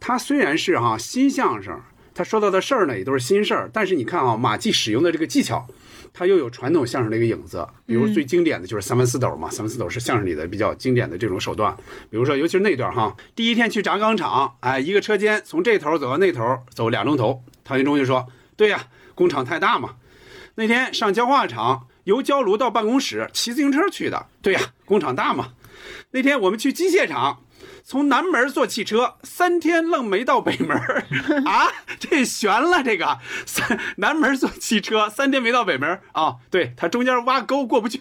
[0.00, 1.78] 他虽然是哈、新相声，
[2.14, 5.66] 他说到的事儿呢也都是新事儿，但是你看啊，马季使用的这个技巧。
[6.18, 11.76] 它又有传统相声的一个影子，比如最经典的就是三文四斗嘛，三文四斗是相声里的比较经典的这种手段。
[12.08, 17.44] 比如说，尤其是那段哈，第一天去轧钢厂，哎，一个车间从这头走到那头，走俩钟头。
[17.64, 19.96] 唐云忠就说：“对呀，工厂太大嘛。”
[20.56, 24.24] 那天上焦化厂，由焦炉到办公室骑自行车去的。
[24.40, 25.50] 对呀，工厂大嘛。
[26.12, 27.42] 那天我们去机械厂。
[27.88, 30.76] 从南门坐汽车，三天愣没到北门
[31.46, 31.68] 啊！
[32.00, 33.18] 这悬了，这个。
[33.46, 36.34] 三南门坐汽车，三天没到北门啊！
[36.50, 38.00] 对他中间挖沟过不去，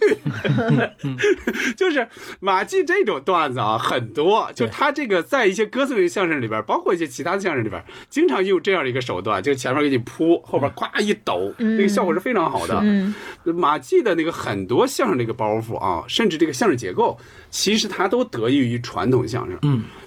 [1.77, 2.07] 就是
[2.39, 7.79] 马季这种段子啊很多，就他这个在一些歌颂类相声里边，包括一些其他的相声里边，
[8.09, 12.79] 经常用这样的一个手段，就前面给你铺，后边咵一抖，那个效果是非常好的。
[12.81, 13.13] 嗯，
[13.53, 17.19] 马季的那个很多相声这个包袱啊，甚至这个相声结构，
[17.55, 19.57] 其实它都得益于传统相声。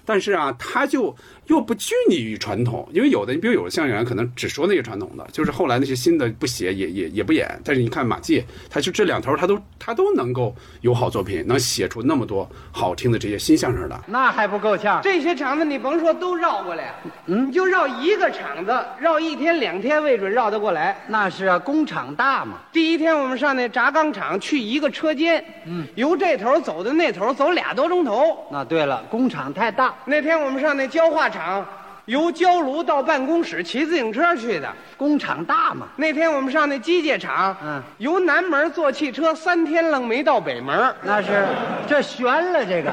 [0.09, 1.15] 但是啊，他就
[1.49, 7.47] 又不拘泥于传统，因为有的，你比如有的相声演员可能只说那些传统的，就是后来那些新的不写也也也不演。
[7.63, 14.01] 但是你看马季，他就这两头他都他都能够有好作品，能写出那么多好听的这些新相声的。
[14.07, 15.03] 那还不够呛？
[15.03, 16.95] 这些场子你甭说都绕过来，
[17.27, 20.97] 嗯，就绕一个场子，绕一天两天未准绕得过来。
[21.09, 22.59] 那是啊，工厂大嘛。
[22.73, 28.39] 第一天我们上那轧钢厂去一个车间，嗯，由这头走到那头走俩多钟头。
[28.51, 29.95] 那对了，工厂太大。
[30.07, 31.67] 那天我们上那焦化厂。
[32.07, 34.67] 由焦炉到办公室骑自行车去的。
[34.97, 35.87] 工厂大嘛。
[35.97, 40.91] 那天我们上那机械厂，嗯，由南门坐汽车三天愣没到北门。
[41.03, 41.45] 那是，
[41.87, 42.91] 这悬了这个。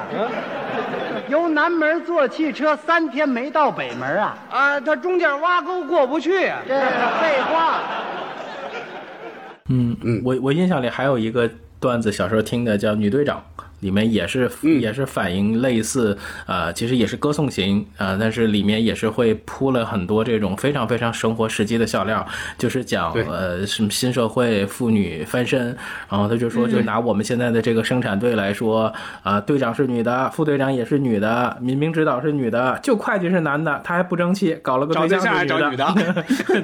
[1.30, 4.38] 由南门坐汽车三天没到北门啊？
[4.52, 6.60] 啊，他中间挖沟过不去啊。
[6.68, 6.86] 这是
[7.22, 7.80] 废话。
[9.70, 11.50] 嗯嗯，我我印象里还有一个
[11.80, 13.42] 段子，小时候听的叫《女队长》。
[13.86, 14.50] 里面也是
[14.82, 16.18] 也是反映类似，
[16.48, 22.26] 呃，其实也是歌颂型啊，但是里面也是会铺了很多这种非常非常生活实际的笑料，
[22.58, 25.68] 就是讲呃什么新社会妇女翻身，
[26.10, 35.94] 然后他就说，就拿我们现在的这个生产队来说，啊，队长是女的，副队长也是女的，民兵指导是女的，就会计是男的，他还不争气，搞了个对象是女的，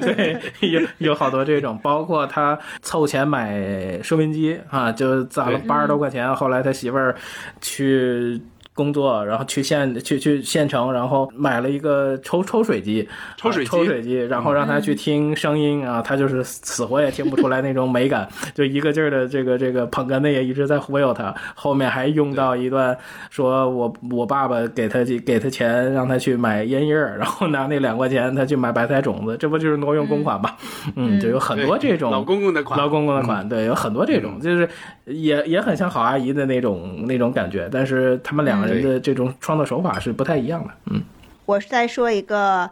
[0.00, 7.11] 对，有有好多这种，包括他凑钱买收音机啊，就攒了八十多块钱，后来他媳妇儿。
[7.60, 8.40] 去
[8.74, 13.06] 工作，然后去县去去县城，然后买了一个抽抽水机，
[13.36, 22.96] 抽水抽水机，然后让他去听声音啊，他就是死活也听不出来那种美感， 就一个劲儿的这个这个捧哏的也一直在忽悠他，后面还用到一段
[23.28, 30.50] 说我我爸爸给他给他钱让他去买烟叶 然后拿那两块钱他去买白菜种子，这不就是挪用公款吗？
[30.96, 34.68] 嗯，就有很多这种老公公的款，老公公的款，对，有很多这种，就是
[35.04, 40.70] 也也很像好阿姨的那种那种感觉，但是他们两个人的这种创作手法是不太一样的。
[40.90, 41.02] 嗯，
[41.46, 42.70] 我是在说一个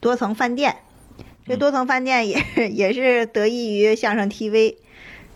[0.00, 0.76] 多层饭店，
[1.46, 2.38] 这多层饭店也
[2.70, 4.76] 也是得益于相声 TV，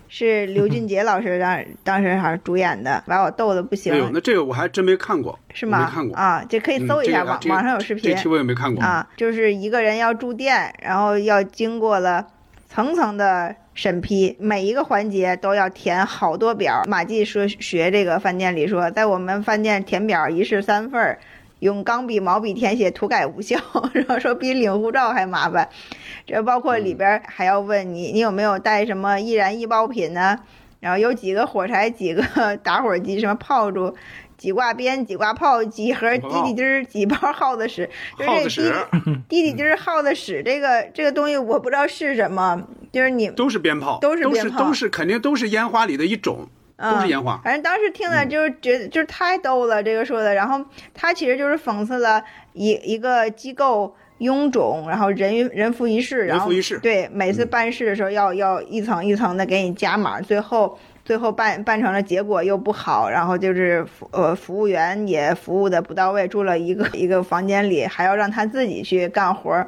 [0.08, 3.92] 是刘俊杰老师当当时好像主演的，把我逗的不行。
[3.92, 5.84] 哎呦，那这个我还真没看过，是吗？
[5.86, 8.10] 没看过啊，这可以搜一下网网上有视频。
[8.10, 12.26] 这期我也没看过啊，就是一个人要住店，然后要经过了
[12.70, 13.56] 层层的。
[13.72, 16.82] 审批每一个环节都要填好多表。
[16.86, 21.18] 马季说学这个饭店里说，在我们饭店填表一式三份儿，
[21.60, 23.56] 用钢笔毛笔填写，涂改无效。
[23.94, 25.66] 然后说比领护照还麻烦。
[26.26, 30.38] 这包括里边还要问你，你有没有带什么易燃易爆品呢？
[30.80, 32.22] 然后有几个火柴，几个
[32.62, 33.94] 打火机，什么炮竹。
[34.40, 37.88] 几挂鞭，几挂炮，几盒滴滴滴儿，几包耗子屎。
[38.26, 38.74] 耗子屎，
[39.28, 40.42] 滴 滴滴儿，耗子屎。
[40.42, 47.38] 这个这个东西我不知道是什么，就是你都是鞭炮，都是鞭炮，都是肯定都是烟花里的一种，都是烟花。
[47.44, 50.32] 反正当时听了就是觉得就是太逗了，这个说的。
[50.34, 50.64] 然后
[50.94, 52.24] 他其实就是讽刺了
[52.54, 60.78] 一一个机构臃肿，然后人人浮于事，然后对每次办事的时候要要一层一层的给你加码，最后。
[61.10, 69.66] 最后办办成了，结果又不好，然后就是服呃服务员也服务的不到位，住了一个一个房间里，还要让他自己去干活儿，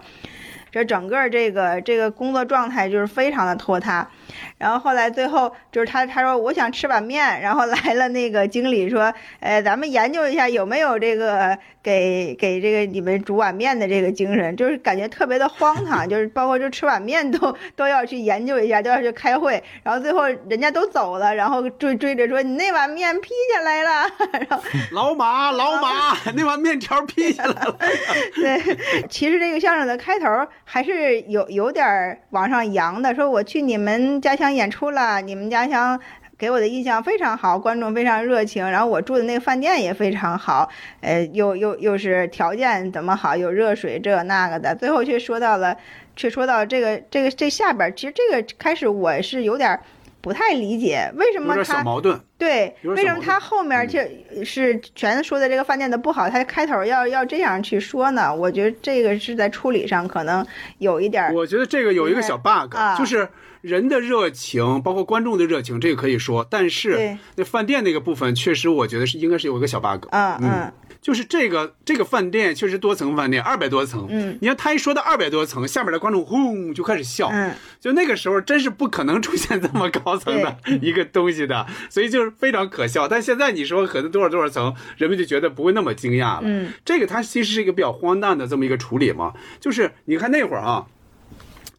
[0.70, 4.09] 这整个这个这个工作状态就是非常的拖沓。
[4.58, 24.10] 然后后来最后就是他他说我想吃碗面，然后来了那个经理说，呃咱们研究一下有没有这个给给这个你们煮碗面的这个精神，就是感觉特别的荒唐，就是包括就吃碗面都都要去研究一下，都要去开会，然后最后人家都走了，然后追追着说你那碗面劈下来了，
[24.48, 24.62] 然后
[24.92, 27.76] 老马老马那碗面条劈下来了。
[28.34, 30.26] 对，其实这个相声的开头
[30.64, 34.52] 还是有有点往上扬的，说我去你们家乡。
[34.52, 35.98] 演出了，你们家乡
[36.36, 40.68] 给我的印象非常好，观众非常热情，然后我住的那个饭店也非常好，
[41.00, 45.74] 呃，又又又是条件怎么好，有热水这那个的，最后却说到了，
[46.14, 49.78] 却说到这个这个这下边，其实这个开始我是有点
[50.22, 54.00] 不太理解，为什么他小矛盾对，为什么他后面就
[54.44, 58.34] 是全说的这个饭店的不好，他开头要要这样去说呢？
[58.34, 60.46] 我觉得这个是在处理上可能
[60.78, 63.28] 有一点，我觉得这个有一个小 bug，就是。
[63.62, 66.44] 人的热情，包括观众的热情，这个可以说。
[66.50, 70.04] 但是那饭店那个部分，确实我觉得是应该是有一个小 bug。
[70.10, 70.72] 嗯嗯，
[71.03, 74.07] 就是这个这个饭店确实多层饭店，二百多层。
[74.09, 77.28] 嗯，你看他一说到二百多层，下面的观众轰就开始笑。
[77.32, 83.09] 嗯，就那个时候真是不可能出现这么高层的一个东西的，所以就是非常可笑。
[83.09, 86.42] 但现在你说可能多少多少层，人们就觉得不会那么惊讶了。
[86.44, 89.34] 嗯，这个它其实是一个比较荒诞的这么一个处理嘛。
[89.59, 90.86] 就是你看那会儿啊。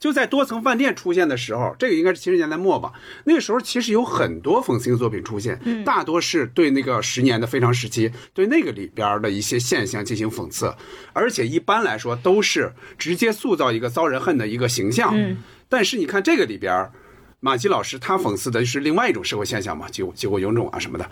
[0.04, 2.92] 就在多层饭店出现的时候，这个应该是七十年代末吧。
[3.24, 10.76] 那个时候其实有很多讽刺性作品出现，大多是对那个十年的非常时期，对那个里边的一些现象进行讽刺，
[11.14, 15.16] 而且一般来说都是直接塑造一个遭人恨的一个形象。
[15.70, 16.92] 但是你看这个里边，
[17.40, 21.10] 马季老师他讽刺的是另外一种社会现象嘛，结结果臃肿啊什么的，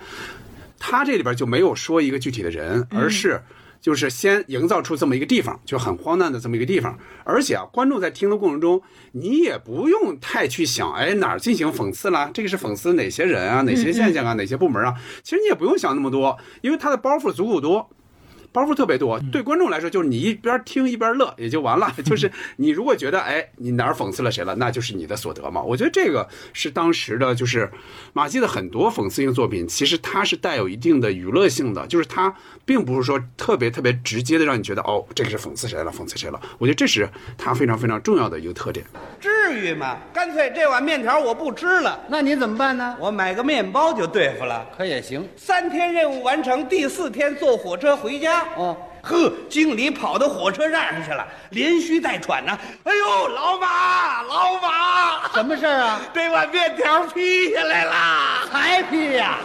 [0.78, 3.42] 他这里边就没有说一个具体的人，而是。
[3.82, 8.82] 就是先营造出这么一个地方，就很荒诞的这么一个地方，而且啊，观众在听的过程中，
[9.14, 12.30] 你也不用太去想，哎，哪儿进行讽刺啦？
[12.34, 13.62] 这个是讽刺哪些人啊？
[13.64, 14.34] 哪些现象啊？
[14.34, 14.94] 哪些部门啊？
[15.24, 17.90] 其实你也不用想那么多，因为他的包袱足够多。
[18.52, 19.20] 包袱特别多。
[19.32, 21.92] 对观众来说，就是你一边听一边乐 也就完了。
[22.04, 25.62] 就是你如果觉得哎你哪儿讽刺了谁了，那就是你的所得嘛。
[25.62, 27.72] 我觉得这个是当时的，就是
[28.14, 32.34] 马季的很多讽刺性作品，其实它是带有一定的娱乐性的，就是它
[32.66, 36.42] 并不是说特别特别直接的让你觉得哦这个是讽刺谁了，讽刺谁了。
[36.58, 38.86] 我觉得这是他非常非常重要的一个特点。
[39.20, 39.30] 至
[39.60, 39.98] 于吗？
[40.14, 42.98] 干脆这碗面条我不吃了，那你怎么办呢？
[43.00, 44.68] 我买个面包就对付了。
[44.78, 45.28] 可也行。
[45.36, 48.41] 三天任务完成，第四天坐火车回家。
[48.56, 52.58] 哦，呵，经理跑到火车站上去了，连吁带喘呢。
[52.84, 56.02] 哎呦，老马，老马，什么事儿啊？
[56.14, 59.38] 这碗面条劈下来啦，还劈呀、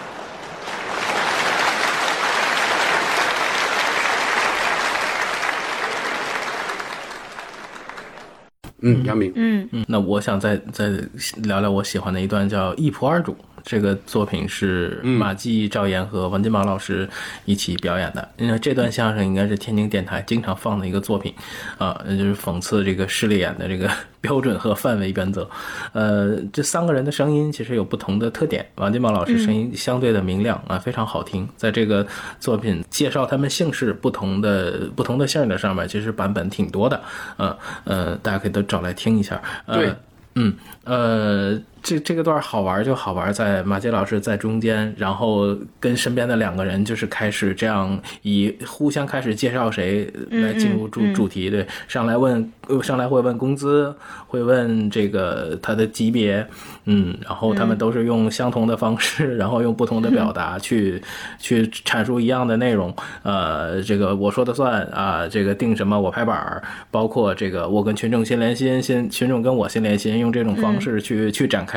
[8.83, 9.69] 嗯，杨明，嗯。
[9.73, 10.89] 嗯，那我想再再
[11.37, 13.33] 聊聊我喜欢的一段，叫《一仆二主》。
[13.67, 17.09] 这个作品是马季、赵岩和王金宝老师
[17.45, 18.27] 一起表演的。
[18.39, 21.35] 因为这段相声应该是天津电台经常放的一个作品，
[21.77, 23.91] 啊，就是讽刺这个势利眼的这个
[24.23, 25.51] 标准和范围原则。
[25.93, 28.65] 呃，这三个人的声音其实有不同的特点。
[28.77, 31.49] 王金宝老师声音相对的明亮啊，非常好听。
[31.57, 32.07] 在这个
[32.39, 37.03] 作品介绍他们姓氏不同的不同的姓的上面，其实版本挺多的。
[37.37, 39.43] 呃呃，大家可以都找来听一下。
[39.67, 39.95] 呃、对，
[40.37, 40.55] 嗯，
[40.85, 51.13] 呃，这这个段好玩就好玩在马杰老师在中间，然后跟身边的两个人就是开始这样以互相开始介绍谁来进入主嗯。
[51.13, 53.95] 嗯主题，对，上来问呃上来会问工资，
[54.27, 56.45] 会问这个他的级别，
[56.87, 61.01] 嗯，然后他们都是用相同的方式，然后用不同的表达去
[61.39, 66.61] 去阐述一样的内容，呃，这个我说的算啊，这个定什么我拍板儿，
[66.91, 71.76] 包括这个我跟群众心连心，心群众跟我心连心，用这种方式去、去展开。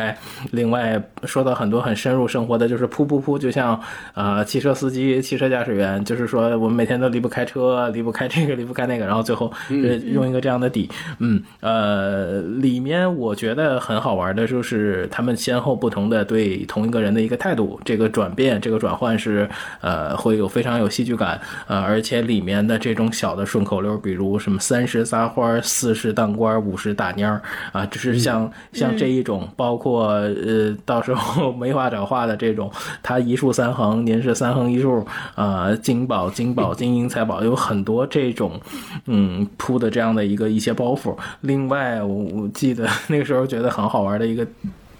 [0.51, 3.79] 另外说到很多很深入生活的，就是噗噗噗，就像
[4.13, 10.89] 呃汽车司机、汽车驾驶员，就是说我们每天都离不开车，离不开这个，离不开那个，然后最后呃用一个这样的底，
[11.19, 19.49] 嗯呃，里面我觉得很好玩的就是他们先后不同的对同一个人的一个态度，这个转变，这个转换是
[19.81, 27.41] 呃会有非常有戏剧感，呃，而且里面的这种小的顺口溜，比如什么三十撒花，四十当官，五十打蔫儿
[27.71, 32.71] 啊，就是像像这一种，包括呃到时候没话找话的这种，
[33.01, 38.59] 他一竖三横，您是三横一竖啊，金宝金宝金银财宝，有很多这种
[39.05, 41.17] 嗯铺的这样的一个一些包袱。
[41.41, 44.45] 另外，我我记得那个时候觉得很好玩的一个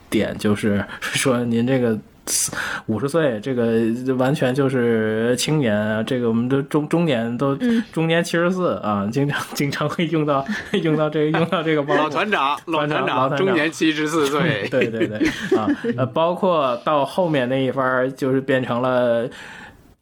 [0.10, 1.98] 点就是说您这个。
[2.90, 3.84] 五十岁，这个
[4.18, 6.04] 完全就是青年啊！
[6.04, 7.56] 这个我们都中中年都
[7.94, 10.44] 中年七十四啊，经常 经常会用到
[10.82, 11.96] 用到这个用到这个包。
[11.96, 15.18] 老团长，老团长，中年七十四岁， 对对对
[15.56, 15.68] 啊，
[15.98, 19.30] 呃，包括到后面那一番，就是变成了。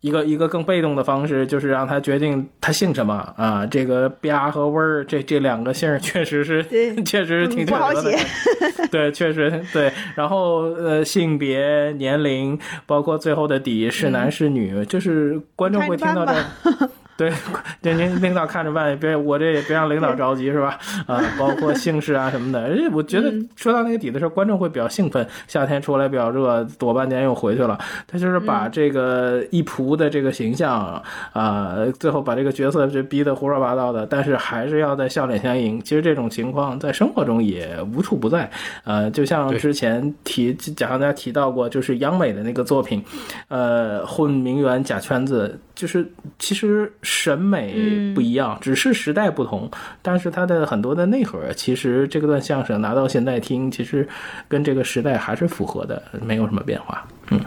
[0.08, 3.66] 一个一个更被动的方式，就是让他决定他姓什么啊。
[3.66, 6.64] 这个吧和味儿这这两个姓儿确实是，
[7.04, 8.88] 确实是挺不好缺德的写。
[8.90, 9.92] 对，确实对。
[10.16, 16.90] 然后呃，性别、年龄，包括最后的底是男是女，就是观众会听到这看着办。
[17.18, 17.34] 对，
[17.82, 20.78] 这您领导看着办，别我这也别让领导着急是吧？
[21.08, 22.62] 啊，包括姓氏啊什么的。
[22.62, 25.28] 而且我觉得说到那个底的时候，观众会比较兴奋。
[25.48, 27.78] 夏天出来比较热，躲半年又回去了。
[28.06, 31.02] 他就是把这个一仆的这个形象
[31.34, 35.82] 啊、最后把这个角色就逼得胡说八道的，但是还是要在笑脸相迎。
[35.82, 38.50] 其实这种情况在生活中也无处不在。
[38.84, 43.04] 呃，就像之前提贾行家提到过，就是央美的那个作品，
[43.48, 46.08] 呃，混名媛假圈子，就是
[46.38, 54.06] 其实审美不一样，只是时代不同，但是它的很多的内核，其实这个段相声拿到现在听，其实
[54.50, 57.40] 跟这个时代还是符合的，没有什么变化，嗯，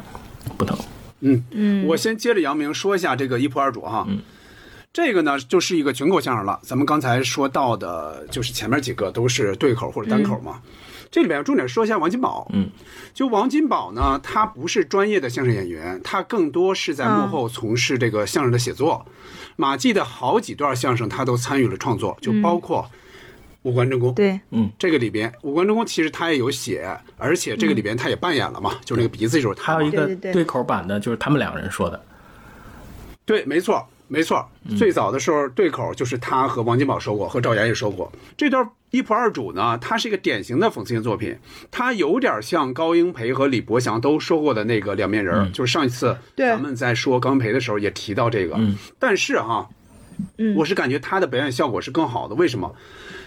[0.56, 0.78] 不同。
[1.20, 4.06] 嗯嗯，我先接着杨明说一下这个一仆二主哈。
[4.08, 4.20] 嗯，
[4.94, 6.58] 这个呢就是一个群口相声了。
[6.62, 10.62] 咱们刚才说到的，就是前面几个都是对口或者单口嘛。
[11.10, 12.48] 这里边重点说一下王金宝。
[12.54, 12.70] 嗯，
[13.12, 19.04] 就王金宝呢，他不是专业的相声演员，他更多是在幕后从事这个相声的写作。
[19.56, 22.90] 马季的好几段相声他都参与了创作，就包括。
[23.62, 29.74] 五官正宫，对，嗯，这个里边五官正宫其实他也有写，而且这个里边他也扮演了嘛，就是那个鼻子就是他。
[29.74, 32.02] 还有一个对口版的，就是他们两个人说的。
[33.26, 34.48] 对，没错，没错。
[34.78, 38.10] 最早的时候对口就是他和王金宝说过，和赵岩也说过。
[38.34, 41.36] 这段一仆二主呢，它是一个典型的讽刺性作品，
[41.70, 48.56] 它有点像高英培和李伯祥都说过的那个两面人就是上一次咱们在说高英培的时候也提到这个。
[48.58, 49.68] 嗯但是哈，
[50.38, 52.74] 嗯我是感觉他的表演效果是更好的，为什么？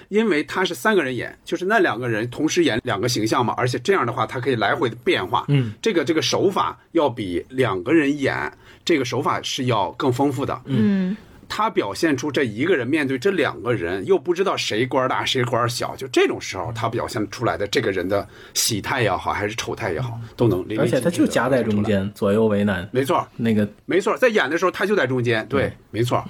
[0.09, 5.45] 因为他是三个人演，就是那两个人同时演两个形象嘛，而且这样的话，他可以来回的变化。
[5.47, 8.51] 嗯，这个这个手法要比两个人演
[8.85, 10.61] 这个手法是要更丰富的。
[10.65, 11.15] 嗯
[11.55, 22.89] 他表现出这一个人面对这两个人，又不知道谁官大谁官小，就这种时候，他表现出来的这个人的喜态也好，还是丑态也好，都能淋漓而且他就夹在中间，左右为难。
[22.91, 26.25] 没错，那个没错，在演的时候他就在中间，对，没错。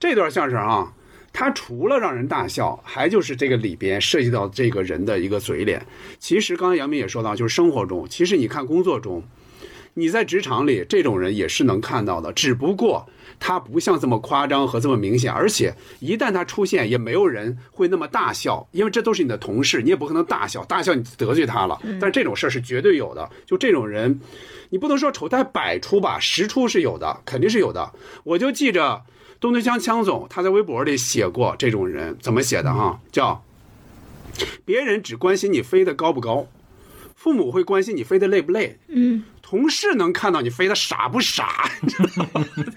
[0.00, 0.92] 这段相声啊，
[1.32, 5.86] 他除了让人大笑，还就是这个里边涉及到这个人的一个嘴脸。
[6.18, 9.22] 其实刚才杨明也说到，就是生活中，其实你看工作中，
[9.94, 13.08] 你在职场里这种人也是能看到的，只不过
[13.40, 21.80] 他不像这么夸张和这么明显，而且一旦他出现，也没有人会那么大笑，因为这都是你的同事，你也不可能大笑，大笑你得罪他了。
[22.00, 24.20] 但这种事儿是绝对有的，就这种人。
[24.70, 27.90] 你不能说丑态百出吧，十出是有的，肯定是有的。
[28.22, 29.02] 我就记着
[29.40, 33.42] 东东枪枪总他在微博里写过这种人怎么写的哈，叫
[34.66, 36.46] 别人只关心你飞得高不高，
[37.14, 42.26] 父母会关心你飞得累不累，嗯，同事能看到你飞的傻不傻，你知道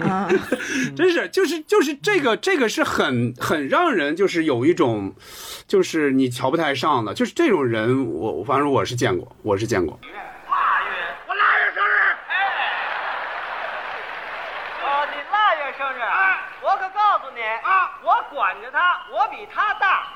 [0.05, 0.29] 吗？
[0.95, 5.13] 真是就是就是这个这个是很很让人就是有一种
[5.67, 9.99] 就是你瞧不太上的，就是这种人我我反正我是见过，我是见过。
[10.01, 10.95] 腊月
[11.27, 11.91] 我腊月生日。
[12.29, 12.33] 哎
[14.81, 16.47] 哦，你腊月生日啊？
[16.61, 20.07] 我可告诉你啊，我管着他，我比他大。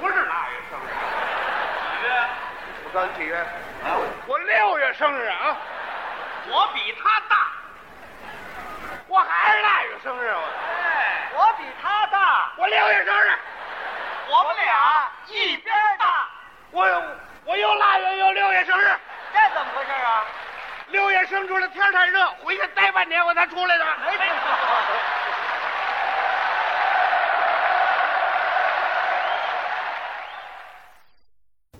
[0.00, 0.86] 不是腊月生日，
[1.98, 2.06] 几月？
[2.92, 3.34] 我告诉你几月？
[3.34, 5.56] 啊，我六月生日啊，
[6.46, 7.48] 我比他大，
[9.08, 10.42] 我还是腊月生日我。
[10.42, 13.32] 哎，我比他大，我六月生日，
[14.28, 16.28] 我们俩一边大。
[16.70, 16.84] 我
[17.46, 18.84] 我又腊月又六月生日，
[19.32, 20.26] 这怎么回事啊？
[20.88, 23.86] 六月生出来天太热，回去待半年我才出来的。
[24.04, 24.34] 没听说。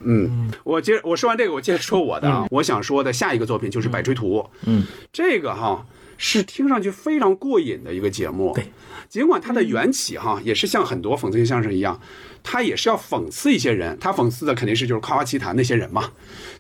[0.05, 2.47] 嗯，我接我说完这个，我接着说我的啊。
[2.51, 4.39] 我想说的下一个作品就是《百吹图》。
[4.67, 5.87] 嗯，这个哈
[6.17, 8.53] 是听上去非常过瘾的一个节目。
[8.55, 8.67] 对，
[9.09, 12.01] 尽管它的缘起哈也是像很多讽刺性相声一样，
[12.43, 16.11] 它也是要讽刺一些人，它讽刺的肯定是就是夸夸其谈那些人嘛。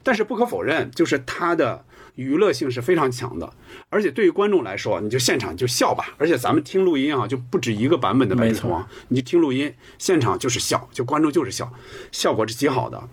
[0.02, 1.84] 但是不可否认，就是它的
[2.16, 3.52] 娱乐性是非常强的，
[3.88, 6.14] 而且对于观众来说，你就现场就笑吧。
[6.18, 11.72] 而且咱们听录音啊，就不止一个版本的《百吹图》啊，你就听录音，现场就是笑，就观众就是笑，
[12.10, 13.08] 效果是极好的。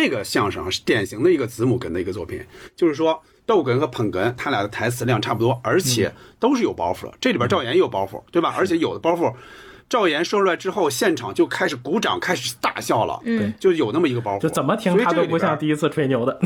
[0.00, 2.40] 这个相声啊是典型的一个子母哏的一个作品，
[2.76, 7.14] 就是说逗哏和捧哏，他俩的台词量差不多，而且都是有包袱的。
[7.20, 8.54] 这里边赵岩也有包袱，对吧？
[8.56, 9.34] 而且有的包袱，
[9.88, 14.40] 赵岩说出来之后，现场就开始鼓掌，开始大笑了，嗯，就有那么一个包袱。
[14.40, 14.96] 就怎么听。
[14.98, 16.40] 他都不像第一次吹牛的。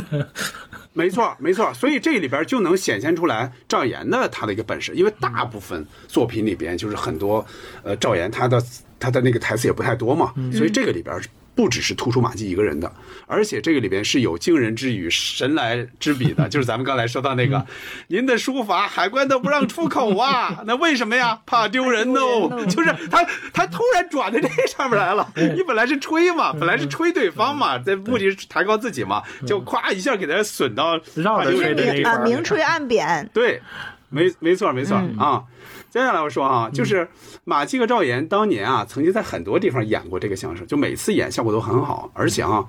[0.94, 7.44] 没错，没错，所以这里边就能显现出来赵岩的他的一个本事，因为大部分作品里边就是很多，
[7.82, 8.62] 呃，赵岩他的
[8.98, 11.20] 他的那个台词也不太多嘛，所以这个里边
[11.54, 12.90] 不只是突出马季一个人的，
[13.26, 17.64] 而且这个里边是有惊人之语、神来之笔的， 就是咱们刚才说到那个，
[18.08, 21.40] 您的书法海关都不让出口啊， 那为什么呀？
[21.44, 33.28] 怕丢人哦，就是他他突然转到这上面来了，你本来是吹嘛，本来是吹对方嘛，这目的是抬高自己嘛，就咵一下给他损到绕着吹的那啊，明吹暗贬。
[33.34, 33.60] 对，
[34.08, 35.18] 没没错没错、嗯。
[35.18, 35.44] 啊。
[35.92, 37.06] 接下来我说啊，就是
[37.44, 42.64] 马季和赵岩当年啊，曾经在很多地方演过这个相声，就每次演效果都很好，而且啊，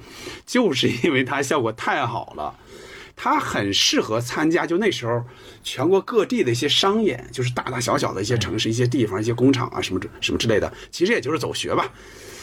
[0.46, 2.54] 就是因为他效果太好了。
[3.16, 5.24] 他很适合参加，就那时候
[5.64, 11.90] 全国各地的一些商演，就是大大小小的一些城市、一些地方、一些工厂啊，什么之什么之类的，其实也就是走学吧。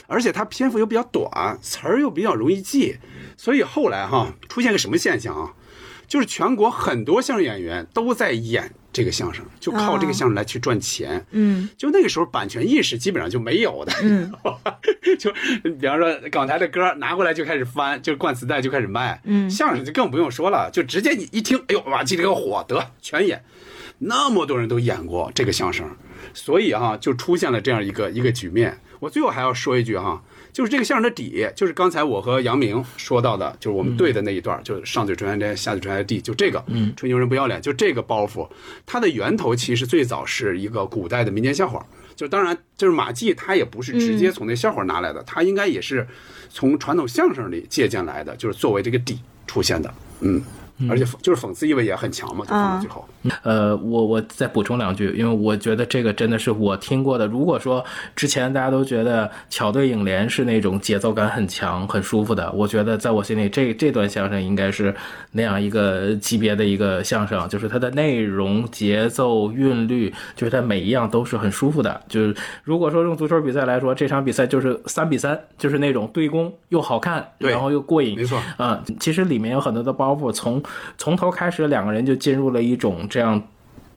[0.07, 2.97] 而且他篇幅又比较短，词儿又比较容易记，
[3.37, 5.53] 所以后来哈出现个什么现象啊？
[6.09, 11.25] 就是全国很多相声演员都在演这个相声，就靠这个相声来去赚钱。
[11.31, 13.93] 嗯，就那个时候版权意识基本上就没有的。
[14.03, 14.33] 嗯，
[15.19, 15.33] 就
[15.79, 19.21] 比方说港台的歌拿过来就开始翻，就灌磁带就开始卖。
[19.25, 23.43] 嗯相声就更不用说了，就直接你一听，哎呦哇，这个火得全演，
[23.99, 25.89] 那么多人都演过这个相声，
[26.35, 28.79] 所以哈、就出现了这样一个一个局面。
[28.99, 30.23] 我最后还要说一句哈、
[30.53, 38.49] 就是这个相声的底，就是刚才我和杨明说到的，就是我们对的那一段，就是上嘴唇天，下嘴唇地，就这个，嗯吹牛人不要脸，就这个包袱，
[38.85, 41.85] 它的源头其实最早是一个古代的民间笑话。
[42.17, 46.07] 就当然，就是马季他也不是直接从那笑话拿来的，他应该也是
[46.51, 49.95] 从传统相声里借鉴来的，就是作为这个底出现的。
[50.21, 50.43] 嗯，
[50.89, 53.05] 而且就是讽刺意味也很强嘛，就放到最后。
[53.43, 57.27] 呃，我我再补充两句，因为我觉得这个真的是我听过的。
[57.27, 57.85] 如果说
[58.17, 64.95] 之前大家都觉得巧对影联是那种节奏感很强、很舒服的，我觉得在我心里这这段相声应该是
[65.33, 72.01] 那样一个级别的一个相声，就是它的内容、节奏、韵律，就是它每一样都是很舒服的。
[72.09, 72.35] 就是
[72.65, 78.41] 如果说用足球比赛来说，这场比赛就是三比三，就是那种对攻又好看，然后又过瘾，没错。
[78.59, 80.63] 嗯、其实里面有很多的包袱，从
[80.99, 83.43] 从头开始两个人就进入了一种这样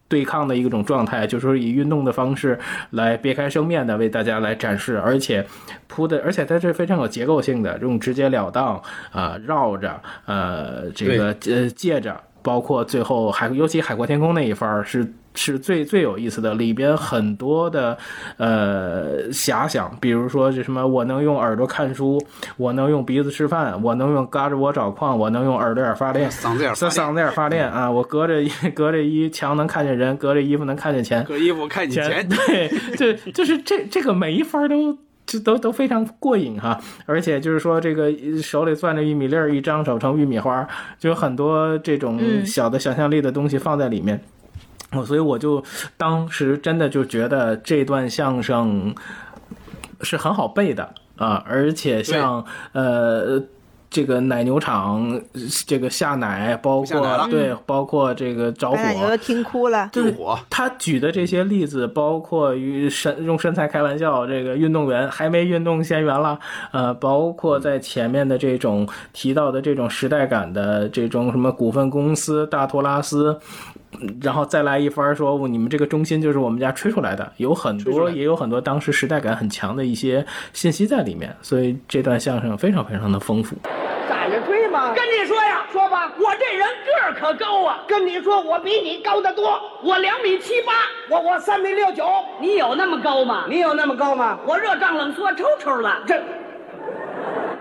[0.08, 2.60] 对抗的一种状态，就是说以运动的方式
[2.92, 5.46] 来别开生面的为大家来展示，而且
[5.88, 8.82] 铺的，而且它是非常有结构性的，这种直截了当
[9.12, 12.20] 啊、绕着呃这个呃借着。
[12.44, 17.98] 包括最后海，尤其海阔天空那一番儿是是最最有意思的，里边很多的
[18.38, 22.22] 呃遐想，比如说这什么，我能用耳朵看书，
[22.58, 34.98] 我能用鼻子吃饭，我能用嘎吱窝找矿，我能用耳朵 眼发电，嗓子眼发嗓子眼发电啊，我隔着一隔着一墙能看见人，隔着衣服能看见钱，隔衣服看见钱，对，就就是这这个每一番儿都。
[35.26, 40.68] 这都都非常过瘾哈，而且就是说，这个手里攥着玉米粒儿，一张手成玉米花，
[41.00, 44.22] 就有很多这种嗯小的想象力的东西放在里面。
[44.92, 45.64] 我，所以我就
[45.98, 48.94] 当时真的就觉得这段相声
[50.02, 53.44] 是很好背的啊，而且像呃。
[53.94, 55.22] 这个奶牛场，
[55.68, 59.88] 这个下奶，包括对，包括这个着火，听哭了。
[59.94, 60.12] 对
[60.50, 66.40] 他举的这些例子，包括与身用身材开玩笑，这个运动员还没运动先圆了，
[66.72, 73.40] 呃，包括在前面的这种提到的这种时代感的这种什么股份公司大托拉斯。
[74.24, 83.56] 然后再来一番说，你们这个中心就是我们家吹出来的，有很多也有很多当时时代感很强的一些信息在里面，所以这段相声非常非常的丰富。
[84.94, 89.60] 跟你说呀，说吧，我这人个儿可高啊，跟你说，我比你高得多。
[89.82, 90.74] 我两米七八，
[91.10, 92.08] 我我三米六九，
[92.40, 93.46] 你有那么高吗？
[93.48, 94.38] 你有那么高吗？
[94.46, 96.22] 我热胀冷缩抽抽了，这，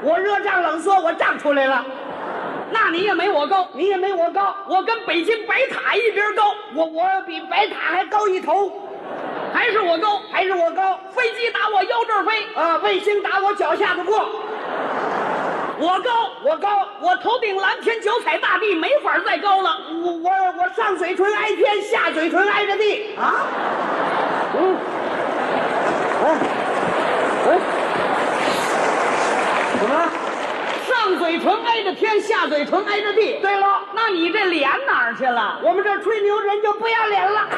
[0.02, 1.84] 我热胀冷缩，我胀出来了。
[2.70, 8.72] 那你也没我高，你也没我高，我跟北京白塔一边高，我我比白塔还高一头，
[9.52, 10.98] 还是我高，还是我高。
[11.10, 14.26] 飞机打我腰这儿飞，啊，卫星打我脚下头过。
[15.78, 19.78] 我高，我高，我头顶蓝天，脚踩大地，没法再高了。
[19.90, 23.46] 我我我上嘴唇挨天，下嘴唇挨着地啊。
[24.54, 24.76] 嗯，
[26.24, 26.36] 哎，
[27.48, 27.58] 哎，
[29.80, 30.10] 怎么了？
[30.86, 33.40] 上嘴唇挨着天，下嘴唇挨着地。
[33.40, 35.58] 对喽，那你这脸哪儿去了？
[35.64, 37.48] 我们这吹牛人就不要脸了。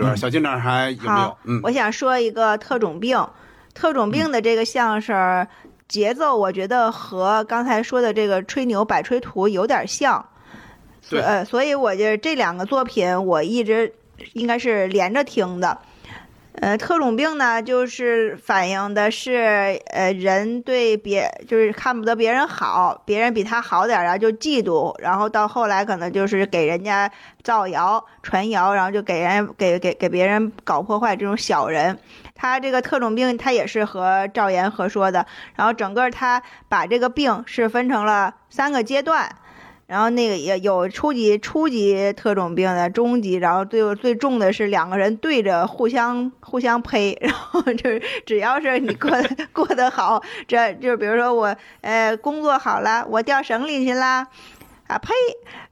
[0.16, 3.18] 小金那儿还有没有？，嗯，我想说一个特种病，
[3.74, 5.46] 特种兵的这个相声
[5.88, 10.24] 节奏，我觉得和刚才说的这个吹牛百吹图有点像。
[11.02, 13.92] 所对呃，所以我觉得这两个作品我一直
[14.34, 15.78] 应该是连着听的。
[16.54, 27.10] 呃，特种兵呢，就是反映的是，呃，人对别就是看不得别人好，别人比他好点儿，然后就嫉妒，然后到后来可能就是给人家
[27.42, 31.96] 造谣传谣，然后就给人给给给别人搞破坏这种小人。
[32.40, 35.26] 他这个特种兵，他也是和赵岩合说的，
[35.56, 39.28] 然后整个他把这个病是分成了三个阶段。
[39.86, 54.28] 然后那个也有初级初级特种兵的，中级，然后最最重的是两个人对着互相互相呸， 然后就是只要是你过得 过得好，这就比如说我呃工作好了，我调省里去啦。
[54.86, 55.12] 啊呸！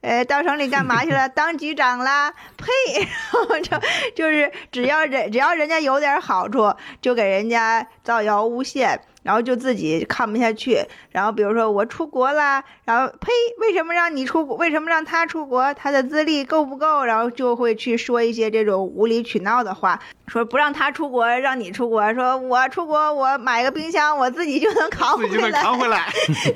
[0.00, 1.28] 呃，到城里干嘛去了？
[1.34, 2.32] 当局长啦！
[2.56, 2.66] 呸！
[3.32, 3.76] 然后就
[4.14, 10.78] 就是只要人只要人家有点好处，就给人家造谣诬陷，然后就自己看不下去。
[11.10, 13.28] 然后比如说我出国啦，然后呸！
[13.58, 14.56] 为什么让你出国？
[14.56, 15.74] 为什么让他出国？
[15.74, 17.04] 他的资历够不够？
[17.04, 22.14] 然后就会去说一些这种无理取闹的话，说不让他出国，让你出国。
[22.14, 25.62] 说我出国，我买个冰箱，我自己就能扛回来。
[25.62, 26.06] 扛回来。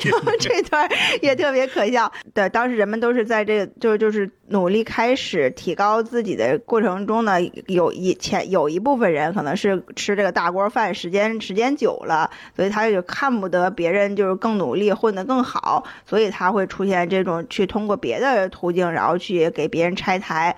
[0.04, 0.88] 然后这段
[1.20, 2.10] 也特别可笑。
[2.32, 20.54] 对，当时人们都是在这个就就是努力开始提高自己的过程中呢，有一前有一部分人可能是吃这个大锅饭时间时间久了，所以他就看不得别人就是更努力混得更好，所以他会出现这种去通过别的途径，然后去给别人拆台。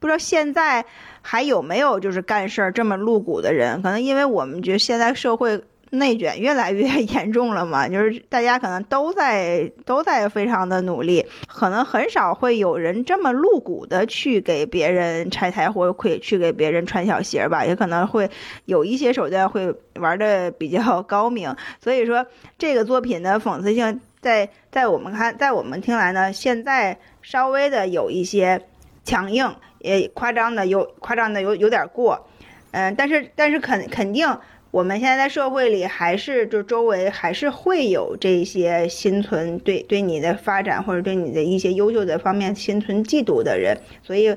[0.00, 0.84] 不知道现在
[1.22, 3.80] 还有没有就是干事儿这么露骨的人？
[3.80, 18.30] 可能因为我们觉得现在社会内卷越来越 严重了嘛，就是大家可能都在都在非常的努力，可能很少会有人这么露骨的去给别人拆台或者会去给别人穿小鞋吧，也可能会
[18.66, 22.26] 有一些手段会玩的比较高明，所以说
[22.58, 28.60] 这个作品的讽刺性在在我们看，在我们听来呢，现在稍微的有一些
[29.04, 32.28] 强硬，也夸张的有夸张的有有点过，
[32.72, 34.28] 嗯，但是但是肯肯定。
[34.70, 44.36] 我们现在在社会里，还是就周围还是会有这些心存对对你的发展或者对你的一些优秀的方面心存嫉妒的人，所以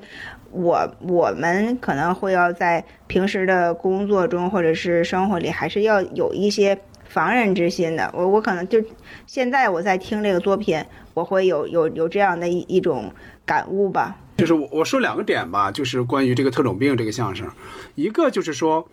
[0.51, 8.09] 我我们可能会要在平时的工作中或者是生活里，还是要有一些防人之心的。
[8.15, 8.81] 我我可能就
[9.27, 10.81] 现在我在听这个作品，
[11.13, 13.11] 我会有有有这样的一一种
[13.45, 14.15] 感悟吧。
[14.37, 17.47] 就是我我说两个点吧，就是关于这个特种兵这个相声，
[17.95, 18.87] 一个就是说，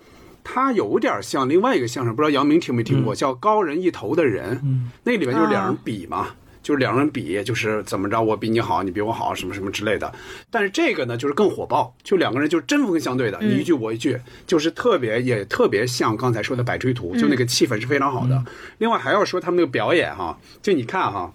[0.50, 6.28] 它有点像另外一个相声，不知道杨明听没听过，叫《高人一头的人》，嗯，那里面就是两人比嘛。
[6.60, 10.12] 就是两人比，就是怎么着，我比你好，你比我好，什么什么之类的。
[10.50, 18.44] 但是这个呢，就是更火爆，就两个人就是针锋相对的，你一句我一句，就是特别也特别像刚才说的《百吹图》，就那个气氛是非常好的。
[18.78, 21.32] 另外还要说他们那个表演哈，就你看哈。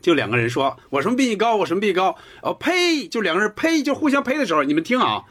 [0.00, 3.06] 就两个人说，我什么比你高，我什么比你高，哦呸！
[3.06, 5.22] 就两个人呸，就互相呸的时候，你们听啊，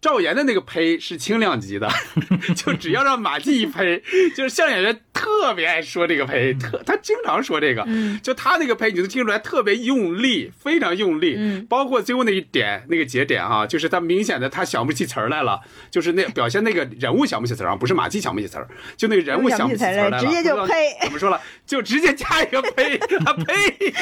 [0.00, 1.88] 赵岩的那个呸是轻量级的，
[2.56, 4.02] 就只要让马季一呸，
[4.34, 7.86] 就是相声演员特别爱说这个呸，特他经常说这个，
[8.22, 11.36] 就他那个呸，你能听出来特别用力，非常用力，
[11.68, 15.60] 包括最后那一点那个节点哈，就是他明显的他想不起词儿来了，
[15.90, 18.66] 就是那 表现那个人物想不起词儿啊，不是马季想不起词儿，
[18.96, 22.96] 就那个人物想不起词儿来了，直接就呸，怎么说了，就直接加一个呸
[23.26, 23.92] 啊呸，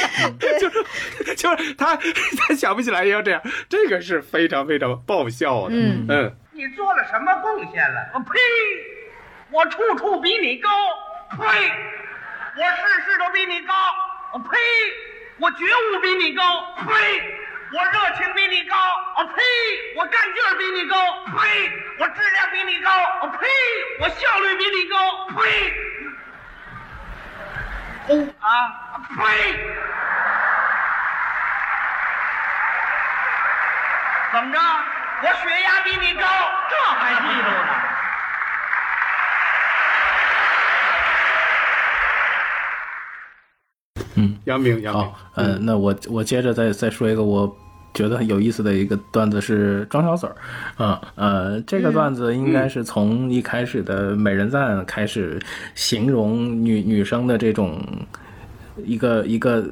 [0.61, 6.37] 就是就是他他想不起来也要这样，这个是非常非常爆笑的，嗯嗯。
[6.53, 8.11] 你做了什么贡献了？
[8.15, 8.39] 我呸！
[9.51, 10.69] 我处处比你高，
[11.31, 11.39] 呸！
[12.57, 13.73] 我事事都比你高，
[14.33, 14.59] 我呸！
[15.39, 16.43] 我觉悟比你高，
[16.77, 16.93] 呸！
[17.71, 18.77] 我热情比你高，
[19.17, 19.43] 我呸！
[19.97, 20.97] 我干劲儿比你高，
[21.27, 21.73] 呸！
[21.99, 22.91] 我质量比你高，
[23.23, 23.47] 我呸！
[24.01, 24.97] 我效率比你高，
[25.37, 25.73] 呸！
[28.09, 29.25] 呼啊，呸！
[34.33, 34.59] 怎么着？
[35.21, 35.31] 我血
[35.65, 36.23] 压比你高，
[36.71, 37.61] 这还记住呢？
[44.15, 47.53] 嗯，杨明，杨明，好，呃，那我我接着再再说一个我
[47.95, 50.37] 觉得很有意思的一个段子是庄小嘴儿，
[50.85, 55.43] 啊，呃，这个段子应该是从一开始的美人赞开始
[55.75, 57.85] 形容女女生的这种
[58.85, 59.65] 一个一个。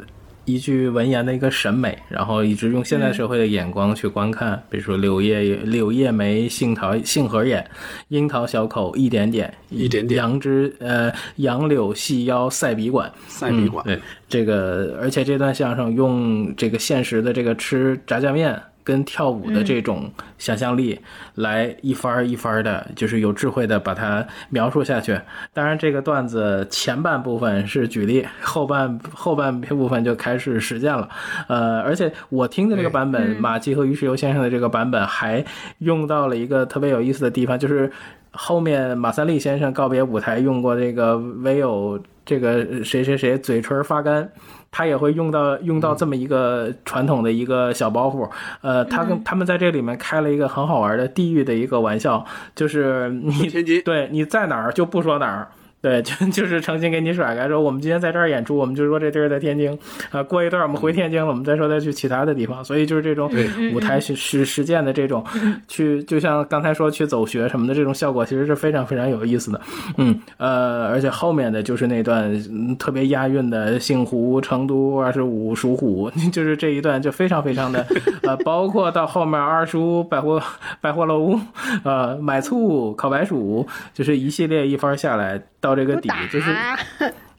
[0.47, 7.69] 一句文言的一个审美，然后一直用现代社会的眼光去观看，比如说柳叶柳叶眉，杏桃杏核眼，
[8.09, 18.59] 樱桃小口一点点，一点点，杨枝呃杨柳细腰赛笔管，赛笔管，对这个，而且这段相声用这个现实的这个吃炸酱面。
[18.87, 20.09] 跟跳舞的这种
[20.39, 20.97] 想象力
[21.35, 25.21] 来一番一番的，就是有智慧的把它描述下去。
[25.53, 31.09] 当然，这个段子前半部分是举例，后半后半部分就开始实践了。
[31.49, 35.45] 呃，而且我听的这个版本，马季和于世游先生的这个版本还
[35.79, 37.91] 用到了一个特别有意思的地方，就是
[38.31, 44.31] 后面马三立先生告别舞台用过这个唯有这个谁谁谁嘴唇发干。
[44.77, 48.29] 他也会用到用到这么一个传统的一个小包袱，
[48.61, 52.23] 呃，他跟他们在这里面开了一个很好玩的地域的一个玩笑，
[52.55, 53.49] 就是你
[53.83, 55.49] 对你在哪儿就不说哪儿。
[55.87, 59.79] 对，就 就是诚心给你甩开，说我们今天在这儿演出，我们就说这地儿在天津，
[60.11, 62.65] 啊，过一段我们回天津了，我们再说再去其他的地方。
[62.65, 63.31] 所以就是这种
[63.73, 65.25] 舞台实实实践的这种，
[65.69, 69.61] 去就像刚才说去走学什么的这种效果，其实是非常非常有意思的。
[69.97, 77.87] 嗯，呃，而且后面的就是那段特别押韵的“姓胡成都二十五属虎”， 就是这一段就非常非常的，
[78.23, 80.43] 呃，包括到后面二十五百货
[80.81, 81.39] 百货楼，
[81.85, 83.65] 呃，买醋烤白薯，
[83.95, 85.77] 就是一系列一番下来到。
[85.77, 86.57] 这个底就是，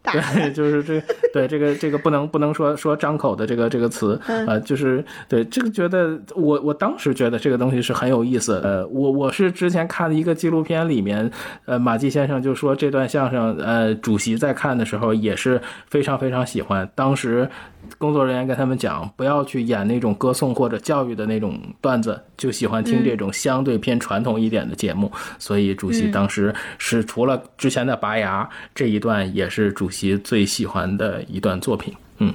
[0.03, 1.01] 对，就是这，
[1.33, 8.61] 对这个这个不能不能说说张口的这个这个词啊，就是对这个觉得我我当时觉得这个东西是很有意思。
[8.63, 11.31] 呃，我我是之前看的一个纪录片里面，
[11.65, 16.87] 呃，马季先生就说这段相声，呃，主席在看的时候也是非常非常喜欢。
[16.93, 17.49] 当时
[17.97, 25.11] 工作人员跟他们讲，不要去演那种歌颂或者教育的那种段子，就喜欢听这种相对偏传统一点的节目。
[25.39, 30.17] 所以主席当时是除了之前的拔牙这一段，也是主席。
[30.27, 32.33] 最喜欢的一段作品，嗯。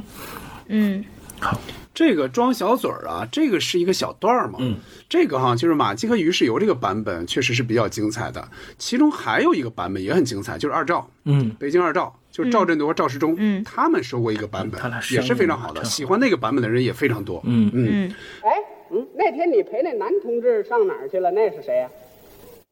[0.68, 1.04] 嗯，
[1.40, 1.60] 好，
[1.92, 4.76] 这个装小嘴儿啊，这个是一个小段儿嘛，嗯，
[5.08, 8.48] 这个哈就是马季和于世友这个版本确实是比较精彩的，
[8.78, 14.80] 其中还有一个版本也很精彩，就是二赵，嗯，北京二赵，就是赵振铎、赵世忠，嗯，他们收过一个版本，
[15.12, 18.10] 也是非常好的，喜欢那个版本的人也非常多，嗯嗯，
[18.42, 18.60] 哎，
[18.90, 21.30] 嗯，那天你陪那男同志上哪儿去了？
[21.30, 21.88] 那是谁呀？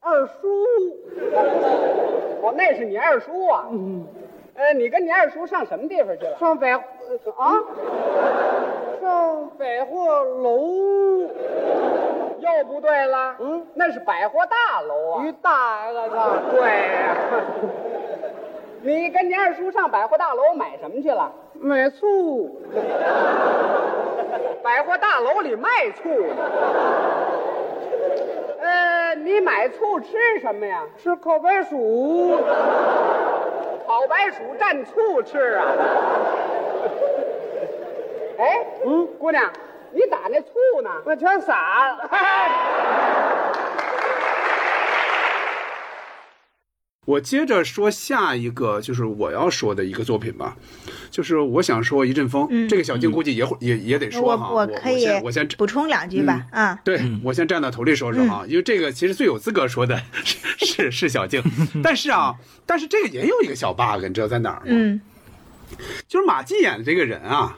[0.01, 0.65] 二叔，
[2.41, 3.67] 哦，那是你二叔啊。
[3.71, 4.05] 嗯。
[4.53, 6.37] 呃，你跟你二叔上什么地方去了？
[6.37, 6.81] 上百啊，
[8.99, 11.29] 上百货楼。
[12.41, 15.23] 又不对了，嗯，那是百货大楼啊。
[15.23, 16.43] 于大个的。
[16.51, 17.15] 对呀。
[18.83, 21.31] 你跟你二叔上百货大楼买什么去了？
[21.53, 22.59] 买醋。
[24.63, 26.35] 百货大楼里卖醋呢。
[28.59, 30.83] 呃，你买醋吃什么呀？
[30.97, 32.39] 吃烤白薯。
[33.85, 35.65] 烤白薯蘸醋吃啊！
[38.39, 39.51] 哎，嗯，姑娘，
[39.91, 40.89] 你打那醋呢？
[41.05, 41.53] 那全洒
[41.93, 42.09] 了。
[47.11, 50.55] 我接着说下一个，就是我要说的一个作品吧，
[51.09, 52.47] 就是我想说一阵风。
[52.49, 54.49] 嗯这个小静估计也会也也得说哈。
[54.51, 61.43] 我可以我先补充两句吧，啊，对，我先站到头里说说哈，因为这个其实最有资格说的 是是是小静，
[61.83, 62.35] 但是啊，
[62.65, 64.65] 但是这个也有一个小 bug，你知道在哪儿吗？
[64.67, 65.01] 嗯
[66.07, 67.57] 就是马季演的这个人啊，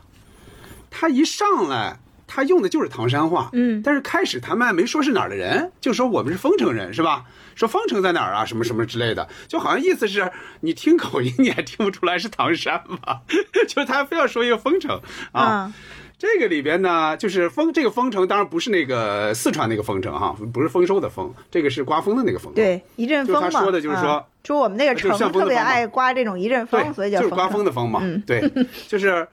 [0.90, 7.26] 他一上来他用的就是唐山话，嗯但是开始他们还没说是哪儿的人，就说我们是丰城人，是吧？
[7.56, 10.32] 说丰城在哪儿啊，什么什么之类的，就好像意思是
[10.62, 13.22] 你听口音你还听不出来是唐山吧？
[13.68, 15.02] 就是他非要说一个丰城
[15.32, 15.66] 啊。
[15.66, 15.74] 嗯
[16.16, 22.54] 这个里边呢，就是丰这个丰城，当然不是那个四川那个丰城哈，不是丰收的丰，这个是刮风的那个风。
[22.54, 23.42] 对，一阵风嘛。
[23.42, 28.00] 就是他说的就是说啊说我们那个就是城特别爱刮这种一阵风，所以叫就是刮风的风嘛。
[28.04, 28.50] 嗯对，
[28.88, 29.28] 就是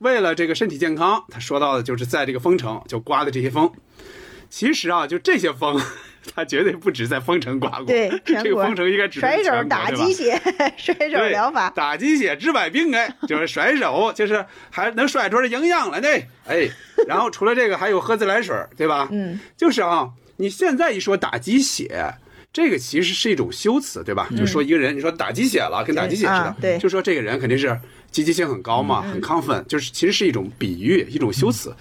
[0.00, 3.72] 为了这个身体健康，他说到的就是在这个丰城就刮的这些风。
[4.50, 5.80] 其实啊，就这些风，
[6.34, 7.86] 他绝对不止在丰城刮过。
[7.86, 10.40] 对，这个丰城应该指甩手打鸡血，
[10.76, 11.70] 甩手对疗法。
[11.70, 16.08] 打鸡血治百病哎，就是甩手，就是还能甩出来营养来呢，
[16.46, 16.68] 哎，
[17.08, 19.08] 然后除了这个还有喝自来水，对吧？
[19.10, 22.14] 嗯，就是啊，你现在一说打鸡血。
[22.52, 24.28] 这个其实是一种修辞，对吧？
[24.38, 27.76] 就说一个人，你说打鸡血了，跟打鸡血似的啊，对就说这个人肯定是
[28.12, 31.74] 积极性很高嘛，很亢奋，就是其实是一种比喻，一种修辞。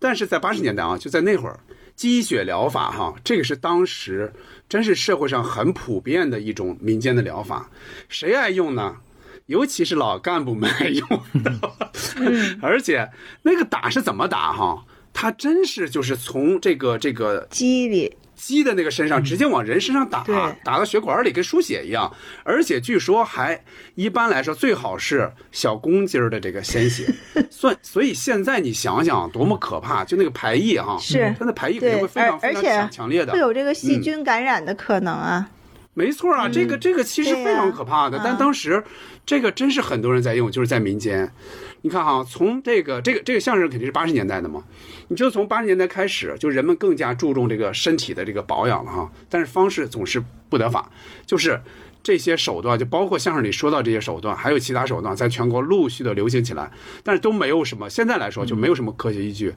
[0.00, 1.56] 但是在八十年代啊，就在那会儿，
[1.96, 4.32] 鸡血疗法哈，这个是当时
[4.68, 7.70] 真是社会上很普遍的一种民间的疗法，
[8.08, 8.98] 谁爱用呢？
[9.46, 11.08] 尤其是老干部们爱用
[11.42, 11.60] 的，
[12.60, 13.10] 而且
[13.42, 14.84] 那个打是怎么打哈？
[15.12, 20.22] 他真是就是从这个这个肌里鸡的那个身上直接往人身上打，
[20.62, 22.14] 打到血管里跟输血一样，
[22.44, 23.64] 而且据说还
[23.94, 27.06] 一般来说最好是小公鸡儿的这个鲜血，
[27.50, 31.34] 算所以现在你想想多么可怕，就那个排异哈，是。
[31.38, 34.02] 它的排异肯定会，非常非常强强烈的，会有这个细嗯。
[34.02, 35.48] 菌感染的可能啊。
[35.96, 38.84] 没错啊，这个这个其实非常可怕的，但啊当时
[39.24, 41.32] 这个真是很多人在用，就是在民间。
[41.80, 44.62] 你看哈，从这个这个这个相声肯定是八十年代的嘛，
[45.08, 50.90] 你就从八十年代开始，就人们更加注重这个身体的这个保养了哈，但是方式总是不得法，
[51.24, 51.60] 就是。
[52.02, 56.70] 这些手段，就包括相声里说到这些手段，还有其他手段，在全国陆续的流行起来，
[57.02, 59.52] 但是都没有什么，现在来说就没有什么科学依据，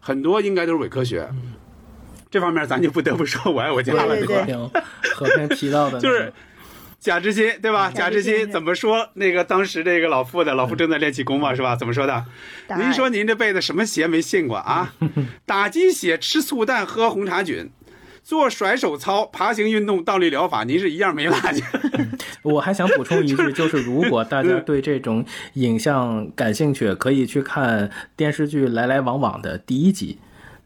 [0.00, 1.26] 很多应该都是伪科学。
[2.34, 4.44] 这方面咱就不得不说我爱我家了，对对吧？
[4.44, 4.70] 平
[5.14, 6.32] 和平提到的就是
[6.98, 7.92] 贾志新，对吧？
[7.94, 9.08] 贾志新新怎么说？
[9.14, 11.76] 那个当时这个老傅的老傅正在练气功嘛，是吧？
[11.76, 12.24] 怎么说的？
[12.76, 14.92] 您说您这辈子什么邪没信过啊？
[15.46, 17.70] 打鸡血、吃醋蛋、喝红茶菌。
[18.24, 21.52] 做甩手操、爬行运动、倒立疗法，您是一样没落下。
[22.40, 30.18] 我还想补充一句，就是如果大家对这种影像感兴趣，可以去看电视剧《来来往往》的第一集，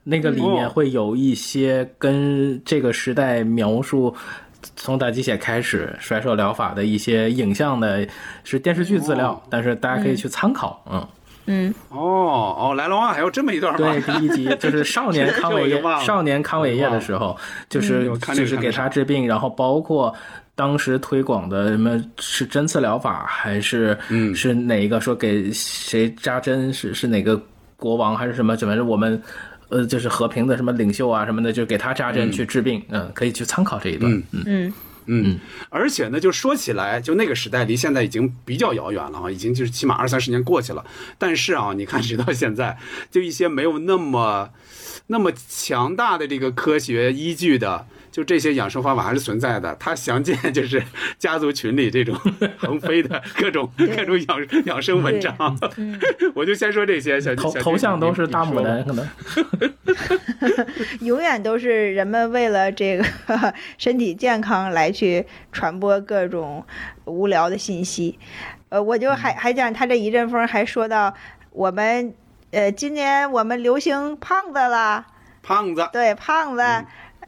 [0.09, 4.15] 那个里面会有一些跟这个时代描述。
[4.75, 8.05] 从打鸡血开始，甩手疗法的一些影像的，
[8.43, 10.85] 是电视剧资料，但是大家可以去参考。
[10.91, 11.09] 嗯，
[11.47, 13.79] 嗯，哦哦，来龙啊，还有这么一段吗？
[13.95, 17.37] 对，第一集就是少年康伟业这我就忘，了少年康伟业的时候，
[17.71, 20.13] 就是就是给他治病，然后包括
[20.57, 27.41] 当时推广的什么是针刺疗法，还是嗯是哪一个说给谁扎针，是是哪个
[27.77, 29.23] 国王还是什么怎么我们。
[29.69, 34.13] 呃，就是和平的什么领袖啊什么的，就给他扎针去治病，嗯，可以去参考这一段。
[34.13, 34.75] 嗯嗯嗯
[35.11, 35.41] 嗯，
[35.71, 40.85] 而且呢，就说起来，就那个时代离现在已经比较遥远了啊，已经就是起码二三十年过去了。
[41.17, 42.77] 但是啊，你看直到现在，
[43.11, 44.51] 就一些没有那么
[45.07, 47.87] 那么强大的这个科学依据的，
[48.19, 49.73] 就这些养生方法还是存在的。
[49.79, 50.83] 他详见就是
[51.21, 52.19] 家族群里这种
[52.59, 55.33] 横飞的各种各种养养生文章。
[56.35, 59.07] 我就先说这些，小小头头像都是大牡丹，可能。
[61.03, 63.05] 永远都是人们为了这个
[63.77, 66.67] 身体健康来去传播各种
[67.05, 68.19] 无聊的信息。
[68.71, 71.15] 呃，我就还还讲他这一阵风还说到
[71.53, 72.13] 我们
[72.51, 75.07] 呃今年我们流行胖子了，
[75.41, 76.63] 胖子，对胖子，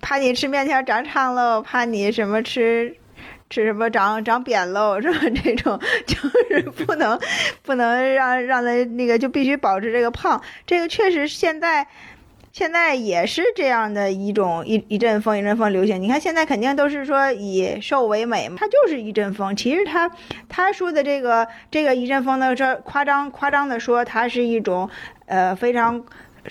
[0.01, 2.97] 怕你吃面条长胖喽，怕你什么吃。
[3.53, 5.19] 吃什么长长扁喽，是吧？
[5.43, 6.17] 这种 就
[6.49, 7.19] 是不能
[7.65, 11.85] 不能让让他那个就必须保持这个胖，这个确实现在
[12.53, 16.01] 现在也是这样的一种一一阵风一阵风流行。
[16.01, 19.57] 你看现在肯定都是说以瘦为美嘛，它就是一阵风。
[19.57, 20.09] 其实他
[20.49, 24.89] 他说的这个这个一阵风呢，这夸张夸张的说它是一种
[25.27, 26.05] 呃非常。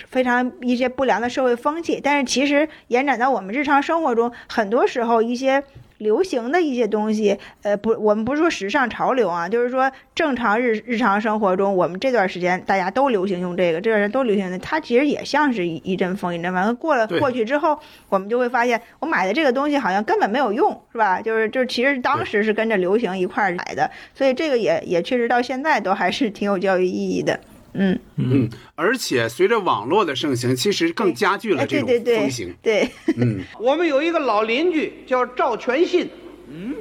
[0.08, 5.62] 非常一些不良的社会风气，但是其实延展到我们日常生活中，很多时候一些
[5.98, 16.74] 流行的一些东西，呃，不，我们不是说时尚潮流啊，就是说正常日日常生活中，我们这段时间大家都流行用这个，这段时间都流行的，它其实也像是一一阵风一阵风。
[16.76, 21.20] 过了过去之后，我们就会发现，我买的这个东西好像根本没有用，是吧？
[21.20, 27.38] 就是就是，其实当时是跟着流行一块儿买的，所以这个也也确实到现在都还是挺有教育意义的。
[27.74, 32.54] 嗯，嗯，而且随着网络的盛行，其实更加剧了哎，这种对对对风行。
[32.62, 36.08] 对，嗯， 我们有一个老邻居叫赵全信，
[36.50, 36.74] 嗯，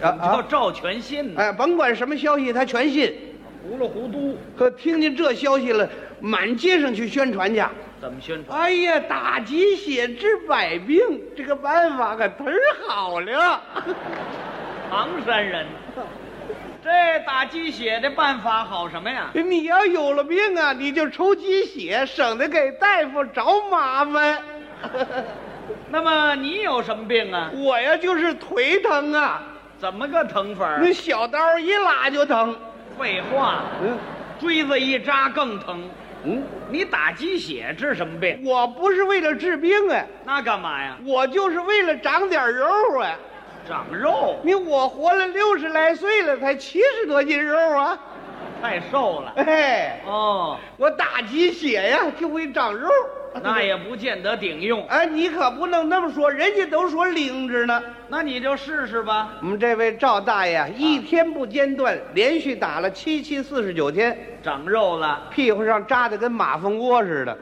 [0.00, 3.14] 啊叫赵全信呢，哎，甭管什么消息他全信。
[3.68, 5.90] 糊了糊涂，可听见这消息了，
[6.20, 7.60] 满街上去宣传去。
[8.00, 8.56] 怎么宣传？
[8.60, 11.00] 哎呀，打鸡血治百病，
[11.36, 12.52] 这个办法可忒
[12.86, 13.60] 好了。
[14.88, 15.66] 唐山人，
[16.86, 19.28] 这打鸡血的办法好什么呀？
[19.34, 24.38] 你要有了病啊，你就抽鸡血，省得给大夫找麻烦。
[25.90, 27.50] 那么你有什么病啊？
[27.56, 29.42] 我呀，就是腿疼啊，
[29.80, 30.78] 怎么个疼法儿？
[30.80, 32.56] 那小刀一拉就疼。
[32.96, 33.98] 废话，嗯
[34.38, 35.82] 锥子一扎更疼。
[36.22, 36.40] 嗯，
[36.70, 38.40] 你打鸡血治什么病？
[38.44, 40.96] 我不是为了治病啊，那干嘛呀？
[41.04, 42.64] 我就是为了长点肉
[43.00, 43.10] 啊。
[43.66, 47.98] 长肉，你我活了六十来岁了，才七十多斤肉啊！
[48.62, 49.32] 太瘦了。
[49.36, 52.88] 哎，哦，我打鸡血呀就会长肉。
[53.42, 54.86] 那也不见得顶用。
[54.86, 57.82] 哎，你可不能那么说，人家都说灵着呢。
[58.08, 59.32] 那你就试试吧。
[59.42, 67.36] 我们这位赵大爷一天不间断，连续打了七七四十九天，长肉了，屁股上扎的跟马蜂窝似的。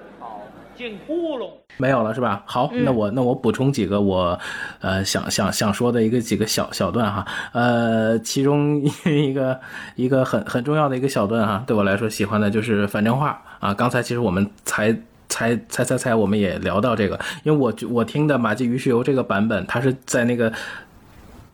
[0.74, 1.50] 好，进窟窿。
[1.76, 2.42] 没有了是吧？
[2.46, 4.38] 好，那我那我补充几个我，
[4.80, 9.60] 呃，想想想说的一个几个小小段哈，呃，其中一个
[9.94, 13.72] 一个很很重要的一个小段哈，对我来说喜欢的就是反正话啊。
[13.72, 14.96] 刚才其实我们才。
[15.26, 20.52] 猜猜猜猜，我们也聊到这个，因为我我听的马季鱼是由这个版本，它是在那个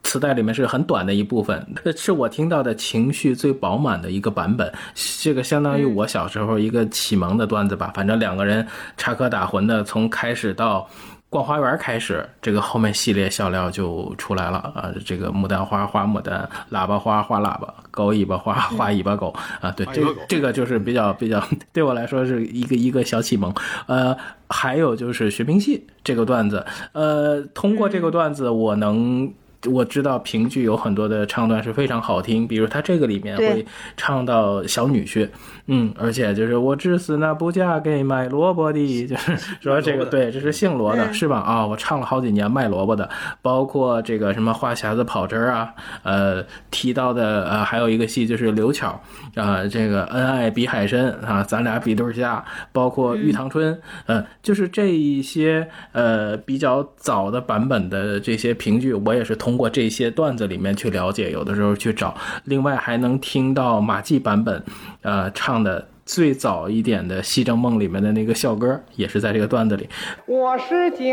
[0.03, 4.73] 磁带里面是很短的一部分，这 是我听到的情绪最饱满的一个版本。
[5.21, 8.67] 这个相当于我小时候一个启蒙的段子吧，反正两个人
[8.97, 10.89] 插科打诨的，从开始到。
[11.33, 14.91] 逛花园开始，这个后面系列笑料就出来了啊！
[15.07, 19.71] 这个牡丹花花牡丹，喇叭花花喇叭，狗尾巴花花尾巴狗啊！
[19.71, 21.41] 对，这这个就是比较比较
[21.73, 23.55] 对我来说是一个一个小启蒙。
[23.87, 24.17] 呃，
[24.49, 29.33] 还有就是学评戏这个段子，呃，通过这个段子我能。
[29.67, 33.65] 我知道评剧有很多的唱段是非常好听，比如他这个里面会
[33.97, 35.29] 唱到小女婿，
[35.71, 41.15] 嗯，而且就是我至死那不嫁给卖萝卜的，就是说这个对，这是姓罗的，嗯。
[41.15, 41.39] 是吧？
[41.39, 43.09] 啊，我唱了好几年卖萝卜的，
[43.41, 45.73] 包括这个什么话匣子跑针儿啊，
[46.03, 49.01] 呃，提到的呃还有一个戏就是刘巧
[49.37, 62.13] 啊、这个恩爱比海深啊，咱俩比对儿下，包括玉堂春，嗯、就是这一些呃比较早的版本的这些评剧，我也是通过这些段子里面去了解，有的时候去找，
[62.45, 64.61] 另外还能听到马季版本，
[65.03, 65.89] 呃唱的。
[66.07, 69.89] 最早一点的《西征梦》里面的那个校歌，也是在这个段子里。
[70.27, 71.07] 我是九，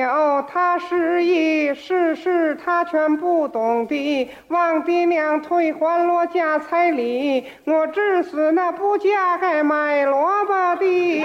[0.50, 4.28] 他是一，事事他全不懂的。
[4.48, 11.22] 望爹娘退还我家彩礼，我至死那不嫁给卖萝卜的。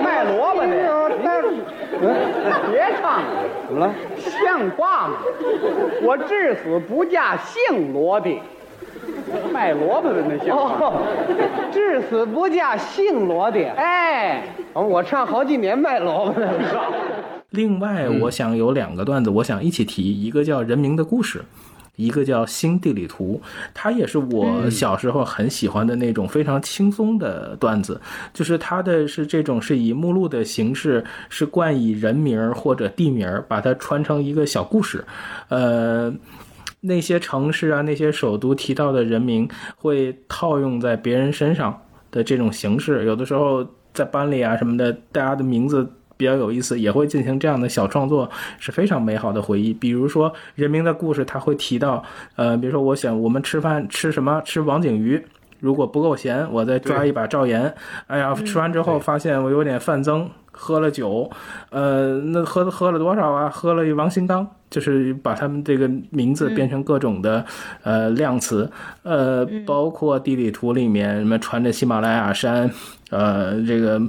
[0.00, 1.42] 卖萝卜的的，
[2.70, 3.32] 别唱了，
[3.66, 3.92] 怎么了？
[4.16, 5.16] 像话吗？
[6.02, 8.40] 我至死不嫁姓罗的，
[9.52, 10.76] 卖萝卜的那像话。
[10.80, 13.58] 哦，至死不嫁姓罗的。
[13.70, 16.48] 哎，哦我唱好几年卖萝卜的。
[17.50, 21.38] 另外，我想有两个段子，我想一起提，一个叫《人民的故事》。
[21.96, 23.40] 一个叫《新地理图》，
[23.74, 28.00] 它也是我小时候很喜欢的那种非常轻松的段子，
[28.32, 35.04] 就是它的是这种是以目录的形式，是冠以人名或者地名，把它穿成一个小故事，
[35.48, 36.14] 呃。
[36.80, 41.80] 那些城市啊，那些首都提到的人名会套用在别人身上
[42.10, 49.72] 的这种形式，有的时候在班里啊什么的，大家的名字比较有意思，也会进行这样的小创作，是非常美好的回忆。
[49.74, 52.02] 比如说人名的故事，他会提到，
[52.36, 54.40] 呃，比如说我想我们吃饭吃什么？
[54.44, 55.24] 吃王景瑜。
[55.60, 57.74] 如果不够咸，我再抓一把赵岩。
[58.06, 61.28] 哎呀，吃完之后发现我有点犯增，喝了酒，
[61.70, 63.48] 呃，那喝喝了多少啊？
[63.48, 67.44] 喝了一王新刚，就是把他们这个名字变成各种的、
[67.82, 68.70] 呃量词，
[69.02, 72.70] 呃，包括地理图里面什么穿着喜马拉雅山，
[73.10, 74.00] 呃，这个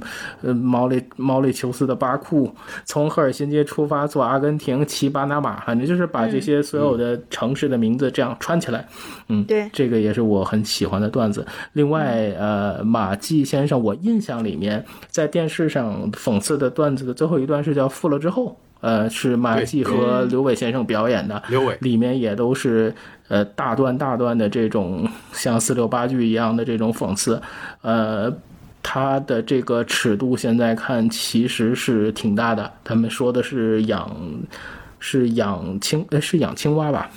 [0.42, 2.54] 呃毛里毛里求斯的巴库，
[2.84, 8.86] 从赫尔辛基出发坐阿根廷骑巴拿马，反正就是把这些所有的城市的名字这样串起来，
[9.28, 11.46] 嗯，对，这个也是我很喜欢的段子。
[11.72, 18.56] 另外，呃，马季先生，我印象里面在电视上讽刺的段子的最后一段是叫“富了之后”。
[18.80, 21.42] 呃，是马季和刘伟先生表演的。
[21.48, 22.94] 刘伟里面也都是
[23.28, 27.40] 呃大段大段的这种像四六八句一样的这种讽刺，
[27.82, 28.32] 呃。
[28.82, 32.72] 他的这个尺度现在看其实是挺大的。
[32.82, 34.10] 他们说的是养，
[34.98, 37.10] 是养青，呃，是养青蛙吧？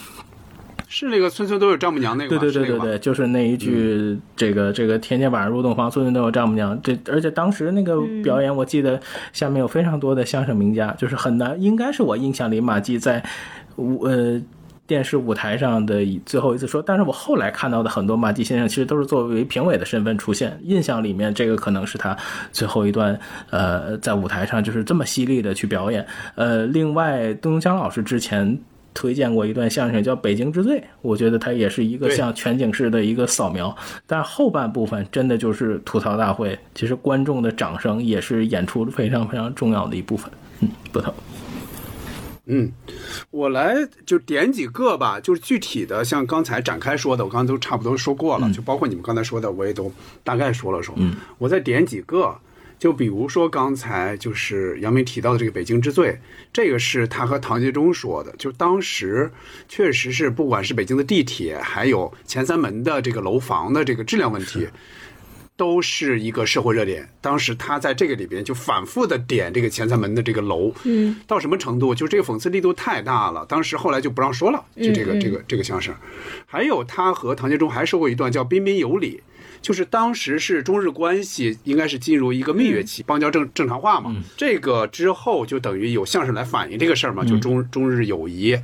[0.94, 6.80] 是那个村村都有丈母娘那个对对对对对，就是那一句，这个这个天天晚上入洞房，村村都有丈母娘。
[6.84, 9.02] 这而且当时那个表演，我记得
[9.32, 13.24] 下面有非常多的相声名家，就是很难，应该是我印象里马季在
[13.78, 14.40] 舞，呃。
[14.86, 20.60] 电视舞台上的最后一次说，但是我后来看到的很多马季先生，其实都是作为评委的身份出现。
[20.62, 22.16] 印象里面，这个可能是他
[22.52, 23.18] 最后一段，
[23.50, 26.06] 呃，在舞台上就是这么犀利的去表演。
[26.36, 28.60] 呃，另外，邓东江老师之前
[28.94, 33.76] 推荐过一段相声叫《北京之最》，我觉得它也是一个像全景式的一个扫描，
[34.06, 40.32] 但是后半部分真的就是吐槽大会，其实观众的掌声也是演出非常非常重要的一部分。
[40.62, 41.14] 嗯，不同。
[42.46, 42.70] 嗯，
[43.32, 43.76] 我来
[44.06, 49.90] 就点几个吧，就是具体的，像刚才展开说的，我刚才都差不多说过了，就包括你们刚才说的，我也都
[50.26, 50.94] 大概说了说。
[50.98, 52.36] 嗯，我再点几个，
[52.84, 56.20] 就比如说刚才就是杨明提到的这个北京之最，
[56.52, 59.32] 这个是他和唐杰忠说的，就当时
[59.70, 64.68] 确实是不管是北京的地铁，还有前三门的这个楼房的这个质量问题。
[65.56, 67.08] 都是一个社会热点。
[67.22, 71.94] 当时他在这个里边就反复的点这个前三门的这个楼，嗯，到什么程度？
[71.94, 73.46] 就这个讽刺力度太大了。
[73.46, 75.94] 当时后来就不让说了，就这个嗯嗯这个这个相声。
[76.48, 79.22] 还有他和唐杰忠还说过一段叫“彬彬有礼”，
[79.64, 84.16] 就是当时是中日关系应该是进入一个蜜月期，邦交正正常化嘛。
[84.38, 88.56] 这个之后就等于有相声来反映这个事儿嘛，就中中日友谊。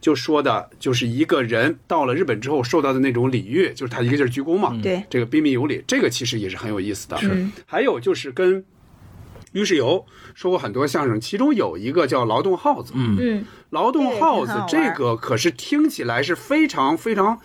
[0.00, 5.02] 就说的就是一个人到了日本之后受到的那种礼遇，就是他一个劲儿鞠躬嘛，对。
[5.10, 7.18] 这个彬彬有礼，这个其实也是很有意思的。
[7.18, 7.28] 是。
[7.28, 8.64] 嗯还有就是跟
[9.52, 13.16] 于世友说过很多相声，其中有一个叫《劳动号子》，嗯。
[13.20, 17.40] 嗯，劳动号子这个可是听起来是非常非常，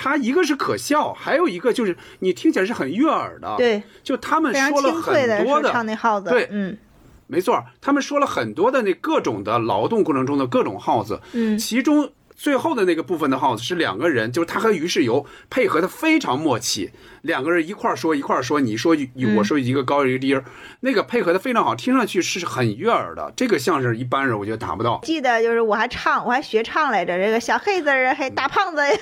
[0.00, 6.78] 它一个是可笑，还有一个就是你听起来是很悦耳的。，对，就他们说了很多的，唱那号子，对嗯。
[7.26, 11.58] 没错，他们说了很多的那各种的劳动过程中的各种号子，嗯。
[11.58, 16.92] 其中最后的那个部分的号子是两个人，就是他和于世友配合的非常默契，
[17.22, 20.44] 两个人一块儿说一块儿说，你说一嗯我说一个高一个低儿，
[20.80, 23.32] 那个配合的非常好，听上去是很悦耳的。
[23.36, 25.00] 这个相声一般人我觉得达不到。
[25.02, 28.96] 记得就是我还唱，我还学唱来着，这个小黑子儿啊，还大胖子呀，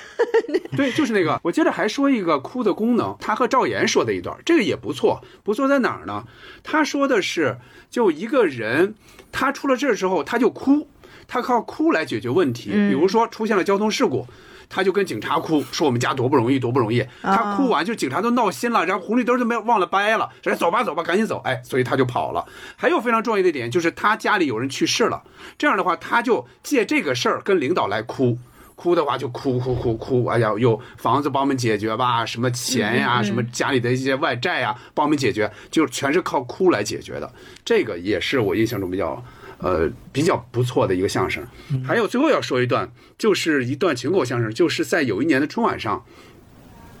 [0.75, 1.39] 对，就是那个。
[1.43, 5.21] 我接着还说一个哭的功能，他和赵岩说的一段，这个也不错。
[5.43, 6.23] 不错在哪儿呢？
[6.63, 7.57] 他说的是，
[7.91, 8.95] 就一个人，
[9.31, 10.87] 他出了事儿之后，他就哭，
[11.27, 12.71] 他靠哭来解决问题。
[12.73, 14.25] 嗯比如说出现了交通事故。
[14.69, 17.01] 他就跟警察哭，说我们家多不容易，多不容易。
[17.21, 22.45] 他哭完，就警察都闹心了，然后红绿灯都没有忘了掰了，说走吧走吧，赶紧走，哎，所以他就跑了。
[22.75, 25.23] 还有非常重要的一点就是他家里有人去世了，
[25.57, 28.37] 这样的话他就借这个事儿跟领导来哭。
[28.75, 37.31] 哭的话就哭哭哭哭，哎呀，有房子帮我们解决吧，什么钱呀，什么家里的一些外债呀，帮我们解决，就全是靠哭来解决的。
[37.63, 39.23] 这个也是我印象中比较，
[39.59, 41.45] 呃，比较不错的一个相声。
[41.85, 46.05] 还有最后要说一段，就是一段群口相声，就是在有一年的春晚上，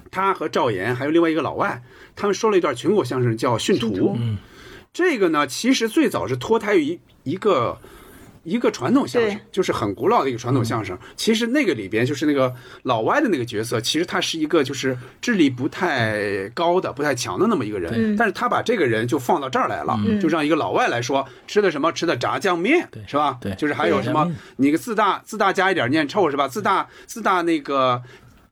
[0.09, 1.83] 他和赵岩还有另外一个老外，
[2.15, 3.87] 他们说了一段群口相声，叫《训徒》。
[4.17, 4.37] 嗯，
[4.91, 7.79] 这个呢，其实最早是脱胎于一一个
[8.47, 10.97] 一个传统相声，就是很古老的一个传统相声。
[11.17, 12.53] 其实那个里边就是那个
[12.83, 23.37] 老外的那个角色，其实他是一个就是智力不太高的、不太强的那么一个人，嗯但是他把这个人就放到这儿来了，嗯就让一个老外来说吃的什么吃的炸酱面，是吧？
[23.41, 26.47] 对就是还有什么你个自大自大加一点念臭是吧？
[26.47, 28.01] 自大自大那个。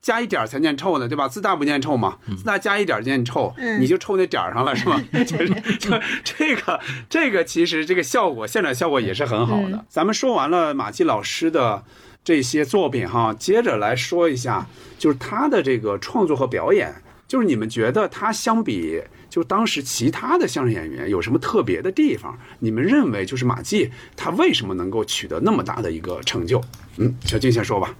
[0.05, 1.27] 加一点儿才念臭呢，对吧？
[1.27, 5.01] 自大不念臭嘛，自大加一点儿念臭，嗯你就臭那点儿上了，是吧？
[5.25, 5.49] 就是
[5.79, 5.89] 就
[6.23, 6.79] 这个
[7.09, 9.77] 这个其实这个效果现场效果也是很好的。
[9.77, 11.83] 嗯咱们说完了马季老师的
[12.23, 14.67] 这些作品哈，接着来说一下，
[14.99, 16.93] 就是他的这个创作和表演，
[17.27, 22.37] 就是你们觉得他相比就当时其他的相声演员有什么特别的地方？
[22.59, 26.61] 你们认为就是马季他为什么能够取得那么大的一个成就？
[26.97, 27.91] 嗯，小静先说吧。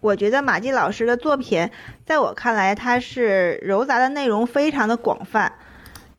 [0.00, 1.70] 我觉得马季老师的作品，
[2.06, 5.52] 在我看来，他是糅杂的内容非常的广泛。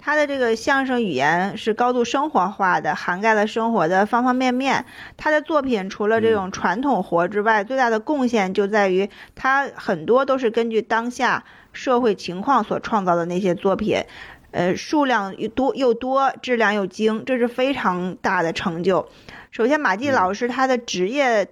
[0.04, 4.86] 他的这个相声语言是高度生活化的，涵盖了生活的方方面面。
[5.16, 14.04] 他的作品除了这种传统活之外，最大的贡献就在于他很多都是根据当下社会情况所创造的那些作品，
[14.50, 19.08] 呃，数量又多又多，质量又精，这是非常大的成就。
[19.52, 21.48] 首先，马季老师他的职业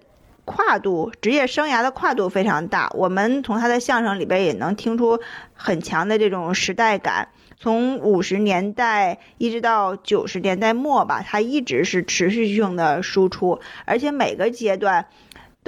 [0.50, 5.20] 跨度、职业生涯的跨度非常大，我们从他的相声里边也能听出
[5.54, 7.28] 很强的这种时代感。
[7.62, 15.06] 从五十年代一直到九十年代末吧，他一直是持续性的输出，而且每个阶段。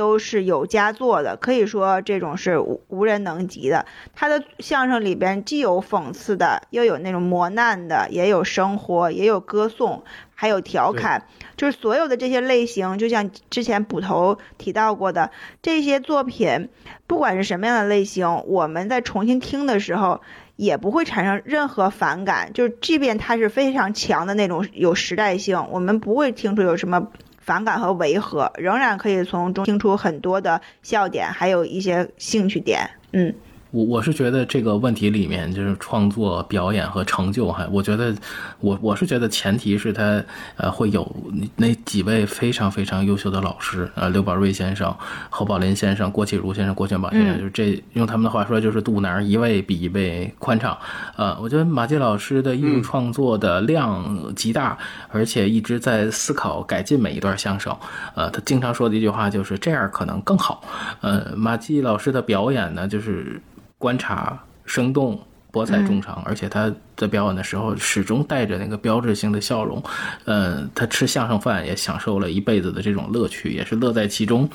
[0.02, 3.86] 都是有佳作的，可以说这种是无无人能及的。
[4.16, 10.04] 他的相声里边既有讽刺的，又有那种磨难的，也有生活，也有歌颂，
[10.34, 15.30] 还有调侃，就是所有的这些类型，就像之前捕头提到过的
[15.62, 16.70] 这些作品，
[17.06, 20.22] 不管是什么样的类型，我们在重新听的时候
[20.56, 22.54] 也不会产生任何反感。
[22.54, 27.12] 就是即便它是非常强的那种有时代性，我们不会听出有什么。
[27.52, 32.90] 反感和违和，仍然可以从中听出很多的笑点，还有一些兴趣点。
[33.12, 33.36] 嗯。
[33.72, 38.14] 我我是觉得这个问题里面就是创作、表演和成就，哈，我觉得
[38.60, 40.22] 我我是觉得前提是他
[40.58, 41.10] 呃会有
[41.56, 44.94] 那几位非常非常优秀的老师，呃，刘宝瑞先生、
[45.30, 50.78] 侯宝林先生、郭启儒先生、郭全宝先生，就是这用他们的话说就是肚腩一位比一位宽敞。
[51.16, 54.78] 呃，我觉得马季老师的艺术创作的量极大，
[55.08, 57.74] 而且一直在思考改进每一段相声。
[58.16, 60.62] 呃，他经常说的一句话就是这样可能更好。
[61.00, 63.42] 呃，马季老师的表演呢，就是。
[63.82, 65.20] 观察生动，
[65.52, 69.84] 博采众长，而且他在表演的时候始终带着那个标志性的笑容。
[70.26, 74.48] 呃，他吃相声饭也享受了一辈子的这种乐趣，也是乐在其中。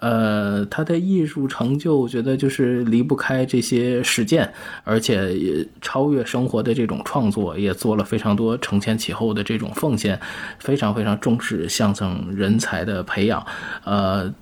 [0.00, 4.52] 呃，他的艺术成就，我觉得就是离不开这些实践，
[4.82, 10.20] 而且也超越生活的这种创作，也做了非常多承前启后的这种奉献，
[10.58, 13.46] 非常非常重视相声人才的培养。
[13.84, 14.34] 呃。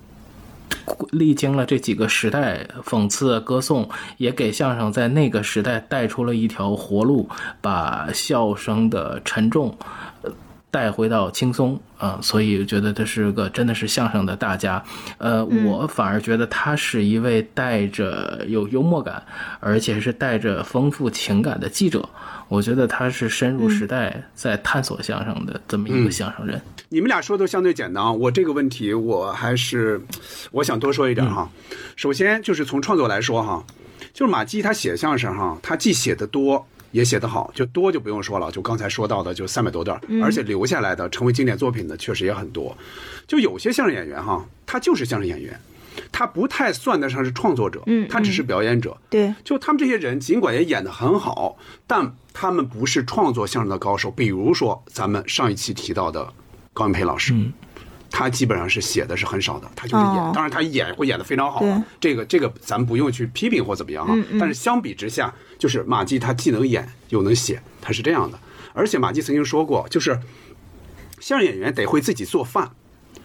[1.11, 7.29] 历经了这几个时代，讽刺、歌颂，也给相声在那个时代带出了一条活路，
[7.61, 9.77] 把笑声的沉重
[10.69, 14.81] 带回到轻松啊，所以觉得他是个真的是相声的大家。
[15.17, 19.21] 呃，我反而觉得他是一位带着有幽默感，
[19.59, 22.07] 而且是带着丰富情感的记者。
[22.47, 26.61] 我觉得他是深入时代，在探索相声的这么一个相声人。
[26.93, 30.01] 你们俩说的相对简单，我这个问题我还是
[30.51, 31.49] 我想多说一点哈。
[31.95, 33.65] 首先就是从创作来说哈，
[34.13, 42.77] 就是马季他写相声哈，他既写的多也写得好，就多就不用说了，就刚才说到的就三百多段，而且留下来的成为经典作品的确实也很多。
[43.25, 45.57] 就有些相声演员哈，他就是相声演员。
[46.11, 48.97] 他不太算得上是创作者，嗯，他只是表演者。
[49.09, 51.57] 对，就他们这些人，尽管也演得很好，
[51.87, 54.11] 但他们不是创作相声的高手。
[54.11, 56.33] 比如说咱们上一期提到的
[56.73, 57.33] 高云培老师，
[58.09, 60.33] 他基本上是写的是很少的，他就是演。
[60.33, 61.61] 当然他演会演得非常好，
[61.99, 64.13] 这个这个咱们不用去批评或怎么样哈。
[64.39, 68.39] 但是相比之下，就是马季他既能演又能写，他是这样的。
[68.73, 70.19] 而且马季曾经说过，就是
[71.19, 72.71] 相声演员得会自己做饭。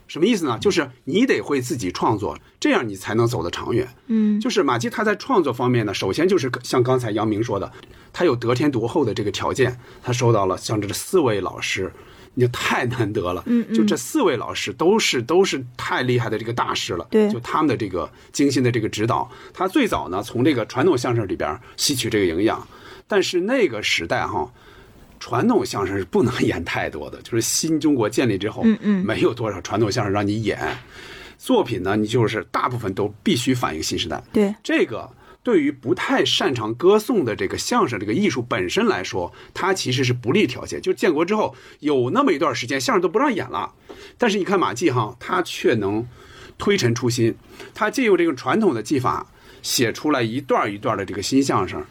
[0.09, 0.57] 什么意思呢？
[0.61, 3.89] 就是你得会自己创作，这样你才能走得长远。
[4.07, 7.73] 嗯，就是马季他在创作方面呢，首先就是像刚才杨明说的，
[8.13, 11.93] 他有得天独厚的这个条件，他收到了像这四位老师，
[12.37, 13.43] 你太难得了。
[13.47, 17.05] 嗯就这四位老师都是都是太厉害的这个大师了。
[17.11, 22.65] 对，就他们的这个精心的这个指导，他最早呢从这个传统相声里边吸取这个营养，
[23.09, 24.49] 但是那个时代哈。
[25.19, 30.59] 传统相声是不能 演太多的，就是新中国建立之后，嗯嗯，没有多少传统相声让你演。
[31.39, 34.23] 作品呢，你就是大部分都必须反映新时代。
[34.31, 35.11] 对，这个
[35.47, 40.83] 对于不太擅长歌颂的这个相声这个艺术本身来说，它其实是不利条件。
[40.83, 43.73] 就建国之后有那么一段时间，相声都不让演了，
[44.19, 46.05] 但是你看马季哈，他却能
[46.59, 47.33] 推陈出新，
[47.73, 49.25] 他借用这个传统的技法。
[49.63, 51.85] 写出来一段一段的这个新相声，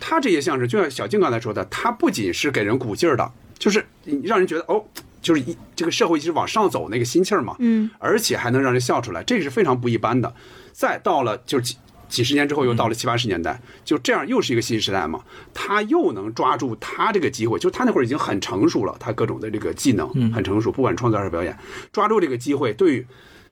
[0.00, 3.84] 他这些相声就像小静刚才说的，他不仅是给人鼓劲儿的，就是
[4.24, 4.84] 让人觉得哦，
[5.20, 10.34] 就是一这个社会一直往上走那个心气儿嘛，嗯，而且还能让人笑出来，这是非常不一般的。
[10.72, 11.76] 再到了就是
[12.12, 15.20] 几几十年之后，又到了七八十年代，就这样又是一个新时代嘛，
[15.54, 21.58] 他又能抓住他这个机会，就他那会儿已经很成熟了，他各种的这个技能很成熟，不管创作还是表演，
[21.90, 23.06] 抓住这个机会，对于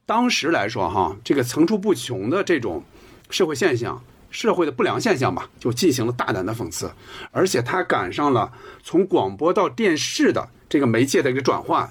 [0.04, 2.84] 当时来说哈，这个层出不穷的这种。
[3.32, 6.90] 社会现象、社会的不良现象吧，就进行了大胆的讽刺，
[7.30, 8.50] 而且他赶上了
[8.82, 11.88] 从广播到电视的这个媒介的一个转换，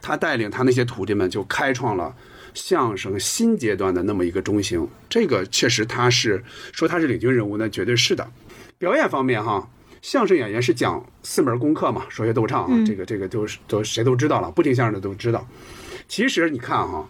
[0.00, 2.16] 他带领他那些徒弟们就开创了
[2.54, 4.86] 相声新阶段的那么一个中型。
[5.08, 8.30] 这个确实他是说他是领军人物，那绝对是的。
[8.78, 9.68] 表演方面哈，
[10.02, 15.46] 相声演员是讲四门功课嘛，说学逗唱啊，这个这个都是都谁都知道了，不听相声的都知道。
[16.08, 17.08] 其实你看哈，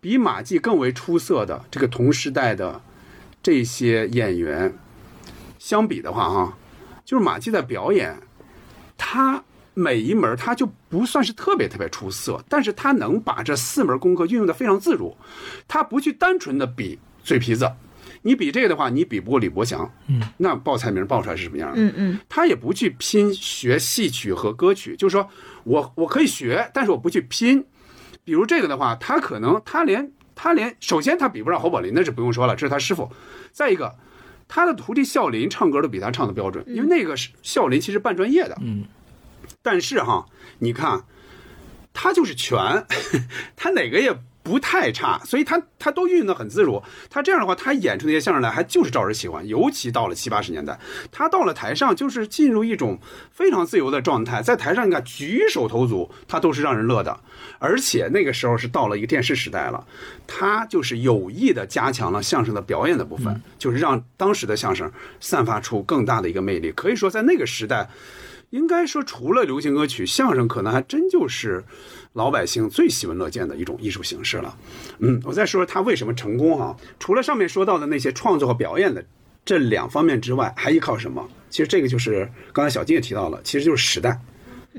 [0.00, 2.82] 比马季更为出色的这个同时代的。
[3.42, 4.76] 这些演员
[5.58, 6.58] 相比的话，哈，
[7.06, 8.18] 就是马季的表演，
[8.98, 9.42] 他
[9.74, 15.16] 每一门他就不算是特别特别出色，但是他能把这四门功课运用的非常自如，
[15.68, 17.70] 他不去单纯的比嘴皮子，
[18.22, 21.80] 你比这个的话，你比不过李伯祥，嗯，那报菜名报出来是什么样的？
[21.80, 25.28] 嗯嗯，他也不去拼学戏曲和歌曲，就是说
[25.64, 27.64] 我我可以学，但是我不去拼。
[28.22, 33.10] 比如这个的话，他可能他连他连首先他比不上侯宝林，那是不用说了，这是他师傅。
[33.50, 33.94] 再一个，
[34.46, 38.84] 他的徒弟孝林唱歌都比他唱的标准，因为那个是孝林其实半专业的，嗯，
[39.62, 40.26] 但是哈，
[40.60, 41.04] 你看
[41.92, 42.86] 他就是全，
[43.56, 46.82] 他哪个也不太差，所以他他都运用的很自如。
[47.10, 50.80] 他这样的话，他演出那些相声来还就是招人喜欢，尤其到了七八十年代，
[51.12, 52.98] 他到了台上就是进入一种
[53.30, 57.20] 非常自由的状态，在台上你看举手投足，他都是让人乐的。
[57.58, 59.86] 而且那个时候是到了一个电视时代了，
[60.26, 66.72] 他就是有意的加强了相声的表演的部分，就是让当时的相声散发出更大的一个魅力。
[66.72, 67.90] 可以说在那个时代。
[68.50, 71.64] 应该说，除了流行歌曲，相声可能还真就是
[72.14, 74.56] 老百姓最喜闻乐见的一种艺术形式了。
[74.98, 79.04] 嗯，我再说说他为什么成功哈、除了上面说到的那些创作和表演的
[79.44, 81.28] 这两方面之外，还依靠什么？
[81.48, 84.20] 其实这个就是刚才小金也提到了，其实就是时代。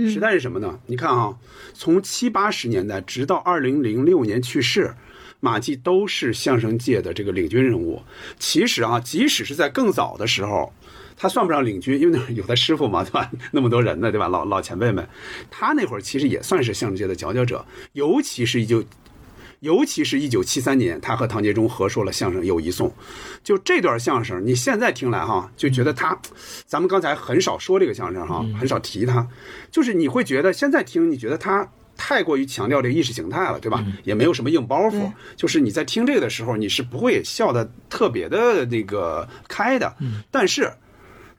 [0.10, 0.80] 时代是什么呢？
[0.88, 1.38] 你看啊、
[1.74, 4.94] 从七八十年代直到二零零六年去世，
[5.42, 8.02] 马季都是相声界的这个领军人物。
[8.40, 10.74] 其实啊，即使是在更早的时候，
[11.22, 13.30] 他算不上领军，因为那有他师傅嘛，对吧？
[13.52, 14.28] 那么多人呢，对吧？
[14.28, 15.08] 老老前辈们，
[15.52, 18.84] 他那会儿其实也算是相声界的佼佼者，尤其是一九。
[19.60, 22.90] 尤其是一九七三年，他和唐杰忠合说了相声《友谊颂》，
[23.44, 26.20] 就这段相声，你现在听来哈，就觉得他，
[26.66, 29.28] 咱们刚才很少说这个相声哈，很少提他，
[29.70, 33.86] 就是你会觉得现在听，你觉得他太过于强调这个意识形态了，对吧？
[34.04, 39.96] 也没有什么硬包袱，就是你在听这个的时候，你是不会笑的特别的那个开的。
[40.32, 40.74] 但是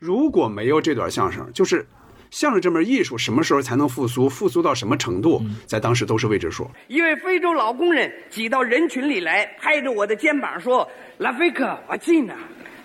[0.02, 1.86] 如果没有这段相声，就是
[2.28, 4.28] 相声这门艺术什么时候才能复苏？
[4.28, 6.68] 复苏到什么程度，在当时都是未知数。
[6.88, 12.34] 一位非洲老工人挤到人群里来，拍着我的肩膀说：“拉菲克，我进呐，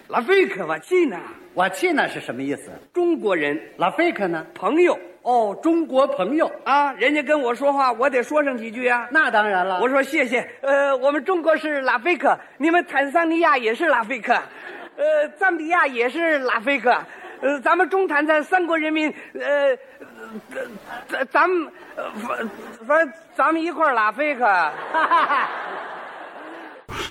[0.10, 1.20] 拉菲克，我进呐。”
[1.56, 2.70] 我去那是什么意思？
[2.94, 4.46] 中国人，拉菲克呢？
[4.54, 9.08] 朋友哦，中国朋友啊，人家跟我说话，我得说上几句啊。
[9.12, 9.82] 那当然了。
[9.82, 10.48] 我说谢谢。
[10.62, 14.40] 呃，我们中国是拉菲克，你们坦桑尼亚也是拉菲克，
[14.98, 16.90] 呃，赞比亚也是拉菲克，
[17.40, 19.78] 呃，咱们中坦赞三国人民，呃，
[21.08, 22.50] 咱咱们，呃反
[22.88, 24.44] 反咱们一块拉菲克。
[24.44, 25.50] 哈哈哈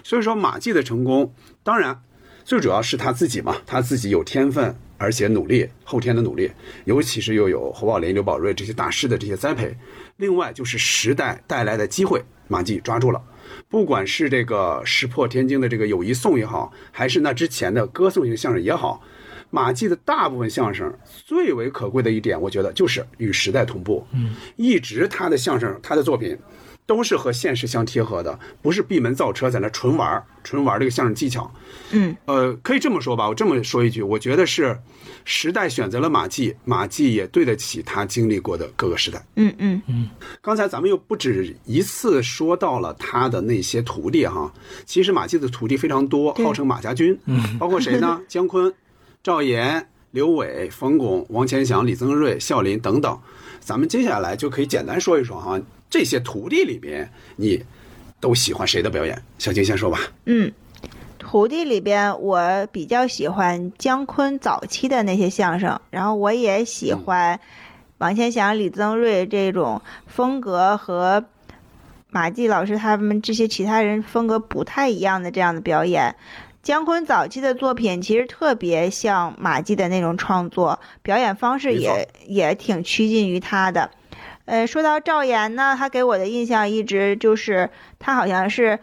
[0.02, 1.32] 所以说马季的成功，
[1.62, 1.96] 当然
[2.44, 6.50] 最主要是他自己嘛，他自己有天分，而且努力，后天的努力，
[6.86, 9.72] 尤其是又有侯宝林、刘宝瑞这些大师的这些栽培。
[10.16, 13.22] 另外就是时代带来的机会，马季抓住了。
[13.68, 19.02] 不管是这个石破天惊的这个友谊颂也好，还是那之前的歌颂型相声也好，
[19.50, 20.92] 马季的大部分相声
[21.24, 24.06] 最为可贵的一点，我觉得就是与时代同步。
[24.12, 26.38] 嗯，一直他的相声，他的作品。
[26.88, 31.52] 都是和现实相贴合的，不是闭门造车在那纯玩纯玩这个相声技巧。
[31.90, 34.78] 嗯，呃，可以这么说吧，我这么说一句，我觉得是
[35.28, 39.22] 时代选择了马季，马季也对得起他经历过的各个时代。
[39.34, 40.08] 嗯嗯嗯。
[40.40, 44.50] 刚才咱们又不止一次说到了他的那些徒弟哈，
[44.86, 48.22] 其实马季的徒弟非常多，号称马家军，嗯，包括谁呢？
[48.28, 48.72] 姜昆、
[49.20, 53.18] 赵岩、刘伟、冯巩、王千祥、李增瑞、孝林等等。
[53.58, 55.60] 咱们接下来就可以简单说一说哈。
[55.90, 57.60] 这些徒弟里边，你
[58.20, 59.20] 都喜欢谁的表演？
[59.38, 59.98] 小金先说吧。
[60.26, 60.52] 嗯，
[61.28, 67.40] 徒弟里边我比较喜欢姜昆早期的那些相声，然后我也喜欢
[67.98, 71.24] 王千祥、李增瑞这种风格和
[72.10, 76.14] 马季老师他们这些其他人风格不太一样的这样的表演。
[76.62, 83.90] 姜昆早期的作品其实特别像马季的那种创作，表演方式也也挺趋近于他的。
[84.44, 88.78] 呃，说到赵岩呢，他给我的印象一直就是他好像是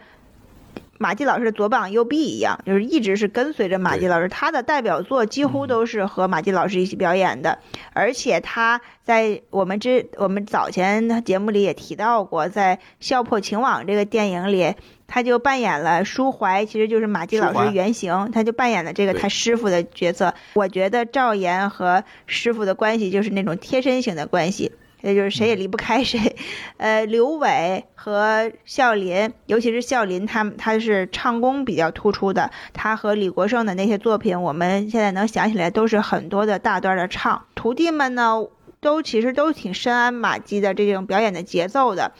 [1.04, 4.28] 马季老师的左膀右臂一样，就是一直是跟随着马季老师。
[4.30, 7.58] 他的代表作几乎都是和马季老师一起表演的，
[7.92, 14.76] 而且他在我们之我们早前节目里也提到过，在《笑破情网》这个电影里，
[15.06, 20.32] 他就扮演了舒怀，其实就是马季老师原型，他就扮演了这个他师傅的角色。
[20.54, 24.72] 我觉得赵岩和师傅的关系就是那种贴身型的关系。
[25.04, 26.34] 也就是谁也离不开谁，
[26.78, 32.50] 呃，刘伟和笑林，尤其是笑林，他他是唱功比较突出的。
[32.72, 37.44] 他和李国盛的那些作品，我们现在能想起来都是很多的大段的唱。
[37.54, 38.46] 徒弟们呢，
[38.80, 42.12] 都其实都挺深谙马季的这种表演的节奏的。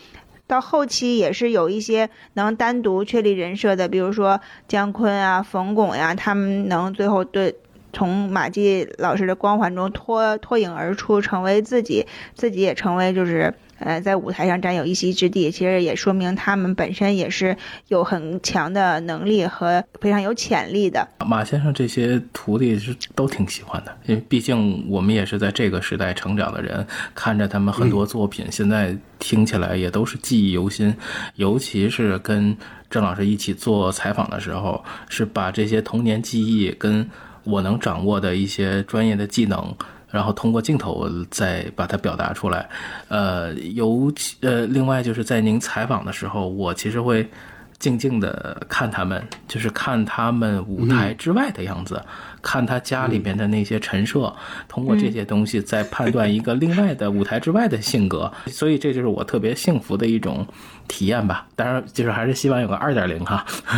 [0.47, 7.57] 到后期也是有一些能单独确立人设的，比如说姜昆啊、冯巩呀、啊，他们能最后对。
[7.95, 17.57] 从马季老师的光环中脱脱颖而出，成为自己，自己也成为就是呃，在舞台上占有一席之地，其实也说明他们本身也是
[17.89, 21.07] 有很强的能力和非常有潜力的。
[21.27, 30.95] 马先生这些徒弟是都挺喜欢的，因为毕竟我们也是在这个时代成长的人，看着他们很多作品，现在听起来也都是记忆犹新。
[31.37, 32.57] 尤其是跟
[32.89, 37.09] 郑老师一起做采访的时候，是把这些童年记忆跟
[37.45, 39.75] 我能掌握的一些专业的技能。
[40.11, 42.69] 然后通过镜头再把它表达出来，
[43.09, 47.29] 呃，尤其呃，另外就是在您采访的时候，我其实会
[47.79, 52.03] 静静的看他们，就是看他们舞台之外的样子，
[52.41, 54.33] 看他家里边的那些陈设，
[54.69, 60.47] 通过这些东西再判断一个另外的舞台之外的性格，所以这就是我特别幸福的一种
[60.89, 61.47] 体验吧。
[61.57, 63.45] 当然，就是还是希望有个二点零哈，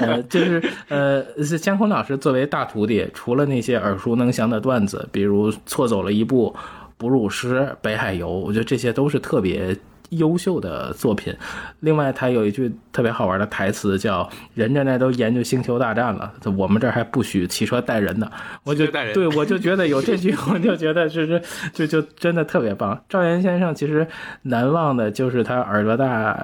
[0.00, 6.54] 呃，就是呃，是姜昆老师作为大徒弟，除了那些耳熟能详的段子，比如错走了一步、
[6.96, 9.76] 哺乳师、北海游，我觉得这些都是特别。
[10.10, 11.34] 优秀的作品，
[11.80, 18.30] 另外他有一句特别好玩的台词，叫“人家那都研究星球大战了，我们这儿还不许骑车带人呢。”
[18.64, 21.42] 我就带人对我就觉得有这句， 我就觉得就是
[21.72, 23.02] 就就真的特别棒。
[23.08, 24.06] 赵岩先生其实
[24.42, 26.36] 难忘的就是他耳朵大。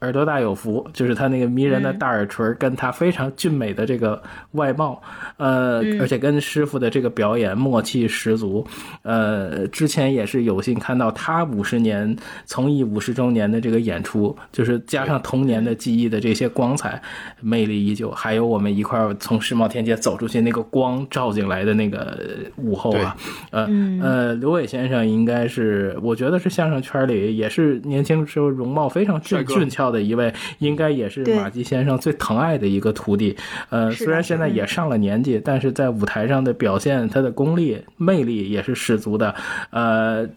[0.00, 4.20] 耳朵大有福，就是他那个迷人的大耳垂，跟他非常俊美的这个
[4.52, 5.00] 外貌，
[5.36, 8.66] 呃，而且跟师傅的这个表演默契十足。
[9.02, 12.16] 呃，之前也是有幸看到他五十年
[12.46, 17.00] 从艺五十周年的这个演出，就是加上童年的记忆的这些光彩，
[17.42, 18.10] 魅力依旧。
[18.10, 22.16] 还有我们一块儿从世贸天阶走出去，那个光照进来的那个
[22.56, 23.14] 午后啊，
[23.50, 23.68] 呃
[24.02, 29.89] 呃，刘伟先生应该是，我觉得是相声圈里也是年轻时候容貌非常俊俊俏。
[29.90, 33.36] 的一位，应该也是马季先生最疼爱的一个徒弟。
[33.68, 39.34] 呃，虽然现在也上了年纪，但是在舞台上的表现，他的功力、魅力也是十足的。
[39.70, 40.28] 呃，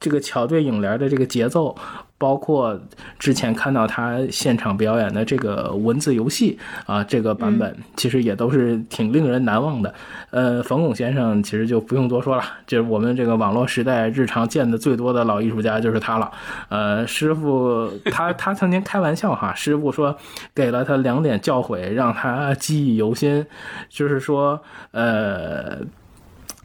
[0.00, 1.76] 这个巧对影联的这个节奏。
[2.18, 2.80] 包括
[3.18, 9.94] 之前看到他现场表演的这个文字游戏啊，这个版本其实也都是挺令人难忘的。
[10.30, 16.32] 呃，冯巩先生其实就不用多说了，就是我们这个网络时代日常见的最多的老艺术家就是他了。
[16.70, 20.16] 呃，师傅他他曾经开玩笑哈，师傅说
[20.54, 23.44] 给了他两点教诲，让他记忆犹新，
[23.90, 24.62] 就是说
[24.92, 25.80] 呃，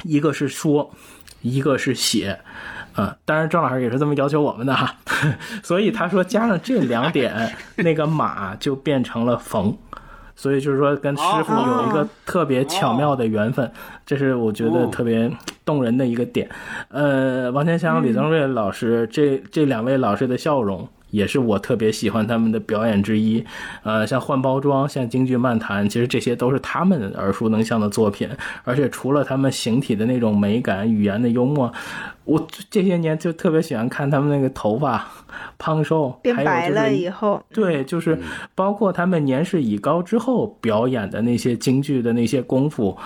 [0.04, 0.92] 一个是说，
[1.42, 2.40] 一个是写。
[2.98, 4.96] 嗯，当然郑老师也是这么要求我们的哈，
[5.64, 9.76] 所以他说加上这两点， 那个马就变成了冯，
[10.36, 13.72] 所以就是说跟师傅有一个特别巧妙的缘分，
[14.06, 15.32] 这是我觉得特别
[15.64, 16.50] 动人的一个点。
[16.90, 20.88] 呃，王天祥、李增瑞老师这这两位老师的笑容。
[21.12, 23.46] 也是我特别喜欢他们的表演之一，
[23.84, 28.28] 呃，像换包装，像京剧漫谈，其实这些都是他们耳熟能详的作品。
[28.64, 31.72] 而且除了他们形体的那种美感、语言的幽默，
[32.24, 35.06] 我这些年就特别喜欢看他们那个头发
[35.58, 38.18] 胖瘦，变白了以后，对，就是
[38.56, 42.98] 包括他们年事已高之后表演的那些京剧的那些功夫，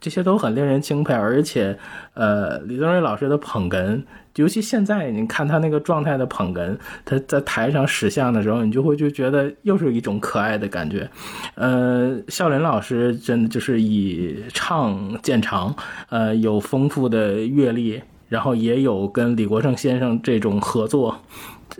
[0.00, 1.12] 这些都很令人钦佩。
[1.12, 1.76] 而且，
[2.14, 4.04] 呃，李宗瑞老师的捧哏。
[4.38, 11.08] 尤其现在，你看他那个状态的捧哏，他在台上使相的时候，你就会就觉得又是一种可爱的感觉。
[11.56, 15.74] 呃，笑林老师真的就是以唱见长，
[16.08, 21.18] 呃，有丰富的阅历，然后也有跟李国盛先生这种合作，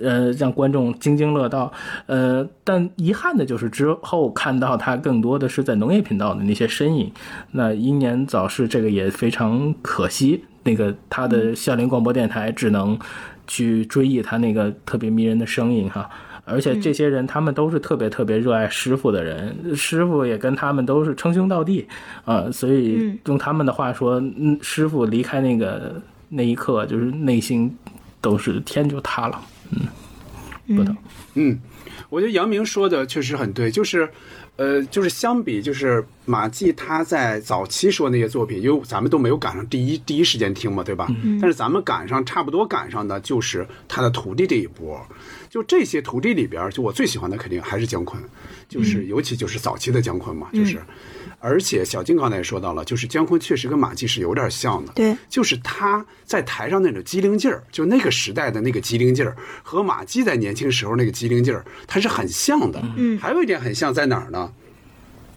[0.03, 1.73] 呃，让观众津津乐道。
[2.07, 7.13] 呃，但遗憾的就是之后看到他更多的是在农业频道的那些身影，
[7.53, 10.45] 那英年早逝，这个也非常可惜。
[10.69, 12.99] 那个他的校林广播电台只能
[13.47, 16.09] 去追忆他那个特别迷人的声音哈，
[16.45, 21.87] 而且这些人他们都是特别特别热爱师傅的人，师傅也跟他们都是称兄道弟
[22.25, 27.75] 啊，所以用他们的话说，嗯，师傅离开那个那一刻，就是内心
[28.21, 29.41] 都是天就塌了，
[29.71, 30.97] 嗯，不能，
[31.35, 31.59] 嗯，
[32.11, 34.09] 我觉得杨明说的确实很对，就是。
[34.59, 41.07] 呃，就是相比，就是马季他在早期说那些作品，因为咱们都没有赶上第一第一时间听嘛，对吧？
[41.41, 45.01] 但是咱们赶上差不多赶上的，就是他的徒弟这一波。
[45.49, 48.23] 就这些徒弟里边，就我最喜欢的肯定还是姜昆，
[48.69, 50.81] 就是尤其就是早期的姜昆嘛，就是。
[51.41, 62.83] 而且小金刚才也说到了，就是姜昆确实跟马季是有点像的，对，就是他在台上那种机灵劲儿，就那个时代的那个机灵劲儿，和马季在年轻时候那个机灵劲儿，他是很像的。
[62.97, 64.53] 嗯，还有一点很像在哪儿呢？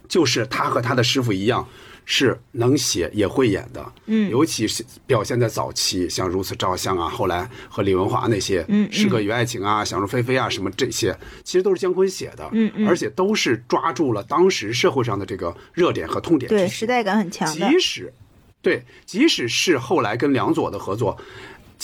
[0.08, 1.68] 就是他和他的师傅一样。
[2.04, 18.12] 是能写也会演的，嗯，尤其是表现在早期，像如此照相啊，后来和李文华那些，嗯，诗歌与爱情啊，想入非非啊，什么这些，其实都是姜昆写的，嗯嗯，而且都是抓住了当时社会上的这个热点和痛点，对，时代感很强即使，
[18.60, 21.16] 对，即使是后来跟梁左的合作。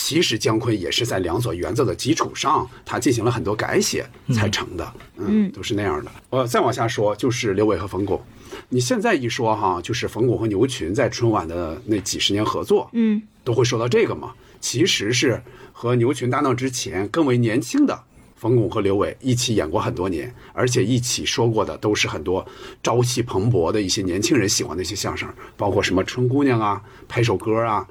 [0.00, 6.10] 其实姜昆也是在两所原则的基础上，他进行了很多改写才成的，嗯，都是那样的。
[6.30, 8.22] 呃再往下说，就是刘伟和冯巩。
[8.68, 14.34] 你现在一说哈，就是冯巩和牛群在春晚的那几十年合作，嗯，都会说到这个嘛。
[14.60, 15.42] 其实是
[15.72, 18.00] 和牛群搭档之前更为年轻的
[18.36, 22.46] 冯巩和刘伟一起演过很多年，而且一起说过的都是很多
[22.84, 27.84] 朝气蓬勃的一些年轻人喜欢的一些相声，包括什么春姑娘啊、拍手歌啊。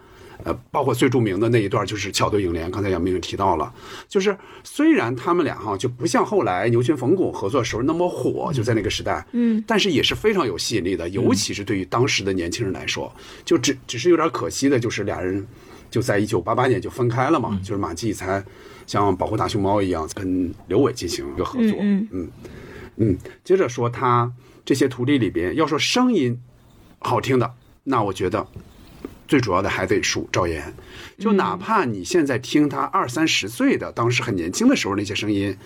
[0.48, 3.74] 呃，包括最著名的那一段就是巧对楹联，刚才杨明也提到了，
[4.08, 13.14] 就是虽然他们俩哈就不像后来牛群冯巩合作时候那么火，就在那个时代，嗯，但是也是非常有吸引力的，尤其是对于当时的年轻人来说，
[13.44, 15.46] 就只只是有点可惜的，就是俩人
[15.92, 18.42] 就在一九八八年就分开了嘛，就是马季才
[18.86, 22.30] 像保护大熊猫一样跟刘伟进行一个合作，嗯嗯
[22.96, 24.32] 嗯，接着说他
[24.64, 26.40] 这些徒弟里边，要说声音
[27.00, 27.54] 好听的，
[27.84, 28.48] 那我觉得。
[29.28, 30.74] 最主要的还得数赵岩，
[31.20, 35.58] 就哪怕你现在听他二三十岁的，当时很年轻的时候那些声音，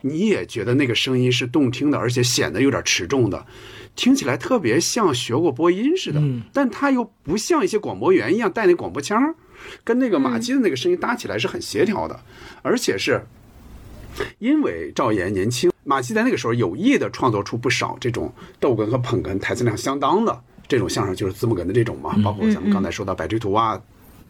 [0.00, 3.46] 你也觉得那个声音是动听的，而且显得有点持重的，
[3.94, 6.22] 听起来特别像学过播音似的。
[6.52, 9.34] 但他又不像一些广播员一样带那广播腔，
[9.84, 12.20] 跟那个马季的那个声音搭起来是很协调的，
[12.62, 13.26] 而且是
[14.38, 20.42] 因为赵岩年轻，马季在那个时候有意的创作出不少这种逗哏和捧哏台词量相当的。
[20.72, 23.78] 这种相声就是字幕梗的这种嘛，包括咱们刚才说到百追图啊、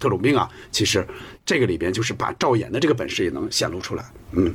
[0.01, 1.07] 特种兵啊，其实
[1.47, 4.05] 这个里边就是把赵岩的这个本事也能显露出来。
[4.33, 4.53] 嗯，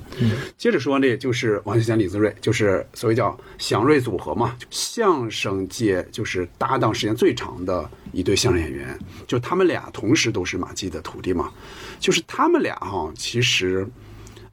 [0.57, 11.53] 接着说呢，就是王小贤、李自瑞，就是所谓叫祥瑞组合嘛，相声界就是搭档时间最长的一对相声演员，就他们俩同时都是马季的徒弟嘛，
[12.01, 13.87] 就是他们俩哈，其实。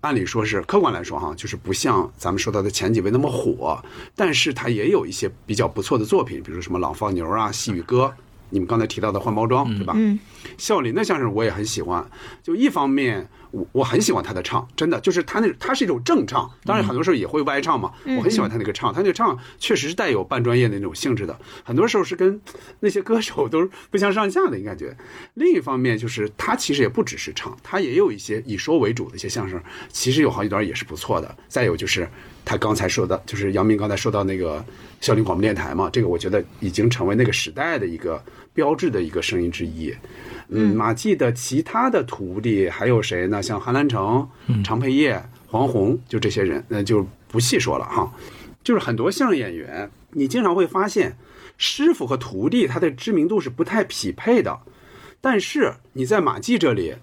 [0.05, 3.83] 按理说是客观来说哈，就是不像咱们说到的前几位那么火，
[4.15, 8.13] 但是他也有一些比较不错的作品，比如什么老放牛啊、细雨歌，
[8.51, 9.95] 你们刚才提到的换包装，对吧？
[9.97, 10.19] 嗯，
[10.59, 12.07] 笑林的相声我也很喜欢，
[12.43, 22.41] 就一方面我我很喜欢他的唱，真的就是他那他是一种正唱，当然很多时候也会歪唱嘛，我很喜欢他那个唱，他那个唱确实是带有半专业的那种性质的，很多时候是跟
[22.81, 24.97] 那些歌手都是不相上下的感觉。
[25.35, 31.37] 另一方面就是他其实也不只是唱，他也有一些以说为主的一些相声，其实有好几段也是不错的。
[31.49, 32.09] 再有就是
[32.45, 34.65] 他刚才说的，就是杨明刚才说到那个
[35.01, 38.23] 孝林广播电台嘛，这个我觉得已经成为那个时代的一个
[38.55, 39.95] 标志的一个声音之一。
[40.49, 43.43] 嗯，马季的其他的徒弟还有谁呢？
[43.43, 44.27] 像韩兰成、
[44.65, 48.13] 常佩业、黄宏，就这些人，那就不细说了哈。
[48.63, 51.19] 就是很多相声演员，你经常会发现，
[51.59, 54.61] 师傅和徒弟他的知名度是不太匹配的。
[55.21, 56.95] 但是你在马季这里，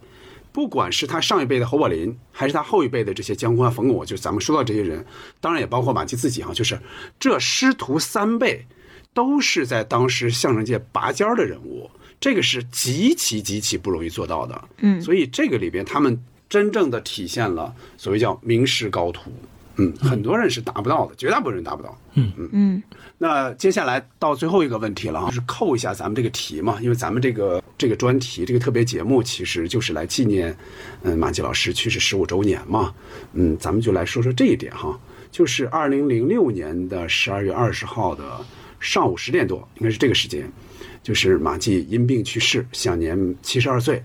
[0.52, 5.03] 不管是他上一辈的侯宝林，还是他后一辈的这些姜昆啊、冯巩，就咱们说到这些人，
[5.40, 6.80] 当然也包括马季自己哈，就是
[7.19, 8.65] 这师徒三辈，
[9.13, 11.89] 都是在当时相声界拔尖儿的人物。
[12.19, 16.15] 这个是极其极其不容易做到的，嗯，所以这个里边他们
[16.47, 19.31] 真正的体现了所谓叫名师高徒，
[19.77, 22.31] 嗯，很多人是达不到的，绝大部分人达不到，嗯。
[22.38, 22.49] 嗯。
[22.51, 22.83] 嗯。
[23.17, 30.55] 那接下来到最后一个问题了啊，就是扣一下咱们这个题嘛，因为咱们这个这个专题这个特别节目其实就是来纪念，
[31.01, 32.93] 嗯，马季老师去世十五周年嘛，
[33.33, 34.95] 嗯，咱们就来说说这一点哈，
[35.31, 38.23] 就是二零零六年的十二月二十号的
[38.81, 40.51] 上午十点多，应该是这个时间。
[41.01, 44.03] 就是马季因病去世，享年七十二岁。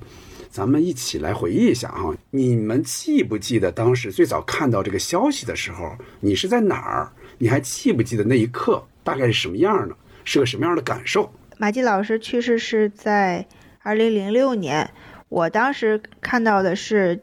[0.48, 7.12] 咱们一起来回忆一下哈，你们记不记得当时最早看到这个消息的时候，你是在哪儿？
[7.36, 9.94] 你还记不记得那一刻大概是什么样的？
[10.24, 11.30] 是个什么样的感受？
[11.58, 13.46] 马季老师去世是在
[13.82, 14.90] 二零零六年，
[15.28, 17.20] 我当时看到的是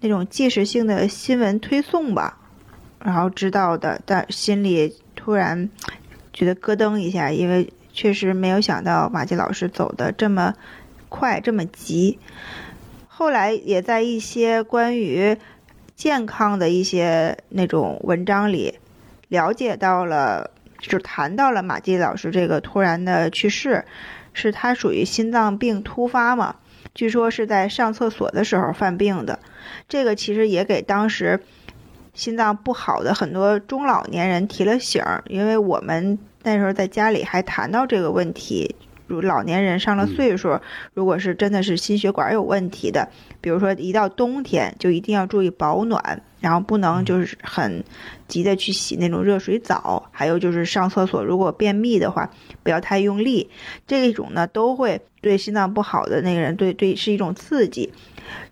[0.00, 2.36] 那种即时性的新闻推送吧，
[2.98, 5.70] 然后知道的，但心里突然
[6.32, 7.72] 觉得咯噔一下，因为。
[7.94, 10.54] 确实没有想到马季老师走的这么
[11.10, 12.18] 快这么急，
[13.06, 15.36] 后来也在一些关于
[15.94, 18.78] 健康的一些那种文章里
[19.28, 23.84] 了解到了，就谈到了马季老师这个突然的去世，
[24.32, 26.56] 是他属于心脏病突发嘛？
[26.94, 29.38] 据说是在上厕所的时候犯病的，
[29.86, 31.42] 这个其实也给当时
[32.14, 36.18] 心脏不好的很多中老年人提了醒儿，因为我们。
[36.44, 38.74] 那时候在家里还谈到这个问题，
[39.06, 40.58] 如老年人上了岁数，
[40.92, 43.08] 如果是真的是心血管有问题的，
[43.40, 47.84] 比如说一到冬天就一定要注意保暖，然后不能就是很
[48.26, 52.28] 急的去洗那种热水澡，还有就是上厕所如果便秘的话，
[52.64, 53.48] 不要太用力，
[53.86, 57.92] 这一种呢都会对心脏不好的那个人对对是一种刺激。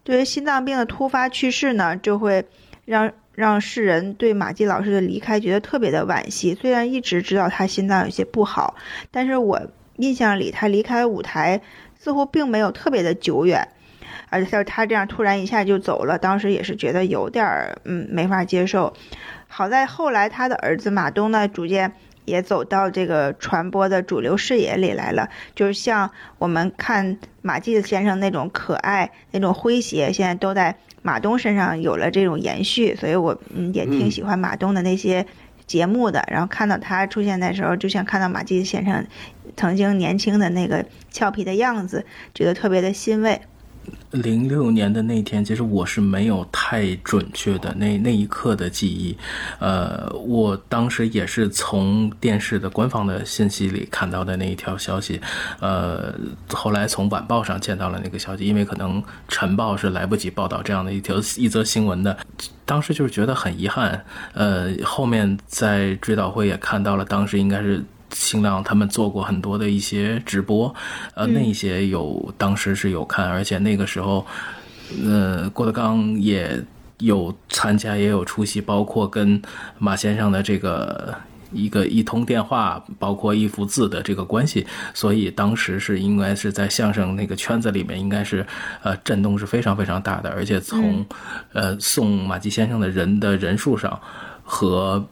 [0.04, 2.44] 对于心脏病的突发去世呢，就会
[2.84, 3.10] 让。
[3.34, 6.54] 让世人对马季老师的离开觉得特别的惋惜。
[6.54, 8.76] 虽然一直知道他心脏有些不好，
[9.10, 9.60] 但是我
[9.96, 11.60] 印象里他离开舞台
[11.98, 13.68] 似乎并没有特别的久远。
[14.32, 18.94] 而且他这样突然一下就走了，当时也是觉得有点儿嗯没法接受。
[19.48, 21.92] 好在后来他的儿子马东呢，逐渐
[22.24, 26.08] 也走到这个传播的主流视野里来了，就是像
[26.38, 35.26] 我们看马季先生那种可爱、那种诙谐，现在都在马东身上有了这种延续，所以我嗯也挺喜欢马东的那些
[35.66, 36.24] 节目的。
[36.30, 39.06] 然后看到他出现的时候，就像看到马季先生
[39.56, 42.04] 曾经年轻的那个俏皮的样子，
[42.34, 43.40] 觉得特别的欣慰。
[44.10, 49.16] 零六年的那天，其实我是没有太准确的那那一刻的记忆，
[49.58, 55.20] 呃，我当时也是从电视的官方的信息里看到的那一条消息，
[55.60, 56.14] 呃，
[56.48, 62.16] 后来从晚报上见到了那个消息，因为可能晨报是来不及报道这样的一条一则新闻的，
[62.64, 64.04] 当时就是觉得很遗憾，
[64.34, 67.84] 呃，后面在追悼会也看到了，当时应该是。
[68.12, 70.74] 新浪他们做过很多的一些直播，
[71.14, 74.26] 呃，那些有当时是有看，而且那个时候，
[75.04, 76.62] 呃，郭德纲也
[76.98, 79.40] 有参加，也有出席，包括跟
[79.78, 81.14] 马先生的这个
[81.52, 88.46] 一个一通电话，包括一幅字的这个关系，所以当时是应该是在相声那个圈子里面，应该是
[88.82, 91.06] 呃震动是非常非常大的，而且从
[91.52, 94.00] 呃送马季先生的人的人数上
[94.42, 95.06] 和。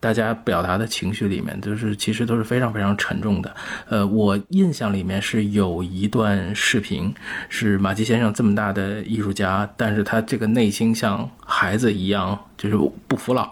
[0.00, 3.54] 大家表达的情绪里面，就是其实都是非常非常沉重的。
[3.88, 7.14] 呃，我印象里面是有一段视频，
[7.48, 12.76] 是马季先生这么大的艺术家，但是他这个内心像孩子一样，就是
[13.08, 13.50] 不服老。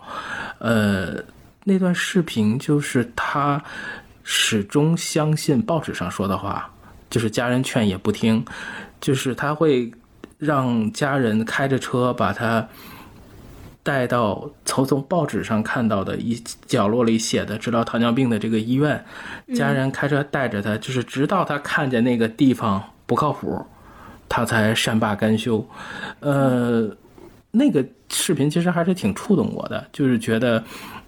[0.58, 1.22] 呃，
[1.64, 3.62] 那段视频就是他
[4.22, 6.70] 始终相信报纸上说的话，
[7.08, 8.44] 就是家人劝也不听，
[9.00, 9.90] 就是他会
[10.38, 12.68] 让家人开着车把他。
[13.84, 16.34] 带到从从报纸上看到的一
[16.66, 19.04] 角落里写的治疗糖尿病的这个医院，
[19.54, 23.60] 家人开车带着他，就是直到他看见那个地方不靠谱，
[24.28, 25.66] 他才善罢甘休。
[26.20, 26.88] 呃，
[27.50, 30.62] 那个视频其实还是挺触动我的，就是觉得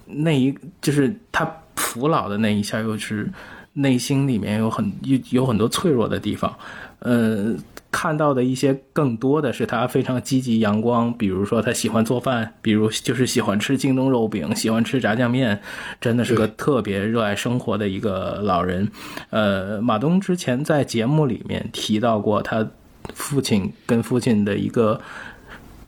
[0.06, 3.30] 那一就是他服老的那一下，又是
[3.72, 6.52] 内心里面有很有有很多脆弱的地方，
[6.98, 7.54] 呃。
[7.96, 15.60] 看到的一些更多的是他非常积极阳光，比如说他喜欢做饭，比如就是喜欢吃京东肉饼，喜欢吃炸酱面，
[16.00, 18.90] 真的是个特别热爱生活的一个老人。
[19.30, 22.68] 呃，马东之前在节目里面提到过，他
[23.14, 25.00] 父亲跟父亲的一个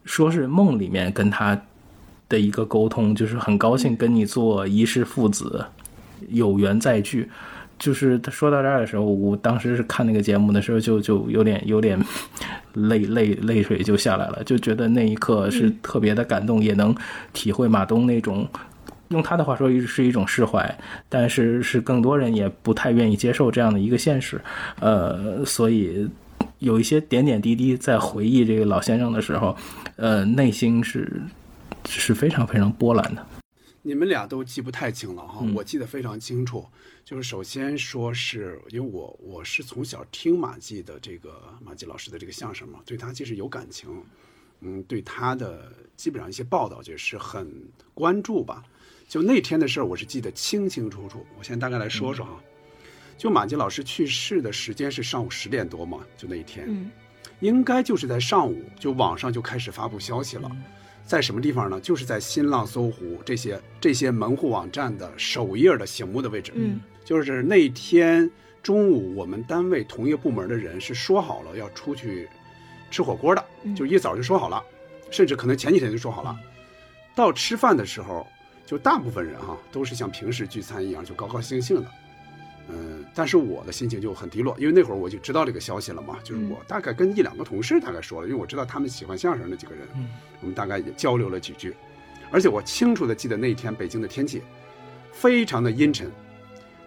[0.04, 1.60] 说是梦里面跟他
[2.28, 5.66] 的一个沟通，就是很高兴跟你做一世父子，
[6.28, 7.28] 有缘再聚。
[7.78, 11.98] 就是他说到这儿的时候，我当时是看那个节目的时候，就就有点有点
[12.74, 16.94] 泪泪泪水就下来了，就觉得那一刻是特别的感动，也能
[17.32, 18.48] 体会马东那种
[19.08, 20.78] 用他的话说是一种释怀，
[21.08, 24.40] 但是是更多人也不太愿意接受这样的一个现实，
[24.80, 26.08] 呃，所以
[26.58, 29.56] 有一些点点滴滴在回忆这个老先生的时候，
[29.96, 31.22] 呃，内心是
[31.88, 33.24] 是非常非常波澜的。
[33.82, 36.66] 你们俩都记不太清了哈，我记得非常清楚。
[37.06, 43.88] 就是首先说是因为我我是从小听马季的这个马季老师的这个相声嘛，对他其实有感情，
[44.58, 47.48] 嗯，对他的基本上一些报道就是很
[47.94, 48.60] 关注吧。
[49.06, 51.24] 就那天的事儿，我是记得清清楚楚。
[51.38, 52.42] 我先大概来说说哈，
[53.16, 56.90] 就马季老师去世的时间是上午十点多嘛，就那一天，
[57.38, 60.50] 应该就是在上午，就网上就开始发布消息了。
[61.04, 61.80] 在什么地方呢？
[61.80, 66.50] 就是在新浪、搜狐这些这些门户网站的首页的醒目的位置。
[66.56, 68.28] 嗯，就是那天
[68.64, 72.28] 中午，我们单位同一个部门的人是说好了要出去
[72.90, 73.44] 吃火锅的，
[73.76, 74.60] 就一早就说好了，
[75.08, 76.36] 甚至可能前几天就说好了。
[77.14, 78.26] 到吃饭的时候，
[78.66, 81.88] 就大部分人哈都是像平时聚餐一样，就高高兴兴的。
[82.68, 89.86] 嗯，但是我的心情就很低落，因为那会儿我就知道这个消息了嘛，就是我大概跟一两个同事大概说了，因为我知道他们喜欢相声那几个人，
[90.40, 91.72] 我们大概也交流了几句，
[92.32, 94.42] 而且我清楚的记得那天北京的天气
[95.12, 96.10] 非常的阴沉，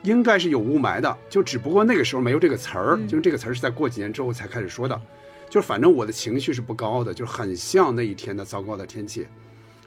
[0.04, 5.00] 应该是有雾霾的，就只不过那个时候没有这个词儿，就是这个词儿是在过几年之后才开始说的，
[5.50, 9.28] 就反正我的情绪是不高的，就很像那一天的糟糕的天气。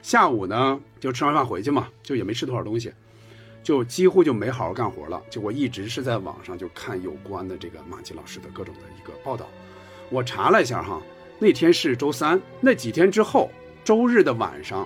[0.01, 2.91] 下午呢，就吃完饭回去嘛，就也没吃多少东西。
[3.63, 5.23] 就几乎就没好好干活了。
[5.29, 9.47] 就我一直是在网上就看有关的这个马季老师的各种的一个报道。
[10.09, 11.01] 我查了一下哈，
[11.39, 13.49] 那天是周三，那几天之后，
[13.81, 14.85] 周日的晚上，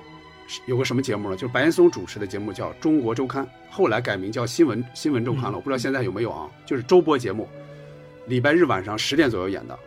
[0.66, 1.36] 有个什么节目呢？
[1.36, 5.58] 就是白岩松主持的节目叫《中国周刊》，后来改名叫《新闻新闻周刊》了。
[5.58, 6.50] 我不知道现在有没有啊？
[6.66, 7.48] 就是周播节目，
[8.28, 9.78] 礼拜日晚上十点左右演的。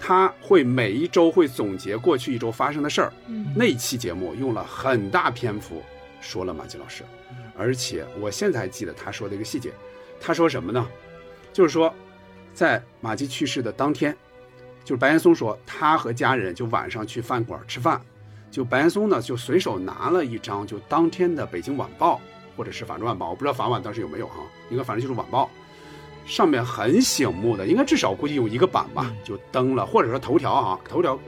[0.00, 3.12] 他会每一周会总结过去一周发生的事儿。
[3.54, 5.82] 那期节目用了很大篇幅
[6.20, 7.02] 说了马季老师。
[7.56, 9.72] 而且我现在还记得他说的一个细节，
[10.20, 10.88] 他说什么呢？
[11.52, 11.92] 就是说，
[12.54, 14.16] 在马季去世的当天，
[14.84, 18.00] 就是白岩松说，他和家人就晚上去饭馆吃饭，
[18.50, 22.20] 就白岩松呢就随手拿了一张就当天的《北京晚报》
[22.56, 24.36] 或者是《法制晚报》，我不知道法晚当时有没有哈，
[24.70, 25.48] 应该反正就是晚报，
[26.26, 31.18] 上面很醒目的，应该至少估计有一个版吧，就登了，或者说头条啊，头条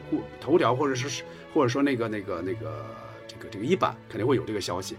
[0.40, 1.22] 头条或者是
[1.54, 2.84] 或者说那个那个那个
[3.28, 4.96] 这个这个一版肯定会有这个消息，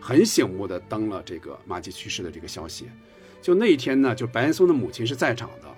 [0.00, 2.88] 很醒目的登了这个马季去世的这个消息。
[3.42, 5.68] 就那一天呢，就白岩松的母亲是在场的，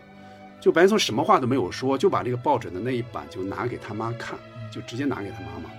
[0.60, 4.38] 就白岩松什么话都没有说，就把这个报纸的那一版就拿给他妈看，
[4.72, 5.70] 就直接拿给他妈妈。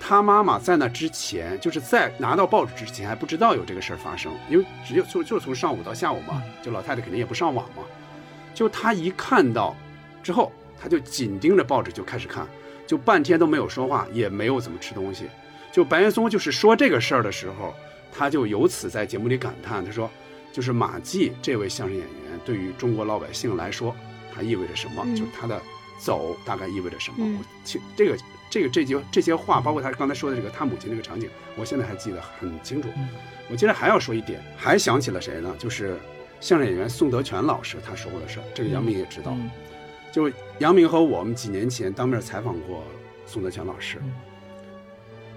[0.00, 7.82] 他妈妈在那之前，就是在拿到报纸之前还不知道有这个事儿发生，因为只有就就从上午到下午嘛，就老太太肯定也不上网嘛。
[8.54, 9.76] 就他一看到
[10.22, 12.46] 之后，他就紧盯着报纸就开始看，
[12.86, 15.28] 就半天都没有说话，也没有怎么吃东西。
[15.72, 17.74] 就白岩松就是说这个事儿的时候，
[18.12, 20.10] 他就由此在节目里感叹，他说。
[20.50, 23.94] 就是马季这位相声演员，对于中国老百姓来说，
[24.34, 25.04] 他意味着什么？
[25.14, 25.60] 就他的
[26.00, 27.38] 走大概意味着什么？
[27.38, 28.16] 我其这个
[28.50, 32.88] 这个这些这些话，包括他刚才说的这个他母亲这个场景，我现在还记得很清楚。
[33.50, 35.54] 我接着还要说一点，还想起了谁呢？
[35.58, 35.98] 就是
[36.40, 39.36] 相声演员宋德全老师他说过的事这个杨明也知道。
[40.10, 42.82] 就杨明和我们几年前当面采访过
[43.26, 43.98] 宋德全老师。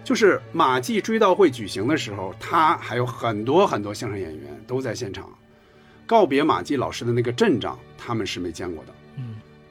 [0.04, 5.30] 就是马季追悼会举行的时候，他还有很多很多相声演员都在现场，
[6.08, 8.94] 告别马季老师的那个阵仗，他们是没见过的。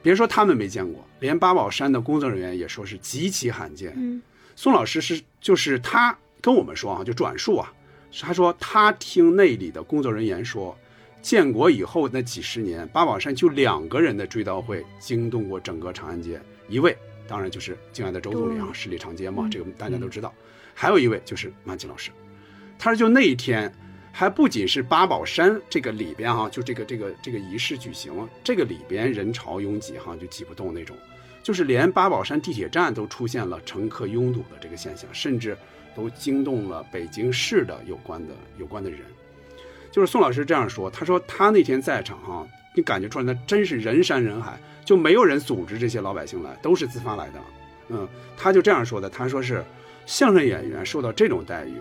[0.01, 3.93] 嗯，别说他们没见过，连八宝山的工作人员也说是极其罕见。
[3.95, 4.21] 嗯，
[4.55, 7.71] 宋老师是就是他跟我们说啊，就转述啊，
[8.19, 10.77] 他说他听那里的工作人员说，
[11.21, 16.97] 建国以后那几十年，八宝山就两个人的追悼会惊动过整个长安街，一位。
[17.27, 20.33] 当然就是敬爱的周总理啊，十里长街嘛，这个大家都知道。
[20.73, 22.11] 还有一位就是马季老师，
[22.77, 23.73] 他说就那一天，
[24.11, 30.95] 还不仅是八宝山这个里边哈，就这个这个这个仪式举行，这个里边人潮拥挤哈，就挤不动那种，
[31.41, 35.57] 就是连八宝山地铁站都出现了乘客拥堵的这个现象，甚至
[35.95, 38.99] 都惊动了北京市的有关的有关的人。
[39.91, 44.59] 就是宋老师这样说，他说他那天在场哈，你感觉出来那真是人山人海。
[44.83, 47.39] 就没有人组织这些老百姓来，都是自发来的。
[47.89, 48.05] 嗯，
[48.35, 49.07] 他就这样说的。
[49.07, 49.63] 他说是，
[50.07, 51.75] 相声演员受到这种待遇，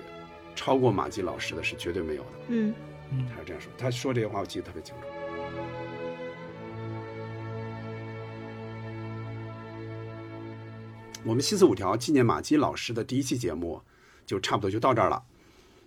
[0.55, 2.29] 超过马季老师的是绝对没有的。
[2.49, 2.75] 嗯，
[3.29, 3.73] 他是这样说。
[3.79, 5.07] 他说这些话我记得特别清楚。
[11.23, 13.83] 我们七四五条纪念马季老师的第一期节目，
[14.25, 15.23] 就差不多就到这儿了。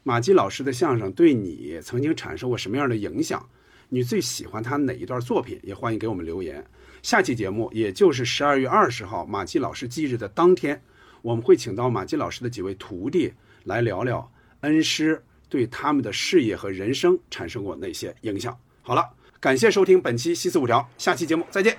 [0.03, 3.49] 马季老师的相声对你曾经产生过什么样的影响？
[3.89, 5.59] 你最喜欢他哪一段作品？
[5.63, 6.65] 也欢迎给我们留言。
[7.01, 10.81] 下期节目，也就是十二月二十号马季老师忌日的当天，
[11.21, 13.33] 我们会请到马季老师的几位徒弟
[13.63, 14.31] 来聊聊
[14.63, 18.57] 恩师对他们的事业和人生产生过哪些影响。
[18.81, 19.03] 好了，
[19.39, 21.77] 感谢收听本期《西四五条》，下期节目再见，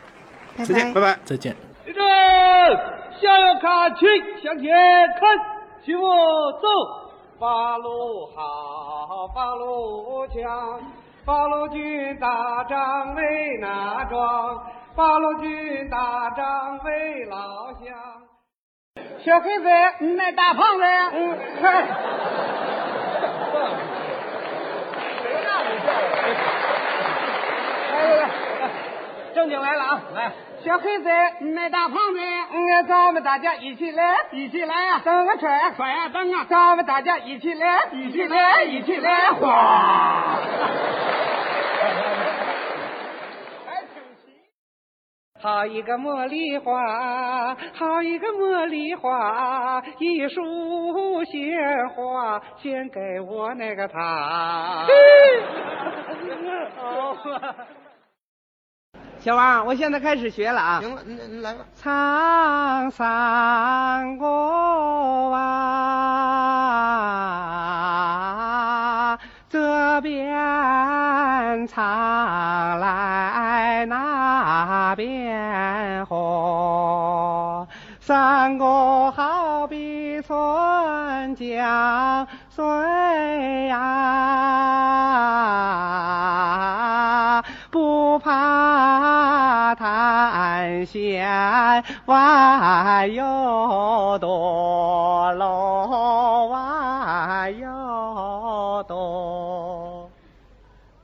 [0.56, 1.54] 再见，拜拜，再见。
[1.84, 2.02] 立正，
[3.20, 4.06] 向右看齐，
[4.42, 4.72] 向前
[5.20, 5.36] 看，
[5.84, 6.02] 齐步
[6.62, 6.68] 走，
[7.38, 10.80] 八路好，八路强，
[11.24, 13.22] 八路军打仗为
[13.60, 14.62] 哪桩。
[14.96, 17.82] 八路军打仗为老乡，
[19.24, 19.64] 小黑子，
[19.98, 20.84] 你那大胖子，
[21.14, 21.84] 嗯，快，
[25.20, 25.83] 谁让你叫我？
[27.92, 28.26] 来来来，
[29.34, 30.02] 正经来了啊！
[30.14, 30.32] 来，
[30.64, 31.08] 小黑子，
[31.54, 32.18] 卖大胖子，
[32.52, 35.00] 嗯，咱们大家一起来，一起来啊！
[35.04, 36.46] 蹬啊踹啊踹啊蹬啊！
[36.48, 40.38] 咱们大家一起来，一起来，一起来，哗！
[45.44, 51.54] 好一个茉莉花，好一个茉莉花，一束鲜
[51.90, 54.86] 花献给我那个他。
[59.18, 60.80] 小王，我现在开始学了啊！
[60.80, 61.02] 行了，
[61.42, 61.66] 来吧。
[61.74, 64.26] 唱山歌
[65.34, 65.58] 啊，
[69.50, 75.23] 这边唱来那边，
[78.06, 82.62] 山歌好比春江水
[83.68, 83.80] 呀，
[87.70, 100.10] 不怕滩险弯又多，路弯又多。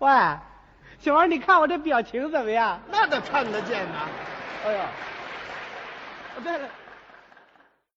[0.01, 0.10] 喂，
[0.98, 2.78] 小王，你看我这表情怎么样？
[2.90, 4.01] 那都看得见呐。
[4.66, 4.85] 哎呀，
[6.44, 6.68] 对了。